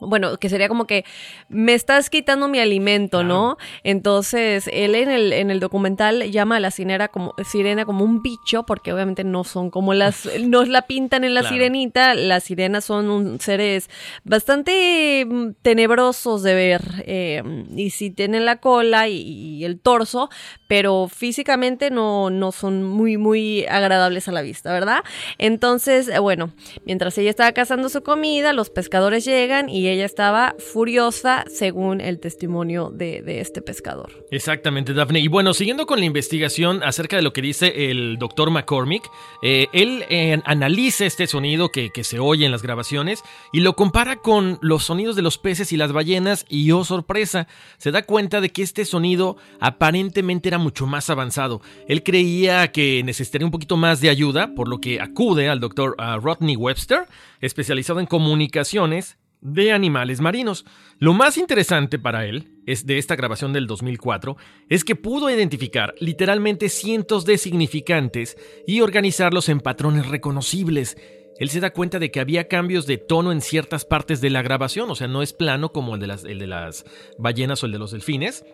bueno, 0.00 0.36
que 0.36 0.48
sería 0.48 0.68
como 0.68 0.86
que 0.86 1.04
me 1.48 1.74
estás 1.74 2.10
quitando 2.10 2.48
mi 2.48 2.58
alimento, 2.58 3.24
¿no? 3.24 3.56
Entonces, 3.82 4.68
él 4.72 4.94
en 4.94 5.10
el, 5.10 5.32
en 5.32 5.50
el 5.50 5.60
documental 5.60 6.30
llama 6.30 6.56
a 6.56 6.60
la 6.60 6.70
sirena 6.70 7.08
como, 7.08 7.34
sirena 7.44 7.84
como 7.86 8.04
un 8.04 8.22
bicho, 8.22 8.64
porque 8.66 8.92
obviamente 8.92 9.24
no 9.24 9.44
son 9.44 9.70
como 9.70 9.94
las, 9.94 10.28
nos 10.40 10.68
la 10.68 10.82
pintan 10.82 11.24
en 11.24 11.34
la 11.34 11.42
sirenita, 11.42 12.14
las 12.14 12.44
sirenas 12.44 12.84
son 12.84 13.40
seres 13.40 13.88
bastante 14.24 15.24
mm, 15.26 15.52
tenebrosos 15.62 16.42
de 16.42 16.54
ver, 16.54 16.82
eh, 17.06 17.42
y 17.74 17.90
si 17.90 18.10
tienen 18.10 18.44
la 18.44 18.56
cola 18.56 19.08
y, 19.08 19.64
el 19.64 19.80
torso, 19.80 20.28
pero 20.68 21.08
físicamente 21.08 21.90
no, 21.90 22.30
no 22.30 22.52
son 22.52 22.84
muy, 22.84 23.16
muy 23.16 23.64
agradables 23.66 24.28
a 24.28 24.32
la 24.32 24.42
vista, 24.42 24.72
¿verdad? 24.72 24.98
Entonces, 25.38 26.08
eh, 26.08 26.18
bueno, 26.18 26.50
mientras 26.84 27.16
ella 27.18 27.30
estaba 27.30 27.52
cazando 27.52 27.88
su 27.88 28.02
comida, 28.02 28.52
los 28.52 28.70
pescadores 28.70 29.24
llegan 29.24 29.68
y 29.68 29.85
y 29.86 29.88
ella 29.88 30.04
estaba 30.04 30.56
furiosa 30.58 31.44
según 31.48 32.00
el 32.00 32.18
testimonio 32.18 32.90
de, 32.92 33.22
este 33.40 33.62
pescador. 33.62 34.26
Exactamente, 34.32 34.94
Daphne. 34.94 35.20
Y 35.20 35.28
bueno, 35.28 35.54
siguiendo 35.54 35.86
con 35.86 36.00
la 36.00 36.06
investigación 36.06 36.82
acerca 36.82 37.14
de 37.14 37.22
lo 37.22 37.32
que 37.32 37.40
dice 37.40 37.90
el 37.90 38.18
doctor 38.18 38.50
McCormick, 38.50 39.08
eh, 39.42 39.68
él 39.72 40.04
eh, 40.08 40.40
analiza 40.44 41.06
este 41.06 41.28
sonido 41.28 41.70
que, 41.70 41.92
se 42.02 42.18
oye 42.18 42.46
en 42.46 42.52
las 42.52 42.62
grabaciones 42.62 43.22
y 43.52 43.60
lo 43.60 43.74
compara 43.74 44.16
con 44.16 44.58
los 44.60 44.84
sonidos 44.84 45.14
de 45.14 45.22
los 45.22 45.38
peces 45.38 45.72
y 45.72 45.76
las 45.76 45.92
ballenas 45.92 46.44
y 46.48 46.72
oh 46.72 46.84
sorpresa, 46.84 47.46
se 47.78 47.92
da 47.92 48.02
cuenta 48.02 48.40
de 48.40 48.50
que 48.50 48.62
este 48.62 48.84
sonido 48.84 49.36
aparentemente 49.60 50.48
era 50.48 50.58
mucho 50.58 50.86
más 50.86 51.10
avanzado. 51.10 51.62
Él 51.86 52.02
creía 52.02 52.72
que 52.72 53.02
necesitaría 53.04 53.46
un 53.46 53.52
poquito 53.52 53.76
más 53.76 54.00
de 54.00 54.10
ayuda, 54.10 54.52
por 54.54 54.66
lo 54.68 54.80
que 54.80 55.00
acude 55.00 55.48
al 55.48 55.60
doctor 55.60 55.96
uh, 55.98 56.18
Rodney 56.18 56.56
Webster, 56.56 57.06
especializado 57.40 58.00
en 58.00 58.06
comunicaciones 58.06 59.16
de 59.40 59.72
animales 59.72 60.20
marinos. 60.20 60.64
Lo 60.98 61.12
más 61.12 61.38
interesante 61.38 61.98
para 61.98 62.26
él 62.26 62.50
es 62.66 62.86
de 62.86 62.98
esta 62.98 63.16
grabación 63.16 63.52
del 63.52 63.66
2004 63.66 64.36
es 64.68 64.84
que 64.84 64.96
pudo 64.96 65.30
identificar 65.30 65.94
literalmente 66.00 66.68
cientos 66.68 67.24
de 67.24 67.38
significantes 67.38 68.36
y 68.66 68.80
organizarlos 68.80 69.48
en 69.48 69.60
patrones 69.60 70.08
reconocibles. 70.08 70.96
Él 71.38 71.50
se 71.50 71.60
da 71.60 71.72
cuenta 71.72 71.98
de 71.98 72.10
que 72.10 72.20
había 72.20 72.48
cambios 72.48 72.86
de 72.86 72.98
tono 72.98 73.30
en 73.30 73.40
ciertas 73.40 73.84
partes 73.84 74.20
de 74.20 74.30
la 74.30 74.42
grabación, 74.42 74.90
o 74.90 74.94
sea, 74.94 75.06
no 75.06 75.22
es 75.22 75.32
plano 75.32 75.70
como 75.70 75.94
el 75.94 76.00
de 76.00 76.06
las, 76.06 76.24
el 76.24 76.38
de 76.38 76.46
las 76.46 76.84
ballenas 77.18 77.62
o 77.62 77.66
el 77.66 77.72
de 77.72 77.78
los 77.78 77.90
delfines. 77.90 78.44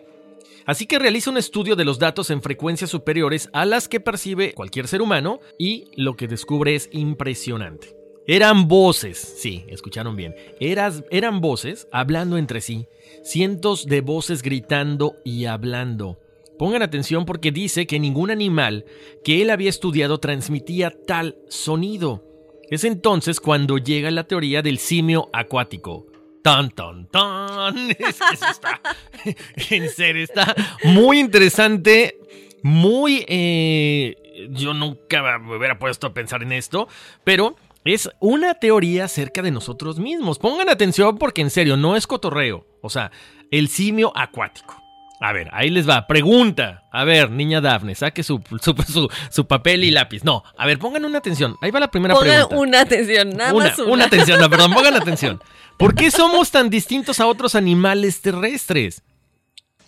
Así 0.65 0.85
que 0.85 0.99
realiza 0.99 1.29
un 1.29 1.37
estudio 1.37 1.75
de 1.75 1.85
los 1.85 1.99
datos 1.99 2.29
en 2.29 2.41
frecuencias 2.41 2.89
superiores 2.89 3.49
a 3.53 3.65
las 3.65 3.87
que 3.87 3.99
percibe 3.99 4.53
cualquier 4.53 4.87
ser 4.87 5.01
humano 5.01 5.39
y 5.57 5.85
lo 5.95 6.15
que 6.15 6.27
descubre 6.27 6.75
es 6.75 6.89
impresionante. 6.91 8.02
Eran 8.25 8.67
voces, 8.69 9.17
sí, 9.17 9.65
escucharon 9.67 10.15
bien, 10.15 10.33
eran 10.59 11.41
voces 11.41 11.87
hablando 11.91 12.37
entre 12.37 12.61
sí, 12.61 12.87
cientos 13.23 13.85
de 13.85 13.99
voces 14.01 14.41
gritando 14.41 15.17
y 15.25 15.45
hablando. 15.45 16.19
Pongan 16.57 16.83
atención 16.83 17.25
porque 17.25 17.51
dice 17.51 17.87
que 17.87 17.99
ningún 17.99 18.31
animal 18.31 18.85
que 19.23 19.41
él 19.41 19.49
había 19.49 19.69
estudiado 19.69 20.19
transmitía 20.19 20.93
tal 21.05 21.37
sonido. 21.49 22.23
Es 22.69 22.83
entonces 22.85 23.39
cuando 23.39 23.77
llega 23.77 24.09
la 24.11 24.23
teoría 24.23 24.61
del 24.61 24.77
simio 24.77 25.29
acuático. 25.33 26.05
Tan, 26.41 26.69
tan, 26.71 27.07
tan. 27.07 27.91
Eso 27.99 28.25
está. 28.49 28.81
En 29.69 29.89
serio, 29.89 30.23
está 30.23 30.55
muy 30.83 31.19
interesante. 31.19 32.17
Muy. 32.61 33.25
eh, 33.27 34.15
yo 34.51 34.73
nunca 34.73 35.39
me 35.39 35.57
hubiera 35.57 35.79
puesto 35.79 36.07
a 36.07 36.13
pensar 36.13 36.43
en 36.43 36.51
esto. 36.51 36.87
Pero 37.23 37.55
es 37.85 38.09
una 38.19 38.53
teoría 38.55 39.05
acerca 39.05 39.41
de 39.41 39.51
nosotros 39.51 39.99
mismos. 39.99 40.39
Pongan 40.39 40.69
atención 40.69 41.17
porque 41.17 41.41
en 41.41 41.49
serio, 41.49 41.77
no 41.77 41.95
es 41.95 42.07
cotorreo. 42.07 42.65
O 42.81 42.89
sea, 42.89 43.11
el 43.51 43.67
simio 43.67 44.11
acuático. 44.15 44.79
A 45.19 45.31
ver, 45.31 45.49
ahí 45.53 45.69
les 45.69 45.87
va. 45.87 46.05
Pregunta. 46.05 46.83
A 46.91 47.05
ver, 47.05 47.31
niña 47.31 47.61
Dafne, 47.61 47.95
saque 47.95 48.23
su, 48.23 48.41
su, 48.61 48.73
su- 48.91 49.09
su 49.29 49.47
papel 49.47 49.83
y 49.85 49.91
lápiz. 49.91 50.23
No, 50.25 50.43
a 50.57 50.65
ver, 50.65 50.79
pongan 50.79 51.05
una 51.05 51.19
atención. 51.19 51.55
Ahí 51.61 51.71
va 51.71 51.79
la 51.79 51.89
primera 51.91 52.13
Pongan 52.13 52.47
pregunta. 52.47 52.57
una 52.57 52.81
atención, 52.81 53.29
nada 53.29 53.53
una, 53.53 53.65
más 53.69 53.79
una. 53.79 53.91
una 53.93 54.05
atención, 54.05 54.39
no, 54.41 54.49
perdón, 54.49 54.73
pongan 54.73 54.95
atención. 54.95 55.41
¿Por 55.79 55.95
qué 55.95 56.11
somos 56.11 56.51
tan 56.51 56.69
distintos 56.69 57.19
a 57.21 57.27
otros 57.27 57.55
animales 57.55 58.21
terrestres? 58.21 59.01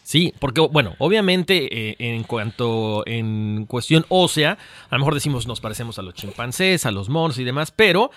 Sí, 0.06 0.36
porque, 0.39 0.62
bueno, 0.62 0.94
obviamente 1.00 1.89
eh, 1.89 1.96
en 1.98 2.24
cuanto 2.26 3.02
en 3.08 3.65
cuestión 3.65 4.06
ósea, 4.10 4.60
a 4.88 4.96
lo 4.96 5.00
mejor 5.00 5.15
decimos 5.15 5.48
nos 5.48 5.62
parecemos 5.62 5.98
a 5.98 6.04
los 6.04 6.13
chimpancés, 6.13 6.86
a 6.86 6.91
los 6.91 7.10
monos 7.10 7.39
y 7.39 7.44
demás, 7.44 7.72
pero... 7.72 8.12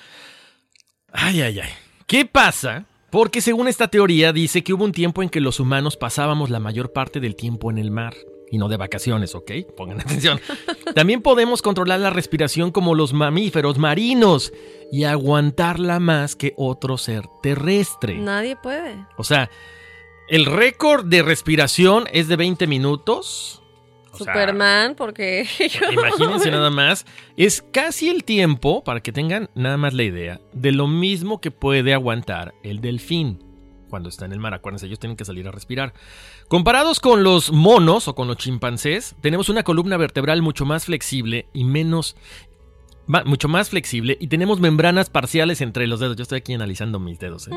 Ay, 1.11 1.41
ay, 1.41 1.61
ay. 1.61 1.71
¿Qué 2.07 2.27
pasa? 2.27 2.85
Porque 3.09 3.41
según 3.41 3.69
esta 3.69 3.89
teoría 3.89 4.35
dice 4.35 4.63
que 4.63 4.75
hubo 4.75 4.85
un 4.85 4.93
tiempo 4.93 5.23
en 5.23 5.31
que 5.31 5.41
los 5.41 5.61
humanos 5.61 5.97
pasábamos 5.97 6.51
la 6.51 6.61
mayor 6.61 6.93
parte 6.93 7.21
del 7.21 7.35
tiempo 7.35 7.71
en 7.71 7.79
el 7.79 7.91
mar. 7.91 8.15
Y 8.51 8.59
no 8.59 8.69
de 8.69 8.77
vacaciones, 8.77 9.35
¿ok? 9.35 9.53
Pongan 9.75 10.01
atención. 10.03 10.41
También 10.95 11.23
podemos 11.23 11.63
controlar 11.63 12.01
la 12.01 12.11
respiración 12.11 12.71
como 12.71 12.95
los 12.95 13.15
mamíferos 13.15 13.79
marinos 13.79 14.53
y 14.93 15.05
aguantarla 15.05 16.01
más 16.01 16.37
que 16.37 16.53
otro 16.59 16.99
ser 16.99 17.25
terrestre. 17.43 18.17
Nadie 18.17 18.57
puede. 18.57 19.07
O 19.17 19.25
sea, 19.25 19.49
el 20.29 20.47
récord 20.47 21.05
de 21.07 21.23
respiración 21.23 22.05
es 22.13 22.29
de 22.29 22.37
20 22.37 22.67
minutos. 22.67 23.63
O 24.13 24.17
sea, 24.25 24.33
Superman, 24.33 24.95
porque 24.97 25.47
yo- 25.59 25.93
Imagínense 25.93 26.51
nada 26.51 26.71
más. 26.71 27.07
Es 27.37 27.63
casi 27.63 28.09
el 28.09 28.25
tiempo, 28.25 28.83
para 28.83 29.01
que 29.01 29.13
tengan 29.13 29.49
nada 29.55 29.77
más 29.77 29.95
la 29.95 30.03
idea, 30.03 30.41
de 30.53 30.73
lo 30.73 30.87
mismo 30.89 31.41
que 31.41 31.51
puede 31.51 31.95
aguantar 31.95 32.55
el 32.63 32.81
delfín 32.81 33.45
cuando 33.89 34.09
está 34.11 34.25
en 34.27 34.33
el 34.33 34.39
mar. 34.41 34.53
Acuérdense, 34.55 34.87
ellos 34.87 34.99
tienen 34.99 35.17
que 35.17 35.25
salir 35.25 35.47
a 35.49 35.51
respirar. 35.51 35.95
Comparados 36.49 37.01
con 37.01 37.23
los 37.23 37.53
monos 37.53 38.07
o 38.09 38.15
con 38.15 38.27
los 38.29 38.37
chimpancés, 38.37 39.15
tenemos 39.23 39.49
una 39.49 39.63
columna 39.63 39.97
vertebral 39.97 40.43
mucho 40.43 40.65
más 40.67 40.87
flexible 40.87 41.47
y 41.55 41.65
menos. 41.65 42.17
Mucho 43.25 43.49
más 43.49 43.71
flexible 43.71 44.17
y 44.21 44.29
tenemos 44.29 44.61
membranas 44.61 45.11
parciales 45.11 45.61
entre 45.61 45.87
los 45.87 46.01
dedos. 46.01 46.17
Yo 46.17 46.23
estoy 46.23 46.39
aquí 46.39 46.55
analizando 46.55 47.01
mis 47.01 47.19
dedos. 47.19 47.49
¿eh? 47.49 47.53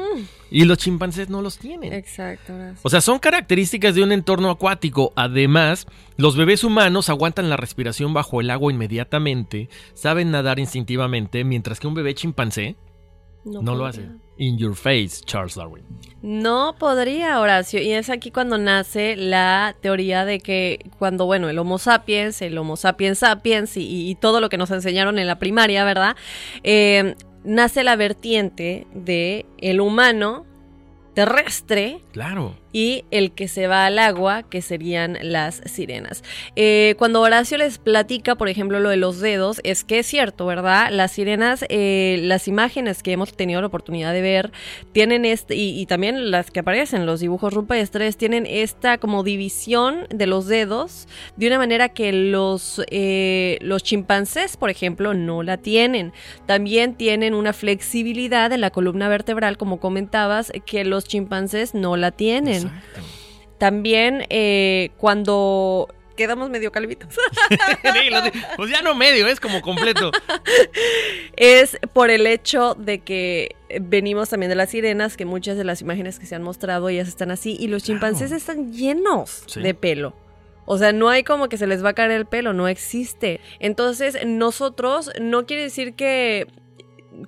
Y 0.49 0.65
los 0.65 0.77
chimpancés 0.77 1.29
no 1.29 1.41
los 1.41 1.57
tienen. 1.57 1.93
Exacto. 1.93 2.55
gracias. 2.55 2.79
O 2.83 2.89
sea, 2.89 3.01
son 3.01 3.19
características 3.19 3.95
de 3.95 4.03
un 4.03 4.11
entorno 4.11 4.49
acuático. 4.49 5.11
Además, 5.15 5.87
los 6.17 6.35
bebés 6.37 6.63
humanos 6.63 7.09
aguantan 7.09 7.49
la 7.49 7.57
respiración 7.57 8.13
bajo 8.13 8.41
el 8.41 8.49
agua 8.49 8.71
inmediatamente, 8.71 9.69
saben 9.93 10.31
nadar 10.31 10.59
instintivamente, 10.59 11.43
mientras 11.43 11.79
que 11.79 11.87
un 11.87 11.93
bebé 11.93 12.15
chimpancé 12.15 12.77
no, 13.43 13.75
lo 13.75 13.85
hace. 13.85 14.07
In 14.41 14.57
your 14.57 14.73
face, 14.73 15.21
Charles 15.23 15.53
Darwin. 15.53 15.83
No 16.23 16.73
podría, 16.79 17.39
Horacio. 17.39 17.79
Y 17.79 17.91
es 17.91 18.09
aquí 18.09 18.31
cuando 18.31 18.57
nace 18.57 19.15
la 19.15 19.75
teoría 19.81 20.25
de 20.25 20.39
que 20.39 20.89
cuando, 20.97 21.27
bueno, 21.27 21.47
el 21.47 21.59
Homo 21.59 21.77
sapiens, 21.77 22.41
el 22.41 22.57
Homo 22.57 22.75
sapiens 22.75 23.19
sapiens 23.19 23.77
y, 23.77 24.09
y 24.09 24.15
todo 24.15 24.41
lo 24.41 24.49
que 24.49 24.57
nos 24.57 24.71
enseñaron 24.71 25.19
en 25.19 25.27
la 25.27 25.37
primaria, 25.37 25.83
¿verdad? 25.83 26.15
Eh, 26.63 27.15
nace 27.43 27.83
la 27.83 27.95
vertiente 27.95 28.87
de 28.95 29.45
el 29.59 29.79
humano 29.79 30.47
terrestre 31.13 32.01
Claro. 32.11 32.55
Y 32.73 33.05
el 33.11 33.31
que 33.31 33.47
se 33.47 33.67
va 33.67 33.85
al 33.85 33.99
agua, 33.99 34.43
que 34.43 34.61
serían 34.61 35.17
las 35.21 35.61
sirenas. 35.65 36.23
Eh, 36.55 36.95
cuando 36.97 37.21
Horacio 37.21 37.57
les 37.57 37.77
platica, 37.77 38.35
por 38.35 38.49
ejemplo, 38.49 38.79
lo 38.79 38.89
de 38.89 38.97
los 38.97 39.19
dedos, 39.19 39.61
es 39.63 39.83
que 39.83 39.99
es 39.99 40.07
cierto, 40.07 40.45
¿verdad? 40.45 40.89
Las 40.91 41.13
sirenas, 41.13 41.65
eh, 41.69 42.19
las 42.23 42.47
imágenes 42.47 43.03
que 43.03 43.11
hemos 43.11 43.33
tenido 43.33 43.61
la 43.61 43.67
oportunidad 43.67 44.13
de 44.13 44.21
ver, 44.21 44.51
tienen 44.91 45.25
este, 45.25 45.55
y, 45.55 45.85
también 45.85 46.31
las 46.31 46.51
que 46.51 46.61
aparecen, 46.61 47.05
los 47.05 47.19
dibujos 47.19 47.53
rupestres, 47.53 48.17
tienen 48.17 48.45
esta 48.45 48.97
como 48.97 49.23
división 49.23 50.07
de 50.09 50.27
los 50.27 50.47
dedos, 50.47 51.07
de 51.35 51.47
una 51.47 51.57
manera 51.57 51.89
que 51.89 52.13
los, 52.13 52.81
eh, 52.89 53.57
los 53.61 53.83
chimpancés, 53.83 54.57
por 54.57 54.69
ejemplo, 54.69 55.13
no 55.13 55.43
la 55.43 55.57
tienen. 55.57 56.13
También 56.45 56.95
tienen 56.95 57.33
una 57.33 57.53
flexibilidad 57.53 58.51
en 58.51 58.61
la 58.61 58.69
columna 58.69 59.09
vertebral, 59.09 59.57
como 59.57 59.79
comentabas, 59.79 60.51
que 60.65 60.85
los 60.85 61.05
chimpancés 61.05 61.73
no 61.73 61.97
la 61.97 62.11
tienen. 62.11 62.60
Exacto. 62.67 63.01
También 63.57 64.25
eh, 64.29 64.89
cuando 64.97 65.87
quedamos 66.17 66.49
medio 66.49 66.71
calvitos, 66.71 67.15
pues 68.57 68.69
ya 68.71 68.81
no 68.81 68.95
medio, 68.95 69.27
es 69.27 69.39
como 69.39 69.61
completo. 69.61 70.11
es 71.35 71.77
por 71.93 72.09
el 72.09 72.27
hecho 72.27 72.75
de 72.75 72.99
que 72.99 73.55
venimos 73.79 74.29
también 74.29 74.49
de 74.49 74.55
las 74.55 74.69
sirenas, 74.71 75.17
que 75.17 75.25
muchas 75.25 75.57
de 75.57 75.63
las 75.63 75.81
imágenes 75.81 76.19
que 76.19 76.25
se 76.25 76.35
han 76.35 76.43
mostrado 76.43 76.89
ellas 76.89 77.07
están 77.07 77.31
así, 77.31 77.55
y 77.59 77.67
los 77.67 77.83
chimpancés 77.83 78.27
Claro. 78.29 78.37
están 78.37 78.73
llenos 78.73 79.43
Sí. 79.47 79.61
de 79.61 79.73
pelo. 79.73 80.13
O 80.65 80.77
sea, 80.77 80.93
no 80.93 81.09
hay 81.09 81.23
como 81.23 81.49
que 81.49 81.57
se 81.57 81.67
les 81.67 81.83
va 81.83 81.89
a 81.89 81.93
caer 81.93 82.11
el 82.11 82.25
pelo, 82.25 82.53
no 82.53 82.67
existe. 82.67 83.41
Entonces, 83.59 84.17
nosotros 84.25 85.11
no 85.19 85.45
quiere 85.45 85.63
decir 85.63 85.95
que 85.95 86.47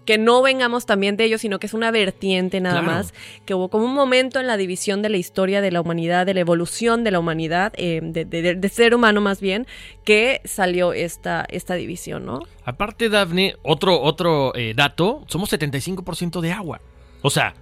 que 0.06 0.18
no 0.18 0.42
vengamos 0.42 0.86
también 0.86 1.18
de 1.18 1.26
ellos, 1.26 1.42
sino 1.42 1.60
que 1.60 1.68
es 1.68 1.74
una 1.74 1.92
vertiente 1.92 2.62
nada 2.62 2.80
Claro. 2.82 2.94
más, 2.98 3.14
que 3.46 3.54
hubo 3.54 3.70
como 3.70 3.86
un 3.86 3.94
momento 3.94 4.40
en 4.40 4.48
la 4.48 4.56
división 4.58 5.02
de 5.02 5.10
la 5.10 5.18
historia 5.18 5.60
de 5.62 5.72
la 5.72 5.82
humanidad, 5.82 6.26
de 6.26 6.34
la 6.34 6.40
evolución 6.40 7.04
de 7.04 7.12
la 7.12 7.20
humanidad, 7.20 7.74
eh, 7.76 8.00
de, 8.02 8.24
de- 8.26 8.56
de 8.56 8.70
ser 8.70 8.96
humano 8.96 9.20
más 9.22 9.42
bien, 9.42 9.68
que 10.06 10.42
salió 10.46 10.94
esta, 10.94 11.46
esta 11.50 11.76
división, 11.76 12.26
¿no? 12.26 12.40
Aparte, 12.66 13.10
Daphne, 13.10 13.56
otro, 13.64 14.02
otro 14.02 14.56
eh, 14.56 14.74
dato, 14.76 15.24
somos 15.28 15.52
75% 15.52 16.40
de 16.42 16.52
agua. 16.54 16.80
O 17.22 17.30
sea, 17.30 17.54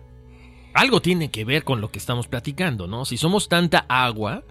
algo 0.74 1.02
tiene 1.02 1.30
que 1.32 1.44
ver 1.44 1.64
con 1.64 1.82
lo 1.82 1.92
que 1.92 2.00
estamos 2.00 2.28
platicando, 2.28 2.88
¿no? 2.88 3.06
Si 3.06 3.18
somos 3.18 3.50
tanta 3.50 3.86
agua, 3.90 4.44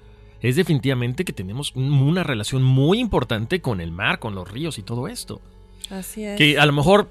es 0.43 0.57
definitivamente 0.57 1.25
que 1.25 1.33
tenemos 1.33 1.75
un- 1.77 1.93
una 1.93 2.25
relación 2.25 2.63
muy 2.63 2.99
importante 2.99 3.61
con 3.61 3.81
el 3.81 3.93
mar, 3.93 4.19
con 4.19 4.35
los 4.35 4.51
ríos 4.51 4.79
y 4.79 4.83
todo 4.83 5.07
esto. 5.09 5.41
Así 5.89 6.25
es. 6.25 6.37
Que 6.37 6.59
a 6.59 6.67
lo 6.67 6.73
mejor 6.73 7.11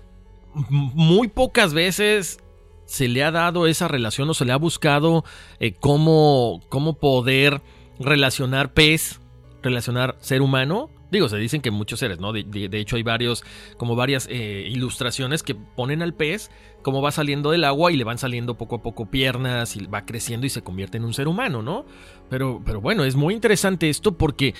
muy 0.53 1.27
pocas 1.27 1.73
veces 1.73 2.39
se 2.85 3.07
le 3.07 3.23
ha 3.23 3.31
dado 3.31 3.67
esa 3.67 3.87
relación 3.87 4.29
o 4.29 4.33
se 4.33 4.45
le 4.45 4.51
ha 4.51 4.57
buscado 4.57 5.23
eh, 5.59 5.73
cómo, 5.73 6.61
cómo 6.69 6.93
poder 6.93 7.61
relacionar 7.99 8.73
pez, 8.73 9.19
relacionar 9.61 10.17
ser 10.19 10.41
humano 10.41 10.89
Digo, 11.11 11.27
se 11.27 11.37
dicen 11.37 11.61
que 11.61 11.71
muchos 11.71 11.99
seres, 11.99 12.19
¿no? 12.19 12.33
De, 12.33 12.69
hecho, 12.73 12.95
hay 12.95 13.03
varios, 13.03 13.43
como 13.77 13.95
varias 13.95 14.27
eh, 14.29 14.67
ilustraciones 14.69 15.41
que 15.41 15.55
ponen 15.55 16.01
al 16.01 16.13
pez 16.13 16.51
como 16.81 17.01
va 17.01 17.11
saliendo 17.11 17.51
del 17.51 17.63
agua 17.63 17.91
y 17.91 17.97
le 17.97 18.03
van 18.03 18.17
saliendo 18.17 18.57
poco 18.57 18.77
a 18.77 18.81
poco 18.81 19.09
piernas 19.09 19.75
y 19.75 19.85
va 19.85 20.05
creciendo 20.05 20.45
y 20.45 20.49
se 20.49 20.61
convierte 20.61 20.97
en 20.97 21.03
un 21.03 21.13
ser 21.13 21.27
humano, 21.27 21.61
¿no? 21.61 21.85
Pero, 22.29 22.61
pero 22.63 22.79
bueno, 22.79 23.03
es 23.03 23.15
muy 23.15 23.33
interesante 23.33 23.89
esto 23.89 24.17
porque 24.17 24.53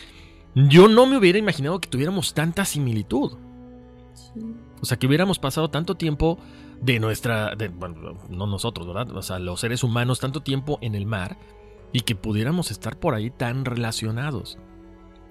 yo 0.55 0.87
no 0.87 1.05
me 1.05 1.17
hubiera 1.17 1.37
imaginado 1.37 1.79
que 1.79 1.87
tuviéramos 1.87 2.33
tanta 2.33 2.65
similitud. 2.65 3.37
O 4.81 4.85
sea, 4.85 4.97
que 4.97 5.07
hubiéramos 5.07 5.39
pasado 5.39 5.69
tanto 5.69 5.95
tiempo 5.95 6.37
de 6.81 6.99
nuestra, 6.99 7.55
de- 7.55 7.67
bueno, 7.69 8.17
no 8.29 8.47
nosotros, 8.47 8.87
¿verdad? 8.87 9.11
O 9.15 9.21
sea, 9.21 9.39
los 9.39 9.59
seres 9.59 9.83
humanos 9.83 10.19
tanto 10.19 10.41
tiempo 10.41 10.77
en 10.81 10.95
el 10.95 11.05
mar 11.05 11.37
y 11.91 12.01
que 12.01 12.15
pudiéramos 12.15 12.71
estar 12.71 12.97
por 12.99 13.13
ahí 13.15 13.29
tan 13.29 13.65
relacionados. 13.65 14.57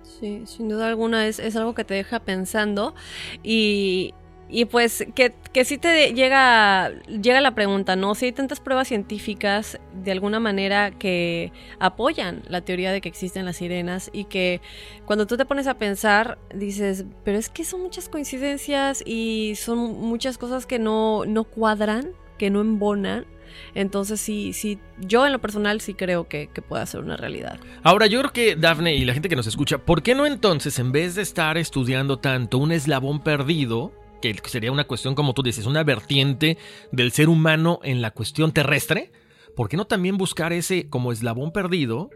Sí, 0.02 0.42
sin 0.46 0.68
duda 0.68 0.88
alguna 0.88 1.26
es, 1.26 1.38
es 1.38 1.54
algo 1.56 1.74
que 1.74 1.84
te 1.84 1.94
deja 1.94 2.20
pensando 2.20 2.94
y, 3.42 4.14
y 4.50 4.64
pues 4.64 5.06
que, 5.14 5.34
que 5.52 5.64
sí 5.64 5.76
te 5.76 6.14
llega, 6.14 6.90
llega 7.06 7.40
la 7.40 7.54
pregunta, 7.54 7.96
¿no? 7.96 8.14
Si 8.14 8.26
hay 8.26 8.32
tantas 8.32 8.60
pruebas 8.60 8.88
científicas 8.88 9.78
de 9.92 10.12
alguna 10.12 10.40
manera 10.40 10.90
que 10.90 11.52
apoyan 11.78 12.42
la 12.48 12.62
teoría 12.62 12.90
de 12.92 13.00
que 13.00 13.10
existen 13.10 13.44
las 13.44 13.56
sirenas 13.56 14.10
y 14.12 14.24
que 14.24 14.62
cuando 15.04 15.26
tú 15.26 15.36
te 15.36 15.44
pones 15.44 15.66
a 15.66 15.74
pensar 15.74 16.38
dices, 16.54 17.04
pero 17.24 17.36
es 17.38 17.50
que 17.50 17.64
son 17.64 17.82
muchas 17.82 18.08
coincidencias 18.08 19.02
y 19.04 19.54
son 19.56 19.78
muchas 20.00 20.38
cosas 20.38 20.64
que 20.64 20.78
no, 20.78 21.26
no 21.26 21.44
cuadran, 21.44 22.12
que 22.38 22.48
no 22.48 22.62
embonan. 22.62 23.26
Entonces 23.74 24.20
sí, 24.20 24.52
sí, 24.52 24.78
yo 24.98 25.26
en 25.26 25.32
lo 25.32 25.40
personal 25.40 25.80
sí 25.80 25.92
creo 25.92 26.28
que, 26.28 26.48
que 26.52 26.62
puede 26.62 26.86
ser 26.86 27.00
una 27.00 27.16
realidad. 27.16 27.58
Ahora, 27.82 28.06
yo 28.06 28.20
creo 28.20 28.32
que 28.32 28.56
Dafne 28.56 28.94
y 28.94 29.04
la 29.04 29.14
gente 29.14 29.28
que 29.28 29.36
nos 29.36 29.46
escucha, 29.46 29.78
¿por 29.78 30.02
qué 30.02 30.14
no 30.14 30.26
entonces, 30.26 30.78
en 30.78 30.92
vez 30.92 31.14
de 31.14 31.22
estar 31.22 31.58
estudiando 31.58 32.18
tanto 32.18 32.58
un 32.58 32.72
eslabón 32.72 33.20
perdido, 33.20 33.92
que 34.20 34.48
sería 34.48 34.72
una 34.72 34.84
cuestión, 34.84 35.14
como 35.14 35.34
tú 35.34 35.42
dices, 35.42 35.66
una 35.66 35.84
vertiente 35.84 36.58
del 36.92 37.12
ser 37.12 37.28
humano 37.28 37.80
en 37.82 38.02
la 38.02 38.10
cuestión 38.10 38.52
terrestre, 38.52 39.12
¿por 39.56 39.68
qué 39.68 39.76
no 39.76 39.86
también 39.86 40.16
buscar 40.16 40.52
ese 40.52 40.88
como 40.88 41.12
eslabón 41.12 41.52
perdido 41.52 42.10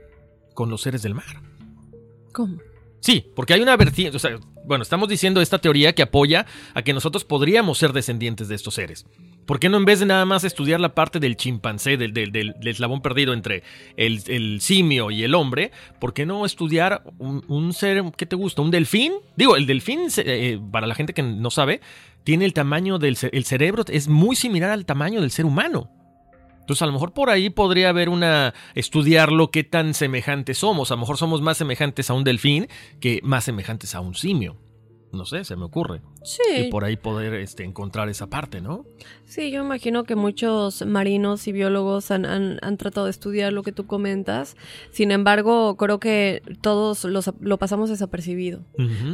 con 0.55 0.71
los 0.71 0.83
seres 0.83 1.03
del 1.03 1.15
mar? 1.15 1.43
¿Cómo? 2.33 2.59
Sí, 3.01 3.27
porque 3.35 3.55
hay 3.55 3.61
una 3.61 3.77
vertiente, 3.77 4.17
o 4.17 4.21
sea, 4.21 4.39
bueno, 4.65 4.83
estamos 4.83 5.09
diciendo 5.09 5.41
esta 5.41 5.59
teoría 5.59 5.93
que 5.93 6.03
apoya 6.03 6.47
a 6.73 6.83
que 6.83 6.93
nosotros 6.93 7.25
podríamos 7.25 7.79
ser 7.79 7.93
descendientes 7.93 8.49
de 8.49 8.55
estos 8.55 8.75
seres. 8.75 9.07
¿Por 9.47 9.59
qué 9.59 9.69
no 9.69 9.77
en 9.77 9.85
vez 9.85 10.01
de 10.01 10.07
nada 10.07 10.25
más 10.25 10.45
estudiar 10.45 10.81
la 10.81 10.95
parte 10.95 11.19
del 11.19 11.37
chimpancé, 11.37 11.97
del, 11.97 12.13
del- 12.13 12.31
del- 12.33 12.55
eslabón 12.65 13.03
perdido 13.03 13.33
entre 13.33 13.63
el, 13.97 14.23
el 14.29 14.61
simio 14.61 15.11
y 15.11 15.25
el 15.25 15.35
hombre, 15.35 15.73
¿por 16.01 16.15
qué 16.15 16.25
no 16.27 16.47
estudiar 16.47 17.03
un, 17.19 17.45
un 17.49 17.73
ser, 17.73 18.03
¿qué 18.17 18.25
te 18.27 18.37
gusta? 18.37 18.63
¿Un 18.63 18.71
delfín? 18.71 19.13
Digo, 19.37 19.57
el 19.57 19.67
delfín, 19.67 20.03
eh, 20.17 20.59
para 20.71 20.87
la 20.87 20.95
gente 20.95 21.13
que 21.13 21.23
no 21.23 21.51
sabe, 21.51 21.81
tiene 22.25 22.45
el 22.45 22.53
tamaño 22.55 22.99
del 22.99 23.17
el 23.33 23.45
cerebro, 23.45 23.85
es 23.89 24.07
muy 24.09 24.37
similar 24.37 24.71
al 24.71 24.87
tamaño 24.87 25.21
del 25.21 25.31
ser 25.33 25.45
humano. 25.45 25.91
Entonces, 26.61 26.83
a 26.83 26.87
lo 26.87 26.93
mejor 26.93 27.13
por 27.13 27.29
ahí 27.29 27.51
podría 27.51 27.89
haber 27.89 28.09
una. 28.09 28.55
estudiarlo 28.77 29.51
qué 29.51 29.65
tan 29.65 29.95
semejantes 29.95 30.59
somos. 30.59 30.93
A 30.93 30.95
lo 30.95 31.01
mejor 31.01 31.19
somos 31.19 31.43
más 31.43 31.57
semejantes 31.59 32.09
a 32.09 32.15
un 32.15 32.23
delfín 32.23 32.69
que 33.01 33.19
más 33.25 33.43
semejantes 33.43 33.97
a 33.97 34.01
un 34.01 34.15
simio. 34.15 34.57
No 35.13 35.27
sé, 35.27 35.45
se 35.45 35.57
me 35.57 35.65
ocurre. 35.65 36.01
Sí. 36.25 36.41
Y 36.57 36.71
por 36.71 36.85
ahí 36.85 36.97
poder 36.97 37.35
este, 37.35 37.65
encontrar 37.65 38.09
esa 38.09 38.29
parte, 38.29 38.63
¿no? 38.63 38.87
Sí, 39.27 39.51
yo 39.51 39.63
imagino 39.63 40.05
que 40.05 40.15
muchos 40.17 40.85
marinos 40.87 41.47
y 41.49 41.53
biólogos 41.53 42.11
han, 42.11 42.25
han- 42.25 42.59
han 42.63 42.77
tratado 42.79 43.05
de 43.07 43.11
estudiar 43.11 43.53
lo 43.53 43.63
que 43.63 43.73
tú 43.73 43.87
comentas. 43.87 44.57
Sin 44.91 45.11
embargo, 45.11 45.77
creo 45.77 46.01
que 46.01 46.43
todos 46.63 47.05
los- 47.05 47.31
lo 47.41 47.59
pasamos 47.59 47.91
desapercibido. 47.91 48.61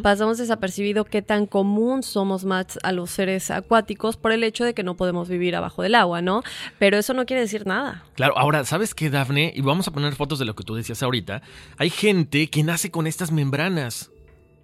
Pasamos 0.02 0.38
desapercibido 0.38 1.04
qué 1.04 1.20
tan 1.20 1.46
común 1.46 2.02
somos 2.04 2.44
más 2.44 2.78
a 2.84 2.92
los 2.92 3.10
seres 3.10 3.50
acuáticos 3.50 4.16
por 4.16 4.30
el 4.32 4.44
hecho 4.44 4.64
de 4.64 4.74
que 4.74 4.84
no 4.84 4.96
podemos 4.96 5.28
vivir 5.28 5.56
abajo 5.56 5.82
del 5.82 5.96
agua, 5.96 6.22
¿no? 6.22 6.42
Pero 6.78 6.96
eso 6.96 7.12
no 7.12 7.26
quiere 7.26 7.40
decir 7.42 7.66
nada. 7.66 8.04
Claro, 8.14 8.38
ahora, 8.38 8.64
¿sabes 8.64 8.94
qué, 8.94 9.10
Dafne? 9.10 9.52
Y 9.54 9.62
vamos 9.62 9.88
a 9.88 9.90
poner 9.92 10.14
fotos 10.14 10.38
de 10.38 10.44
lo 10.44 10.54
que 10.54 10.62
tú 10.64 10.74
decías 10.76 11.02
ahorita. 11.02 11.42
Hay 11.76 11.90
gente 11.90 12.48
que 12.48 12.62
nace 12.62 12.90
con 12.92 13.06
estas 13.08 13.32
membranas. 13.32 14.10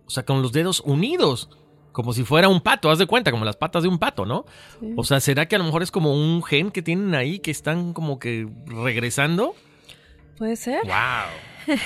O 0.07 0.11
sea, 0.11 0.25
con 0.25 0.43
los 0.43 0.53
dedos 0.53 0.81
unidos. 0.85 1.49
Como 1.93 2.13
si 2.13 2.25
fuera 2.25 2.49
un 2.49 2.61
pato, 2.61 2.91
haz 2.91 2.99
de 2.99 3.07
cuenta, 3.07 3.31
como 3.31 3.45
las 3.45 3.55
patas 3.57 3.85
de 3.85 3.89
un 3.89 3.99
pato, 4.01 4.27
¿no? 4.27 4.45
O 4.97 5.05
sea, 5.05 5.21
¿será 5.21 5.47
que 5.47 5.55
a 5.55 5.59
lo 5.61 5.65
mejor 5.65 5.81
es 5.85 5.93
como 5.93 6.13
un 6.13 6.43
gen 6.43 6.73
que 6.73 6.83
tienen 6.83 7.15
ahí 7.15 7.39
que 7.39 7.53
están 7.53 7.93
como 7.93 8.19
que 8.19 8.49
regresando? 8.67 9.55
Puede 10.37 10.57
ser. 10.57 10.81
¡Wow! 10.85 11.77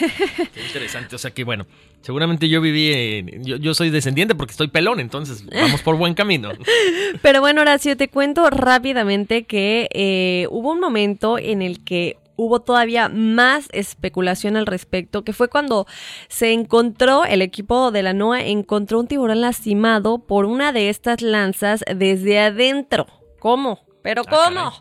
Qué 0.55 0.62
interesante. 0.66 1.14
O 1.14 1.19
sea 1.19 1.31
que 1.31 1.45
bueno, 1.45 1.66
seguramente 2.01 2.49
yo 2.49 2.62
viví. 2.62 2.91
en- 2.93 3.45
yo, 3.45 3.57
yo 3.57 3.75
soy 3.75 3.91
descendiente 3.91 4.35
porque 4.35 4.53
estoy 4.53 4.69
pelón, 4.69 4.99
entonces 4.99 5.45
vamos 5.47 5.83
por 5.83 5.97
buen 5.97 6.14
camino. 6.14 6.53
Pero 7.23 7.41
bueno, 7.41 7.61
Horacio, 7.61 7.95
te 7.97 8.09
cuento 8.09 8.49
rápidamente 8.51 9.45
que 9.45 9.89
eh, 9.93 10.47
hubo 10.51 10.73
un 10.73 10.81
momento 10.81 11.39
en 11.39 11.61
el 11.61 11.85
que 11.85 12.16
hubo 12.39 12.61
todavía 12.61 13.09
más 13.09 13.68
especulación 13.72 14.57
al 14.57 14.66
respecto, 14.66 15.24
que 15.24 15.32
fue 15.32 15.49
cuando 15.49 15.86
se 16.28 16.53
encontró, 16.53 17.24
el 17.24 17.43
equipo 17.43 17.91
de 17.91 18.05
la 18.05 18.12
NOAA 18.12 18.47
encontró 18.47 19.01
un 19.01 19.09
tiburón 19.09 19.41
lastimado 19.41 20.20
por 20.20 20.45
una 20.45 20.72
de 20.72 20.89
estas 20.89 21.20
lanzas 21.20 21.84
desde 21.95 22.39
adentro. 22.39 23.07
¿Cómo? 23.41 23.88
¿Pero 24.09 24.22
Ah, 24.26 24.44
cómo? 24.48 24.72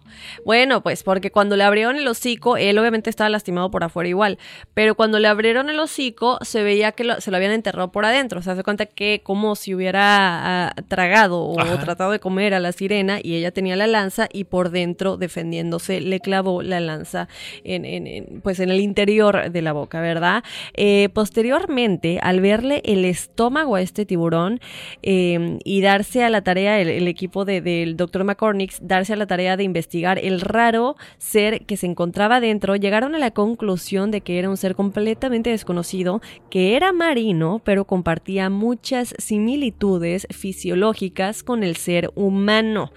Bueno, 0.46 0.82
pues 0.82 1.04
porque 1.04 1.32
cuando 1.32 1.58
le 1.58 1.66
abrieron 1.66 1.98
el 1.98 2.08
hocico, 2.08 2.56
él 2.56 2.78
obviamente 2.80 3.10
estaba 3.10 3.30
lastimado 3.30 3.70
por 3.70 3.84
afuera 3.84 4.08
igual, 4.08 4.38
pero 4.74 4.96
cuando 4.96 5.20
le 5.20 5.28
abrieron 5.28 5.70
el 5.70 5.78
hocico 5.82 6.38
se 6.44 6.64
veía 6.64 6.94
que 6.94 7.04
lo- 7.04 7.20
se 7.20 7.30
lo 7.30 7.36
habían 7.36 7.52
enterrado 7.52 7.92
por 7.92 8.06
adentro, 8.06 8.40
o 8.40 8.42
sea, 8.42 8.56
se 8.56 8.64
cuenta 8.64 8.86
que 8.86 9.20
como 9.26 9.56
si 9.58 9.76
hubiera 9.76 10.68
ah, 10.70 10.74
tragado 10.88 11.42
o 11.44 11.60
Ajá. 11.60 11.78
tratado 11.82 12.12
de 12.12 12.20
comer 12.22 12.54
a 12.54 12.62
la 12.62 12.72
sirena 12.72 13.20
y 13.22 13.36
ella 13.36 13.52
tenía 13.52 13.76
la 13.76 13.86
lanza 13.88 14.30
y 14.32 14.46
por 14.46 14.70
dentro 14.70 15.18
defendiéndose 15.18 16.00
le 16.00 16.22
clavó 16.22 16.62
la 16.62 16.80
lanza 16.80 17.28
en, 17.66 17.84
en- 17.84 18.08
en, 18.08 18.42
pues 18.42 18.62
en 18.62 18.70
el 18.70 18.80
interior 18.80 19.52
de 19.52 19.62
la 19.62 19.74
boca, 19.74 20.00
¿verdad? 20.00 20.42
Eh, 20.74 21.10
posteriormente, 21.14 22.20
al 22.24 22.40
verle 22.40 22.82
el 22.86 23.04
estómago 23.04 23.76
a 23.76 23.82
este 23.82 24.06
tiburón 24.06 24.62
eh, 25.04 25.60
y 25.66 25.82
darse 25.82 26.24
a 26.24 26.30
la 26.30 26.42
tarea, 26.44 26.80
el, 26.80 26.88
el 26.88 27.10
equipo 27.10 27.44
de- 27.44 27.60
del 27.60 27.98
doctor 27.98 28.24
McCormick, 28.24 28.74
darse 28.80 29.14
a 29.14 29.17
la 29.18 29.28
tarea 29.28 29.58
de 29.58 29.64
investigar 29.64 30.20
el 30.20 30.42
raro 30.42 30.96
ser 31.18 31.66
que 31.66 31.78
se 31.78 31.88
encontraba 31.88 32.40
dentro, 32.40 32.76
llegaron 32.76 33.16
a 33.16 33.20
la 33.20 33.32
conclusión 33.32 34.12
de 34.12 34.22
que 34.22 34.40
era 34.40 34.50
un 34.50 34.58
ser 34.58 34.76
completamente 34.76 35.50
desconocido, 35.50 36.22
que 36.50 36.76
era 36.76 36.92
marino, 36.92 37.62
pero 37.64 37.86
compartía 37.86 38.50
muchas 38.50 39.14
similitudes 39.18 40.28
fisiológicas 40.32 41.44
con 41.44 41.64
el 41.64 41.76
ser 41.76 42.12
humano. 42.16 42.92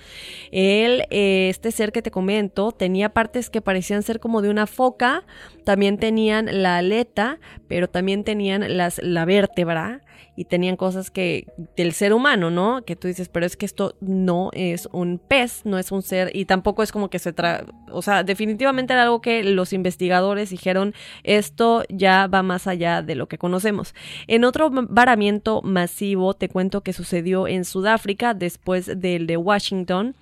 Él, 0.50 1.04
eh, 1.10 1.48
este 1.50 1.72
ser 1.72 1.92
que 1.92 2.02
te 2.02 2.10
comento, 2.10 2.72
tenía 2.72 3.10
partes 3.10 3.50
que 3.50 3.60
parecían 3.60 4.02
ser 4.02 4.20
como 4.20 4.42
de 4.42 4.50
una 4.50 4.66
foca, 4.66 5.24
también 5.64 5.98
tenían 5.98 6.62
la 6.62 6.78
aleta, 6.78 7.38
pero 7.68 7.88
también 7.88 8.24
tenían 8.24 8.76
las, 8.76 9.00
la 9.02 9.24
vértebra 9.24 10.02
y 10.36 10.44
tenían 10.44 10.76
cosas 10.76 11.10
que 11.10 11.46
del 11.76 11.92
ser 11.92 12.12
humano, 12.12 12.50
¿no? 12.50 12.82
Que 12.84 12.96
tú 12.96 13.08
dices, 13.08 13.28
pero 13.28 13.46
es 13.46 13.56
que 13.56 13.66
esto 13.66 13.94
no 14.00 14.50
es 14.52 14.88
un 14.92 15.18
pez, 15.18 15.62
no 15.64 15.78
es 15.78 15.92
un 15.92 16.02
ser 16.02 16.30
y 16.34 16.44
tampoco 16.44 16.82
es 16.82 16.92
como 16.92 17.10
que 17.10 17.18
se 17.18 17.32
tra... 17.32 17.64
O 17.90 18.02
sea, 18.02 18.22
definitivamente 18.22 18.92
era 18.92 19.02
algo 19.02 19.20
que 19.20 19.42
los 19.42 19.72
investigadores 19.72 20.50
dijeron, 20.50 20.94
esto 21.24 21.84
ya 21.88 22.26
va 22.26 22.42
más 22.42 22.66
allá 22.66 23.02
de 23.02 23.14
lo 23.14 23.28
que 23.28 23.38
conocemos. 23.38 23.94
En 24.26 24.44
otro 24.44 24.70
varamiento 24.70 25.62
masivo, 25.62 26.34
te 26.34 26.48
cuento 26.48 26.82
que 26.82 26.92
sucedió 26.92 27.48
en 27.48 27.64
Sudáfrica 27.64 28.34
después 28.34 28.86
del 29.00 29.26
de 29.26 29.36
Washington. 29.36 30.14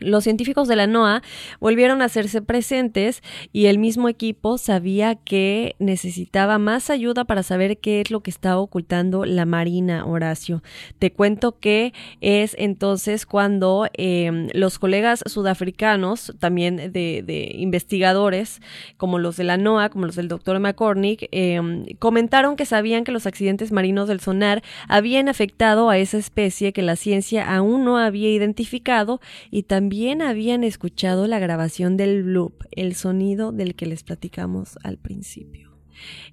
Los 0.00 0.24
científicos 0.24 0.68
de 0.68 0.76
la 0.76 0.86
NOAA 0.86 1.22
volvieron 1.58 2.02
a 2.02 2.04
hacerse 2.04 2.40
presentes 2.40 3.20
y 3.52 3.66
el 3.66 3.78
mismo 3.78 4.08
equipo 4.08 4.56
sabía 4.56 5.16
que 5.16 5.74
necesitaba 5.80 6.58
más 6.58 6.88
ayuda 6.88 7.24
para 7.24 7.42
saber 7.42 7.78
qué 7.78 8.00
es 8.00 8.12
lo 8.12 8.20
que 8.20 8.30
estaba 8.30 8.60
ocultando 8.60 9.24
la 9.24 9.44
Marina, 9.44 10.06
Horacio. 10.06 10.62
Te 11.00 11.10
cuento 11.10 11.58
que 11.58 11.92
es 12.20 12.54
entonces 12.58 13.26
cuando 13.26 13.88
eh, 13.94 14.48
los 14.54 14.78
colegas 14.78 15.24
sudafricanos, 15.26 16.32
también 16.38 16.92
de, 16.92 17.52
investigadores, 17.56 18.60
como 18.96 19.18
los 19.18 19.36
de 19.36 19.44
la 19.44 19.56
NOAA, 19.56 19.88
como 19.88 20.06
los 20.06 20.14
del 20.14 20.28
doctor 20.28 20.60
McCormick, 20.60 21.28
eh, 21.32 21.60
comentaron 21.98 22.54
que 22.54 22.66
sabían 22.66 23.02
que 23.02 23.10
los 23.10 23.26
accidentes 23.26 23.72
marinos 23.72 24.06
del 24.06 24.20
sonar 24.20 24.62
habían 24.86 25.28
afectado 25.28 25.90
a 25.90 25.98
esa 25.98 26.18
especie 26.18 26.72
que 26.72 26.82
la 26.82 26.94
ciencia 26.94 27.52
aún 27.52 27.84
no 27.84 27.98
había 27.98 28.30
identificado 28.30 29.20
y 29.50 29.64
también 29.64 29.87
también 29.88 30.20
habían 30.20 30.64
escuchado 30.64 31.26
la 31.26 31.38
grabación 31.38 31.96
del 31.96 32.22
bloop, 32.22 32.64
el 32.72 32.94
sonido 32.94 33.52
del 33.52 33.74
que 33.74 33.86
les 33.86 34.02
platicamos 34.02 34.78
al 34.82 34.98
principio. 34.98 35.70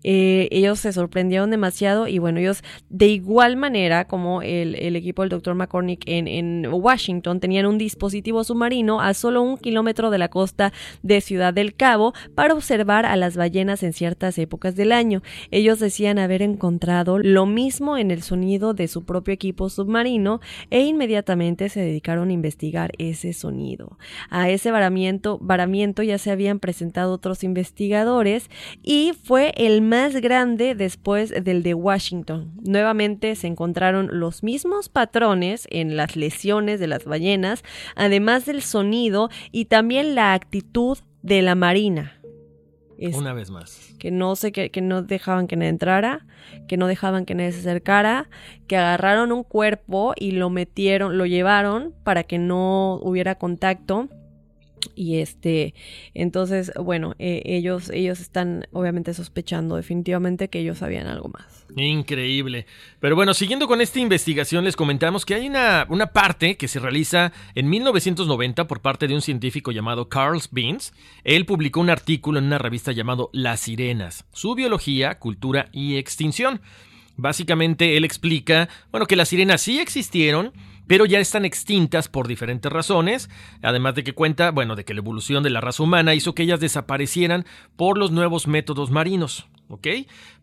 Eh, 0.07 0.49
ellos 0.51 0.81
se 0.81 0.93
sorprendieron 0.93 1.49
demasiado 1.49 2.07
y 2.07 2.19
bueno, 2.19 2.39
ellos 2.39 2.63
de 2.89 3.07
igual 3.07 3.57
manera 3.57 4.05
como 4.05 4.43
el, 4.43 4.75
el 4.75 4.95
equipo 4.95 5.23
del 5.23 5.31
Dr. 5.31 5.55
McCormick 5.55 6.03
en, 6.05 6.27
en, 6.27 6.67
Washington 6.71 7.39
tenían 7.39 7.65
un 7.65 7.79
dispositivo 7.79 8.43
submarino 8.43 9.01
a 9.01 9.15
solo 9.15 9.41
un 9.41 9.57
kilómetro 9.57 10.11
de 10.11 10.19
la 10.19 10.27
costa 10.27 10.73
de 11.01 11.21
Ciudad 11.21 11.55
del 11.55 11.73
Cabo 11.73 12.13
para 12.35 12.53
observar 12.53 13.07
a 13.07 13.15
las 13.15 13.35
ballenas 13.35 13.81
en 13.81 13.93
ciertas 13.93 14.37
épocas 14.37 14.75
del 14.75 14.91
año. 14.91 15.23
Ellos 15.49 15.79
decían 15.79 16.19
haber 16.19 16.43
encontrado 16.43 17.17
lo 17.17 17.47
mismo 17.47 17.97
en 17.97 18.11
el 18.11 18.21
sonido 18.21 18.75
de 18.75 18.87
su 18.87 19.05
propio 19.05 19.33
equipo 19.33 19.69
submarino 19.69 20.39
e 20.69 20.81
inmediatamente 20.81 21.67
se 21.67 21.79
dedicaron 21.79 22.29
a 22.29 22.33
investigar 22.33 22.91
ese 22.99 23.33
sonido. 23.33 23.97
A 24.29 24.51
ese 24.51 24.69
varamiento, 24.69 25.39
varamiento 25.41 26.03
ya 26.03 26.19
se 26.19 26.29
habían 26.29 26.59
presentado 26.59 27.11
otros 27.11 27.43
investigadores 27.43 28.51
y 28.83 29.13
fue 29.23 29.51
el 29.57 29.81
más 29.81 29.94
grande 30.21 30.75
después 30.75 31.33
del 31.43 31.63
de 31.63 31.73
Washington. 31.73 32.51
Nuevamente 32.63 33.35
se 33.35 33.47
encontraron 33.47 34.09
los 34.11 34.43
mismos 34.43 34.89
patrones 34.89 35.67
en 35.71 35.95
las 35.97 36.15
lesiones 36.15 36.79
de 36.79 36.87
las 36.87 37.05
ballenas, 37.05 37.63
además 37.95 38.45
del 38.45 38.61
sonido 38.61 39.29
y 39.51 39.65
también 39.65 40.15
la 40.15 40.33
actitud 40.33 40.97
de 41.21 41.41
la 41.41 41.55
marina. 41.55 42.19
Una 42.97 43.33
vez 43.33 43.49
más. 43.49 43.93
Que 43.99 44.11
no 44.11 44.35
sé, 44.35 44.51
que, 44.51 44.69
que, 44.69 44.81
no 44.81 45.01
dejaban 45.01 45.47
que 45.47 45.57
nadie 45.57 45.69
entrara, 45.69 46.25
que 46.67 46.77
no 46.77 46.87
dejaban 46.87 47.25
que 47.25 47.35
nadie 47.35 47.51
se 47.51 47.59
acercara, 47.59 48.29
que 48.67 48.77
agarraron 48.77 49.31
un 49.31 49.43
cuerpo 49.43 50.13
y 50.15 50.31
lo 50.31 50.49
metieron, 50.49 51.17
lo 51.17 51.25
llevaron 51.25 51.93
para 52.03 52.23
que 52.23 52.37
no 52.37 52.95
hubiera 53.01 53.35
contacto 53.35 54.09
y 54.95 55.17
este, 55.19 55.73
entonces, 56.13 56.71
bueno, 56.79 57.15
eh, 57.19 57.41
ellos, 57.45 57.89
ellos 57.89 58.19
están 58.19 58.67
obviamente 58.71 59.13
sospechando 59.13 59.75
definitivamente 59.75 60.49
que 60.49 60.59
ellos 60.59 60.79
sabían 60.79 61.07
algo 61.07 61.29
más. 61.29 61.65
Increíble. 61.75 62.65
Pero 62.99 63.15
bueno, 63.15 63.33
siguiendo 63.33 63.67
con 63.67 63.81
esta 63.81 63.99
investigación, 63.99 64.63
les 64.63 64.75
comentamos 64.75 65.25
que 65.25 65.35
hay 65.35 65.47
una, 65.47 65.85
una 65.89 66.07
parte 66.07 66.57
que 66.57 66.67
se 66.67 66.79
realiza 66.79 67.33
en 67.55 67.69
1990 67.69 68.67
por 68.67 68.81
parte 68.81 69.07
de 69.07 69.15
un 69.15 69.21
científico 69.21 69.71
llamado 69.71 70.09
Carl 70.09 70.39
Beans. 70.51 70.93
Él 71.23 71.45
publicó 71.45 71.79
un 71.79 71.89
artículo 71.89 72.39
en 72.39 72.45
una 72.45 72.57
revista 72.57 72.91
llamado 72.91 73.29
Las 73.33 73.61
Sirenas, 73.61 74.25
su 74.31 74.55
biología, 74.55 75.19
cultura 75.19 75.69
y 75.71 75.97
extinción. 75.97 76.61
Básicamente 77.17 77.95
él 77.95 78.03
explica, 78.03 78.67
bueno, 78.91 79.05
que 79.05 79.15
las 79.15 79.29
sirenas 79.29 79.61
sí 79.61 79.79
existieron, 79.79 80.51
pero 80.87 81.05
ya 81.05 81.19
están 81.19 81.45
extintas 81.45 82.07
por 82.07 82.27
diferentes 82.27 82.71
razones, 82.71 83.29
además 83.61 83.95
de 83.95 84.03
que 84.03 84.13
cuenta, 84.13 84.51
bueno, 84.51 84.75
de 84.75 84.85
que 84.85 84.93
la 84.93 84.99
evolución 84.99 85.43
de 85.43 85.49
la 85.49 85.61
raza 85.61 85.83
humana 85.83 86.13
hizo 86.13 86.35
que 86.35 86.43
ellas 86.43 86.59
desaparecieran 86.59 87.45
por 87.75 87.97
los 87.97 88.11
nuevos 88.11 88.47
métodos 88.47 88.91
marinos. 88.91 89.47
¿Ok? 89.69 89.87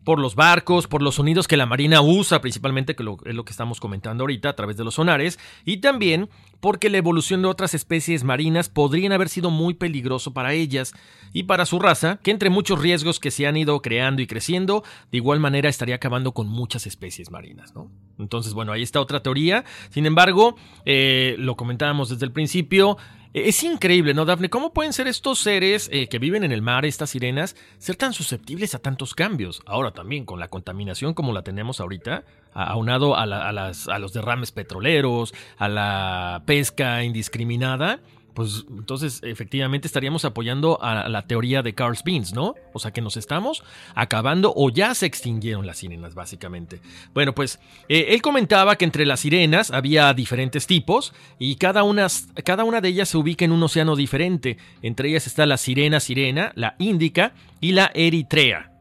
Por 0.03 0.19
los 0.19 0.35
barcos, 0.35 0.87
por 0.87 1.01
los 1.01 1.15
sonidos 1.15 1.47
que 1.47 1.57
la 1.57 1.65
Marina 1.65 2.01
usa, 2.01 2.41
principalmente, 2.41 2.95
que 2.95 3.03
es 3.03 3.35
lo 3.35 3.45
que 3.45 3.51
estamos 3.51 3.79
comentando 3.79 4.23
ahorita 4.23 4.49
a 4.49 4.55
través 4.55 4.77
de 4.77 4.83
los 4.83 4.95
sonares, 4.95 5.39
y 5.65 5.77
también 5.77 6.29
porque 6.59 6.89
la 6.89 6.97
evolución 6.97 7.41
de 7.41 7.49
otras 7.49 7.73
especies 7.73 8.23
marinas 8.23 8.69
podrían 8.69 9.11
haber 9.11 9.27
sido 9.27 9.49
muy 9.49 9.73
peligroso 9.73 10.33
para 10.33 10.53
ellas 10.53 10.93
y 11.33 11.43
para 11.43 11.65
su 11.65 11.77
raza, 11.79 12.19
que 12.23 12.31
entre 12.31 12.49
muchos 12.49 12.79
riesgos 12.79 13.19
que 13.19 13.31
se 13.31 13.47
han 13.47 13.57
ido 13.57 13.81
creando 13.81 14.21
y 14.21 14.27
creciendo, 14.27 14.83
de 15.11 15.17
igual 15.17 15.39
manera 15.39 15.67
estaría 15.67 15.95
acabando 15.95 16.33
con 16.33 16.47
muchas 16.47 16.87
especies 16.87 17.31
marinas. 17.31 17.73
Entonces, 18.17 18.53
bueno, 18.53 18.71
ahí 18.71 18.81
está 18.81 19.01
otra 19.01 19.21
teoría. 19.21 19.65
Sin 19.89 20.05
embargo, 20.05 20.55
eh, 20.85 21.35
lo 21.37 21.55
comentábamos 21.57 22.09
desde 22.09 22.25
el 22.25 22.31
principio, 22.31 22.97
es 23.33 23.63
increíble, 23.63 24.13
¿no, 24.13 24.25
Dafne? 24.25 24.49
¿Cómo 24.49 24.73
pueden 24.73 24.93
ser 24.93 25.07
estos 25.07 25.39
seres 25.39 25.89
eh, 25.91 26.07
que 26.07 26.19
viven 26.19 26.43
en 26.43 26.51
el 26.51 26.61
mar, 26.61 26.85
estas 26.85 27.09
sirenas, 27.09 27.55
ser 27.79 27.95
tan 27.95 28.13
susceptibles 28.13 28.75
a 28.75 28.79
tantos 28.79 29.15
cambios? 29.15 29.61
Ahora 29.65 29.91
también 29.91 30.25
con 30.25 30.39
la 30.39 30.49
contaminación 30.49 31.13
como 31.13 31.33
la 31.33 31.41
tenemos 31.41 31.79
ahorita, 31.79 32.23
aunado 32.53 33.15
a, 33.15 33.23
a, 33.23 33.51
las, 33.51 33.87
a 33.87 33.97
los 33.97 34.13
derrames 34.13 34.51
petroleros, 34.51 35.33
a 35.57 35.67
la 35.67 36.43
pesca 36.45 37.03
indiscriminada, 37.03 38.01
pues 38.33 38.65
entonces 38.69 39.19
efectivamente 39.23 39.87
estaríamos 39.87 40.25
apoyando 40.25 40.81
a 40.81 41.07
la 41.09 41.27
teoría 41.27 41.61
de 41.61 41.73
Carl 41.73 41.97
Beans, 42.03 42.33
¿no? 42.33 42.55
O 42.73 42.79
sea 42.79 42.91
que 42.91 43.01
nos 43.01 43.17
estamos 43.17 43.63
acabando 43.95 44.53
o 44.55 44.69
ya 44.69 44.93
se 44.95 45.05
extinguieron 45.05 45.65
las 45.65 45.77
sirenas, 45.77 46.15
básicamente. 46.15 46.79
Bueno, 47.13 47.35
pues 47.35 47.59
eh, 47.89 48.07
él 48.09 48.21
comentaba 48.21 48.75
que 48.75 48.85
entre 48.85 49.05
las 49.05 49.21
sirenas 49.21 49.71
había 49.71 50.13
diferentes 50.13 50.67
tipos 50.67 51.13
y 51.39 51.55
cada 51.55 51.83
una, 51.83 52.07
cada 52.43 52.63
una 52.63 52.81
de 52.81 52.89
ellas 52.89 53.09
se 53.09 53.17
ubica 53.17 53.45
en 53.45 53.51
un 53.51 53.63
océano 53.63 53.95
diferente. 53.95 54.57
Entre 54.81 55.09
ellas 55.09 55.27
está 55.27 55.45
la 55.45 55.57
sirena 55.57 55.99
sirena, 55.99 56.51
la 56.55 56.75
índica 56.79 57.33
y 57.61 57.73
la 57.73 57.91
eritrea. 57.93 58.72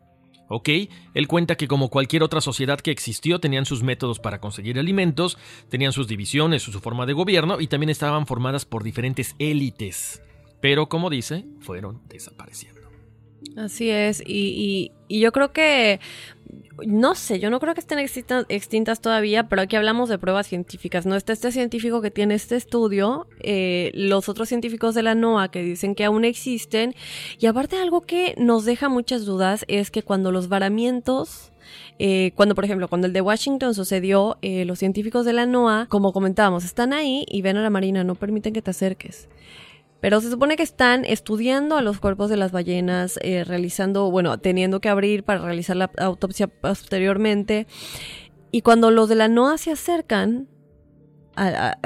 ¿Ok? 0.53 0.69
Él 1.15 1.29
cuenta 1.29 1.57
que 1.57 1.67
como 1.67 1.89
cualquier 1.89 2.23
otra 2.23 2.41
sociedad 2.41 2.81
que 2.81 2.91
existió, 2.91 3.41
tenían 3.41 3.65
sus 3.65 3.83
métodos 3.83 4.19
para 4.21 4.41
conseguir 4.41 4.79
alimentos, 4.79 5.39
tenían 5.69 5.93
sus 5.93 6.07
divisiones, 6.07 6.63
su 6.63 6.81
forma 6.81 7.07
de 7.07 7.15
gobierno 7.15 7.61
y 7.61 7.67
también 7.67 7.91
estaban 7.91 8.27
formadas 8.27 8.65
por 8.65 8.85
diferentes 8.85 9.35
élites. 9.39 10.23
Pero 10.61 10.89
como 10.89 11.11
dice, 11.11 11.45
fueron 11.61 12.03
desapareciendo. 12.09 12.83
Así 13.57 13.91
es, 13.91 14.23
y, 14.25 14.93
yo 15.09 15.33
creo 15.33 15.53
que 15.53 16.01
no 16.87 17.15
sé, 17.15 17.41
yo 17.41 17.51
no 17.51 17.61
creo 17.61 17.75
que 17.75 17.81
estén 17.81 17.99
extintas, 17.99 19.01
todavía, 19.01 19.49
pero 19.49 19.63
aquí 19.63 19.77
hablamos 19.77 20.09
de 20.09 20.19
pruebas 20.19 20.47
científicas. 20.47 21.07
No 21.07 21.17
está 21.17 21.33
este 21.33 21.53
científico 21.53 22.01
que 22.01 22.11
tiene 22.11 22.35
este 22.35 22.57
estudio, 22.57 23.27
eh, 23.41 23.91
los 23.95 24.29
otros 24.29 24.49
científicos 24.49 24.95
de 24.95 25.03
la 25.03 25.15
NOAA 25.15 25.51
que 25.51 25.63
dicen 25.63 25.95
que 25.95 26.05
aún 26.05 26.25
existen. 26.25 26.95
Y 27.39 27.47
aparte 27.47 27.77
algo 27.77 28.03
que 28.03 28.35
nos 28.39 28.65
deja 28.65 28.89
muchas 28.89 29.25
dudas 29.25 29.65
es 29.69 29.91
que 29.91 30.03
cuando 30.03 30.33
los 30.33 30.49
varamientos 30.49 31.53
eh, 31.99 32.33
cuando, 32.35 32.55
por 32.55 32.65
ejemplo, 32.65 32.89
cuando 32.89 33.07
el 33.07 33.13
de 33.13 33.21
Washington 33.21 33.75
sucedió, 33.75 34.37
eh, 34.43 34.65
los 34.65 34.79
científicos 34.79 35.25
de 35.25 35.33
la 35.33 35.47
NOAA, 35.47 35.87
como 35.87 36.13
comentábamos, 36.13 36.65
están 36.65 36.93
ahí 36.93 37.25
y 37.29 37.43
ven 37.43 37.57
a 37.57 37.63
la 37.63 37.71
Marina, 37.71 38.05
no 38.05 38.15
permiten 38.15 38.53
que 38.53 38.63
te 38.63 38.71
acerques. 38.71 39.29
Pero 40.03 40.21
se 40.21 40.31
supone 40.31 40.57
que 40.57 40.65
están 40.65 41.05
estudiando 41.05 41.77
a 41.77 41.81
los 41.81 42.01
cuerpos 42.01 42.29
de 42.29 42.37
las 42.37 42.51
ballenas, 42.51 43.21
eh, 43.23 43.45
realizando, 43.45 44.11
bueno, 44.11 44.37
teniendo 44.37 44.81
que 44.81 44.89
abrir 44.89 45.23
para 45.23 45.39
realizar 45.39 45.77
la 45.77 45.93
autopsia 45.97 46.49
posteriormente. 46.49 47.69
Y 48.51 48.63
cuando 48.63 48.91
los 48.91 49.09
de 49.09 49.15
la 49.15 49.29
NOAA 49.29 49.59
se 49.59 49.71
acercan, 49.71 50.49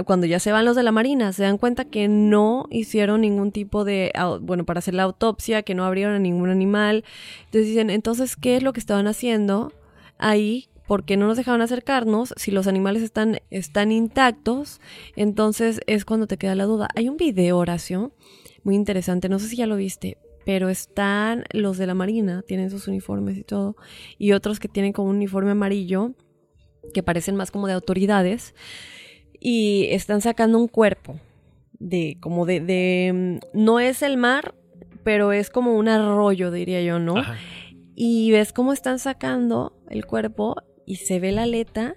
cuando 0.07 0.27
ya 0.27 0.41
se 0.41 0.51
van 0.51 0.65
los 0.65 0.77
de 0.77 0.83
la 0.83 0.93
Marina, 0.93 1.35
se 1.35 1.43
dan 1.43 1.59
cuenta 1.59 1.85
que 1.85 2.09
no 2.09 2.67
hicieron 2.71 3.21
ningún 3.21 3.53
tipo 3.53 3.85
de, 3.85 4.11
bueno, 4.41 4.65
para 4.65 4.79
hacer 4.79 4.95
la 4.95 5.03
autopsia, 5.03 5.63
que 5.63 5.75
no 5.75 5.85
abrieron 5.85 6.15
a 6.15 6.19
ningún 6.19 6.49
animal. 6.49 7.05
Entonces 7.45 7.69
dicen, 7.69 7.91
entonces, 7.91 8.35
¿qué 8.35 8.57
es 8.57 8.63
lo 8.63 8.73
que 8.73 8.81
estaban 8.81 9.09
haciendo 9.09 9.75
ahí 10.17 10.71
porque 10.87 11.17
no 11.17 11.27
nos 11.27 11.37
dejaban 11.37 11.63
acercarnos, 11.63 12.33
si 12.37 12.51
los 12.51 12.67
animales 12.67 13.03
están, 13.03 13.41
están 13.51 13.93
intactos, 13.93 14.81
entonces 15.17 15.81
es 15.87 16.05
cuando 16.05 16.27
te 16.27 16.37
queda 16.37 16.55
la 16.55 16.65
duda. 16.65 16.89
Hay 16.95 17.09
un 17.09 17.17
video, 17.17 17.59
Horacio, 17.59 18.13
muy 18.63 18.75
interesante, 18.75 19.29
no 19.29 19.39
sé 19.39 19.49
si 19.49 19.57
ya 19.57 19.67
lo 19.67 19.77
viste, 19.77 20.19
pero 20.45 20.69
están 20.69 21.45
los 21.53 21.77
de 21.77 21.87
la 21.87 21.95
Marina, 21.95 22.43
tienen 22.47 22.71
sus 22.71 22.87
uniformes 22.89 23.37
y 23.37 23.43
todo, 23.43 23.77
y 24.17 24.33
otros 24.33 24.61
que 24.61 24.69
tienen 24.69 24.93
como 24.93 25.11
un 25.11 25.17
uniforme 25.17 25.51
amarillo, 25.51 26.13
que 26.95 27.03
parecen 27.03 27.37
más 27.37 27.51
como 27.51 27.67
de 27.67 27.73
autoridades, 27.73 28.55
y 29.41 29.89
están 29.91 30.21
sacando 30.21 30.59
un 30.59 30.69
cuerpo 30.69 31.19
de 31.79 32.17
como 32.21 32.47
de, 32.47 32.61
de 32.61 33.41
no 33.53 33.81
es 33.81 34.03
el 34.03 34.17
mar, 34.17 34.55
pero 35.03 35.33
es 35.33 35.51
como 35.51 35.75
un 35.75 35.89
arroyo, 35.89 36.51
diría 36.51 36.83
yo, 36.83 36.99
¿no? 36.99 37.15
Y 37.95 38.31
ves 38.33 38.53
cómo 38.53 38.73
están 38.73 38.99
sacando 38.99 39.73
el 39.89 40.07
cuerpo 40.07 40.57
y 40.87 40.97
se 40.97 41.21
ve 41.21 41.33
la 41.33 41.43
aleta 41.43 41.97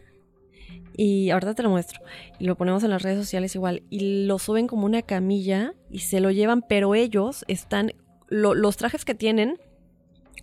y 0.98 1.30
ahorita 1.30 1.56
te 1.56 1.64
lo 1.64 1.70
muestro. 1.70 2.02
Y 2.40 2.46
lo 2.46 2.58
ponemos 2.58 2.84
en 2.84 2.90
las 2.90 3.02
redes 3.02 3.18
sociales 3.18 3.56
igual. 3.56 3.84
Y 3.90 4.26
lo 4.26 4.38
suben 4.38 4.68
como 4.68 4.86
una 4.86 5.02
camilla 5.02 5.74
y 5.90 6.00
se 6.00 6.20
lo 6.20 6.32
llevan, 6.32 6.62
pero 6.62 6.94
ellos 6.94 7.46
están, 7.48 7.94
los 8.28 8.76
trajes 8.76 9.06
que 9.06 9.16
tienen 9.16 9.58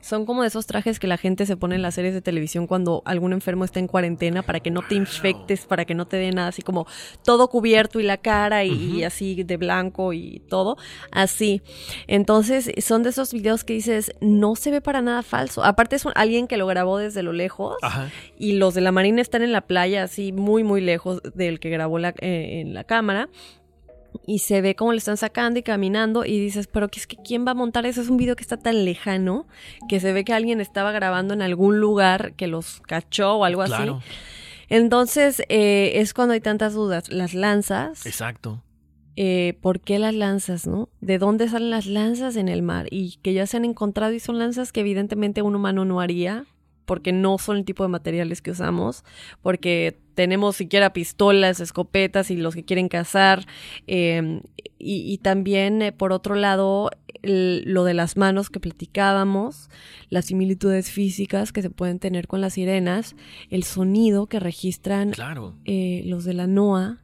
son 0.00 0.26
como 0.26 0.42
de 0.42 0.48
esos 0.48 0.66
trajes 0.66 0.98
que 0.98 1.06
la 1.06 1.16
gente 1.16 1.46
se 1.46 1.56
pone 1.56 1.74
en 1.74 1.82
las 1.82 1.94
series 1.94 2.14
de 2.14 2.22
televisión 2.22 2.66
cuando 2.66 3.02
algún 3.04 3.32
enfermo 3.32 3.64
está 3.64 3.80
en 3.80 3.86
cuarentena 3.86 4.42
para 4.42 4.60
que 4.60 4.70
no 4.70 4.82
te 4.82 4.94
infectes, 4.94 5.66
para 5.66 5.84
que 5.84 5.94
no 5.94 6.06
te 6.06 6.16
dé 6.16 6.30
nada, 6.32 6.48
así 6.48 6.62
como 6.62 6.86
todo 7.24 7.48
cubierto 7.48 8.00
y 8.00 8.02
la 8.02 8.16
cara 8.16 8.64
y, 8.64 9.04
así 9.04 9.42
de 9.42 9.56
blanco 9.56 10.12
y 10.12 10.42
todo, 10.48 10.76
así. 11.10 11.62
Entonces 12.06 12.70
son 12.84 13.02
de 13.02 13.10
esos 13.10 13.32
videos 13.32 13.64
que 13.64 13.74
dices, 13.74 14.12
no 14.20 14.56
se 14.56 14.70
ve 14.70 14.80
para 14.80 15.02
nada 15.02 15.22
falso. 15.22 15.64
Aparte 15.64 15.96
es 15.96 16.06
alguien 16.14 16.46
que 16.46 16.56
lo 16.56 16.66
grabó 16.66 16.98
desde 16.98 17.22
lo 17.22 17.32
lejos 17.32 17.76
y 18.38 18.52
los 18.52 18.74
de 18.74 18.80
la 18.80 18.92
Marina 18.92 19.20
están 19.20 19.42
en 19.42 19.52
la 19.52 19.62
playa 19.62 20.02
así 20.04 20.32
muy, 20.32 20.62
muy 20.64 20.80
lejos 20.80 21.20
del 21.34 21.60
que 21.60 21.70
grabó 21.70 21.98
la, 21.98 22.14
eh, 22.20 22.60
en 22.60 22.74
la 22.74 22.84
cámara 22.84 23.28
y 24.26 24.38
se 24.40 24.60
ve 24.60 24.74
cómo 24.74 24.92
le 24.92 24.98
están 24.98 25.16
sacando 25.16 25.58
y 25.58 25.62
caminando 25.62 26.24
y 26.24 26.38
dices, 26.38 26.66
pero 26.66 26.88
¿qué 26.88 27.00
es 27.00 27.06
que 27.06 27.16
quién 27.16 27.46
va 27.46 27.50
a 27.50 27.54
montar 27.54 27.86
eso? 27.86 28.00
Es 28.00 28.08
un 28.08 28.16
video 28.16 28.36
que 28.36 28.42
está 28.42 28.56
tan 28.56 28.84
lejano 28.84 29.46
que 29.88 30.00
se 30.00 30.12
ve 30.12 30.24
que 30.24 30.32
alguien 30.32 30.60
estaba 30.60 30.92
grabando 30.92 31.34
en 31.34 31.42
algún 31.42 31.80
lugar 31.80 32.34
que 32.34 32.46
los 32.46 32.80
cachó 32.82 33.36
o 33.36 33.44
algo 33.44 33.62
así. 33.62 33.84
Entonces 34.68 35.42
eh, 35.48 35.92
es 35.96 36.14
cuando 36.14 36.34
hay 36.34 36.40
tantas 36.40 36.74
dudas. 36.74 37.08
Las 37.10 37.34
lanzas. 37.34 38.04
Exacto. 38.06 38.62
eh, 39.16 39.56
por 39.62 39.80
qué 39.80 39.98
las 39.98 40.14
lanzas, 40.14 40.66
¿no? 40.66 40.88
¿De 41.00 41.18
dónde 41.18 41.48
salen 41.48 41.70
las 41.70 41.86
lanzas 41.86 42.36
en 42.36 42.48
el 42.48 42.62
mar? 42.62 42.86
Y 42.90 43.16
que 43.22 43.32
ya 43.32 43.46
se 43.46 43.56
han 43.56 43.64
encontrado 43.64 44.12
y 44.12 44.20
son 44.20 44.38
lanzas 44.38 44.72
que 44.72 44.80
evidentemente 44.80 45.40
un 45.42 45.54
humano 45.54 45.84
no 45.84 46.00
haría 46.00 46.44
porque 46.86 47.12
no 47.12 47.36
son 47.38 47.58
el 47.58 47.64
tipo 47.64 47.82
de 47.82 47.90
materiales 47.90 48.40
que 48.40 48.52
usamos, 48.52 49.04
porque 49.42 49.98
tenemos 50.14 50.56
siquiera 50.56 50.92
pistolas, 50.92 51.60
escopetas 51.60 52.30
y 52.30 52.36
los 52.36 52.54
que 52.54 52.64
quieren 52.64 52.88
cazar. 52.88 53.46
Eh, 53.86 54.40
y, 54.78 55.18
también, 55.18 55.82
eh, 55.82 55.92
por 55.92 56.12
otro 56.12 56.34
lado, 56.34 56.90
lo 57.22 57.84
de 57.84 57.94
las 57.94 58.16
manos 58.16 58.50
que 58.50 58.60
platicábamos, 58.60 59.68
las 60.10 60.26
similitudes 60.26 60.90
físicas 60.90 61.52
que 61.52 61.62
se 61.62 61.70
pueden 61.70 61.98
tener 61.98 62.26
con 62.26 62.40
las 62.40 62.54
sirenas, 62.54 63.16
el 63.50 63.64
sonido 63.64 64.26
que 64.26 64.38
registran 64.38 65.12
eh, 65.64 66.02
los 66.06 66.24
de 66.24 66.34
la 66.34 66.46
NOAA 66.46 67.02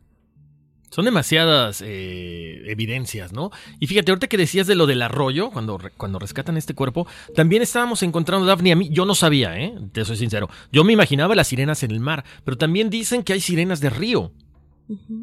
son 0.92 1.06
demasiadas 1.06 1.82
eh, 1.84 2.62
evidencias, 2.66 3.32
¿no? 3.32 3.50
Y 3.80 3.86
fíjate, 3.86 4.12
ahorita 4.12 4.26
que 4.26 4.36
decías 4.36 4.66
de 4.66 4.74
lo 4.74 4.86
del 4.86 5.00
arroyo, 5.00 5.50
cuando, 5.50 5.80
cuando 5.96 6.18
rescatan 6.18 6.58
este 6.58 6.74
cuerpo, 6.74 7.06
también 7.34 7.62
estábamos 7.62 8.02
encontrando, 8.02 8.44
Daphne, 8.44 8.72
a 8.72 8.76
mí, 8.76 8.90
yo 8.90 9.06
no 9.06 9.14
sabía, 9.14 9.58
¿eh? 9.58 9.74
Te 9.92 10.04
soy 10.04 10.18
sincero. 10.18 10.50
Yo 10.70 10.84
me 10.84 10.92
imaginaba 10.92 11.34
las 11.34 11.48
sirenas 11.48 11.82
en 11.82 11.92
el 11.92 12.00
mar, 12.00 12.24
pero 12.44 12.58
también 12.58 12.90
dicen 12.90 13.22
que 13.22 13.32
hay 13.32 13.40
sirenas 13.40 13.80
de 13.80 13.88
río. 13.88 14.32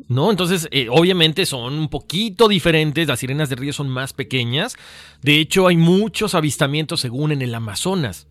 ¿No? 0.07 0.31
Entonces, 0.31 0.67
eh, 0.71 0.87
obviamente 0.89 1.45
son 1.45 1.73
un 1.73 1.89
poquito 1.89 2.47
diferentes, 2.47 3.07
las 3.07 3.19
sirenas 3.19 3.49
de 3.49 3.55
río 3.55 3.71
son 3.71 3.89
más 3.89 4.13
pequeñas, 4.13 4.75
de 5.21 5.39
hecho 5.39 5.67
hay 5.67 5.77
muchos 5.77 6.33
avistamientos 6.33 7.01
según 7.01 7.31
en 7.31 7.43
el 7.43 7.53
Amazonas. 7.53 8.25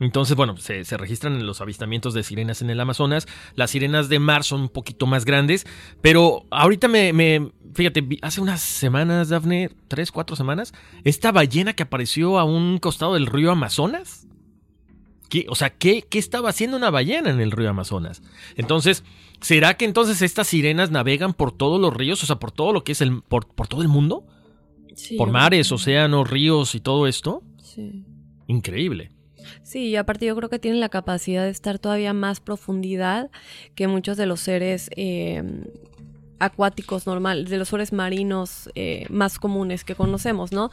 Entonces, 0.00 0.36
bueno, 0.36 0.56
se, 0.56 0.82
registran 0.96 1.46
los 1.46 1.60
avistamientos 1.60 2.14
de 2.14 2.22
sirenas 2.22 2.62
en 2.62 2.70
el 2.70 2.80
Amazonas. 2.80 3.26
Las 3.54 3.70
sirenas 3.70 4.08
de 4.08 4.18
mar 4.18 4.44
son 4.44 4.62
un 4.62 4.68
poquito 4.68 5.06
más 5.06 5.24
grandes, 5.24 5.66
pero 6.00 6.44
ahorita 6.50 6.88
me, 6.88 7.52
fíjate, 7.74 8.06
hace 8.22 8.40
unas 8.40 8.60
semanas, 8.60 9.28
Dafne, 9.28 9.70
tres, 9.88 10.10
cuatro 10.10 10.36
semanas, 10.36 10.72
esta 11.04 11.32
ballena 11.32 11.74
que 11.74 11.82
apareció 11.82 12.38
a 12.38 12.44
un 12.44 12.78
costado 12.78 13.14
del 13.14 13.26
río 13.26 13.50
Amazonas. 13.50 14.26
¿Qué, 15.28 15.46
o 15.48 15.54
sea, 15.54 15.70
¿qué, 15.70 16.02
¿qué 16.08 16.18
estaba 16.18 16.50
haciendo 16.50 16.76
una 16.76 16.90
ballena 16.90 17.30
en 17.30 17.40
el 17.40 17.50
río 17.50 17.70
Amazonas? 17.70 18.22
Entonces, 18.56 19.04
¿será 19.40 19.76
que 19.76 19.84
entonces 19.84 20.22
estas 20.22 20.48
sirenas 20.48 20.90
navegan 20.90 21.32
por 21.32 21.52
todos 21.52 21.80
los 21.80 21.94
ríos, 21.94 22.22
o 22.22 22.26
sea, 22.26 22.36
por 22.36 22.52
todo 22.52 22.72
lo 22.72 22.84
que 22.84 22.92
es 22.92 23.00
el, 23.00 23.22
por, 23.22 23.46
todo 23.46 23.82
el 23.82 23.88
mundo? 23.88 24.26
por 25.18 25.28
mares, 25.32 25.72
océanos, 25.72 26.30
ríos 26.30 26.76
y 26.76 26.80
todo 26.80 27.08
esto. 27.08 27.42
Sí. 27.60 28.04
Increíble. 28.46 29.10
Sí, 29.62 29.88
y 29.88 29.96
aparte 29.96 30.26
yo 30.26 30.36
creo 30.36 30.48
que 30.48 30.58
tienen 30.58 30.80
la 30.80 30.88
capacidad 30.88 31.44
de 31.44 31.50
estar 31.50 31.78
todavía 31.78 32.12
más 32.12 32.40
profundidad 32.40 33.30
que 33.74 33.88
muchos 33.88 34.16
de 34.16 34.26
los 34.26 34.40
seres 34.40 34.90
eh, 34.96 35.42
acuáticos 36.44 37.06
normales, 37.06 37.50
de 37.50 37.56
los 37.56 37.68
seres 37.68 37.92
marinos 37.92 38.70
eh, 38.74 39.06
más 39.10 39.38
comunes 39.38 39.84
que 39.84 39.94
conocemos, 39.94 40.52
¿no? 40.52 40.70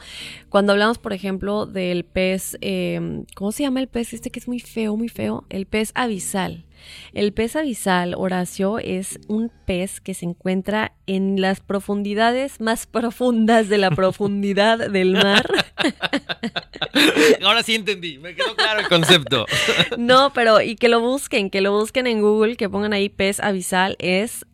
Cuando 0.48 0.72
hablamos, 0.72 0.98
por 0.98 1.12
ejemplo, 1.12 1.66
del 1.66 2.04
pez, 2.04 2.58
eh, 2.60 3.24
¿cómo 3.34 3.52
se 3.52 3.62
llama 3.62 3.80
el 3.80 3.88
pez 3.88 4.12
este 4.12 4.30
que 4.30 4.38
es 4.38 4.48
muy 4.48 4.60
feo, 4.60 4.96
muy 4.96 5.08
feo? 5.08 5.44
El 5.48 5.66
pez 5.66 5.92
abisal. 5.94 6.64
El 7.12 7.32
pez 7.32 7.56
abisal, 7.56 8.14
Horacio, 8.16 8.78
es 8.78 9.20
un 9.28 9.50
pez 9.66 10.00
que 10.00 10.14
se 10.14 10.26
encuentra 10.26 10.92
en 11.06 11.40
las 11.40 11.60
profundidades 11.60 12.60
más 12.60 12.86
profundas 12.86 13.68
de 13.68 13.78
la 13.78 13.90
profundidad 13.90 14.78
del 14.90 15.12
mar. 15.12 15.48
Ahora 17.44 17.62
sí 17.62 17.74
entendí, 17.74 18.18
me 18.18 18.34
quedó 18.34 18.54
claro 18.56 18.80
el 18.80 18.88
concepto. 18.88 19.46
No, 19.98 20.32
pero 20.32 20.60
y 20.60 20.76
que 20.76 20.88
lo 20.88 21.00
busquen, 21.00 21.50
que 21.50 21.60
lo 21.60 21.72
busquen 21.72 22.06
en 22.06 22.20
Google, 22.20 22.56
que 22.56 22.68
pongan 22.68 22.92
ahí 22.92 23.08
pez 23.08 23.40
abisal, 23.40 23.96
es 23.98 24.46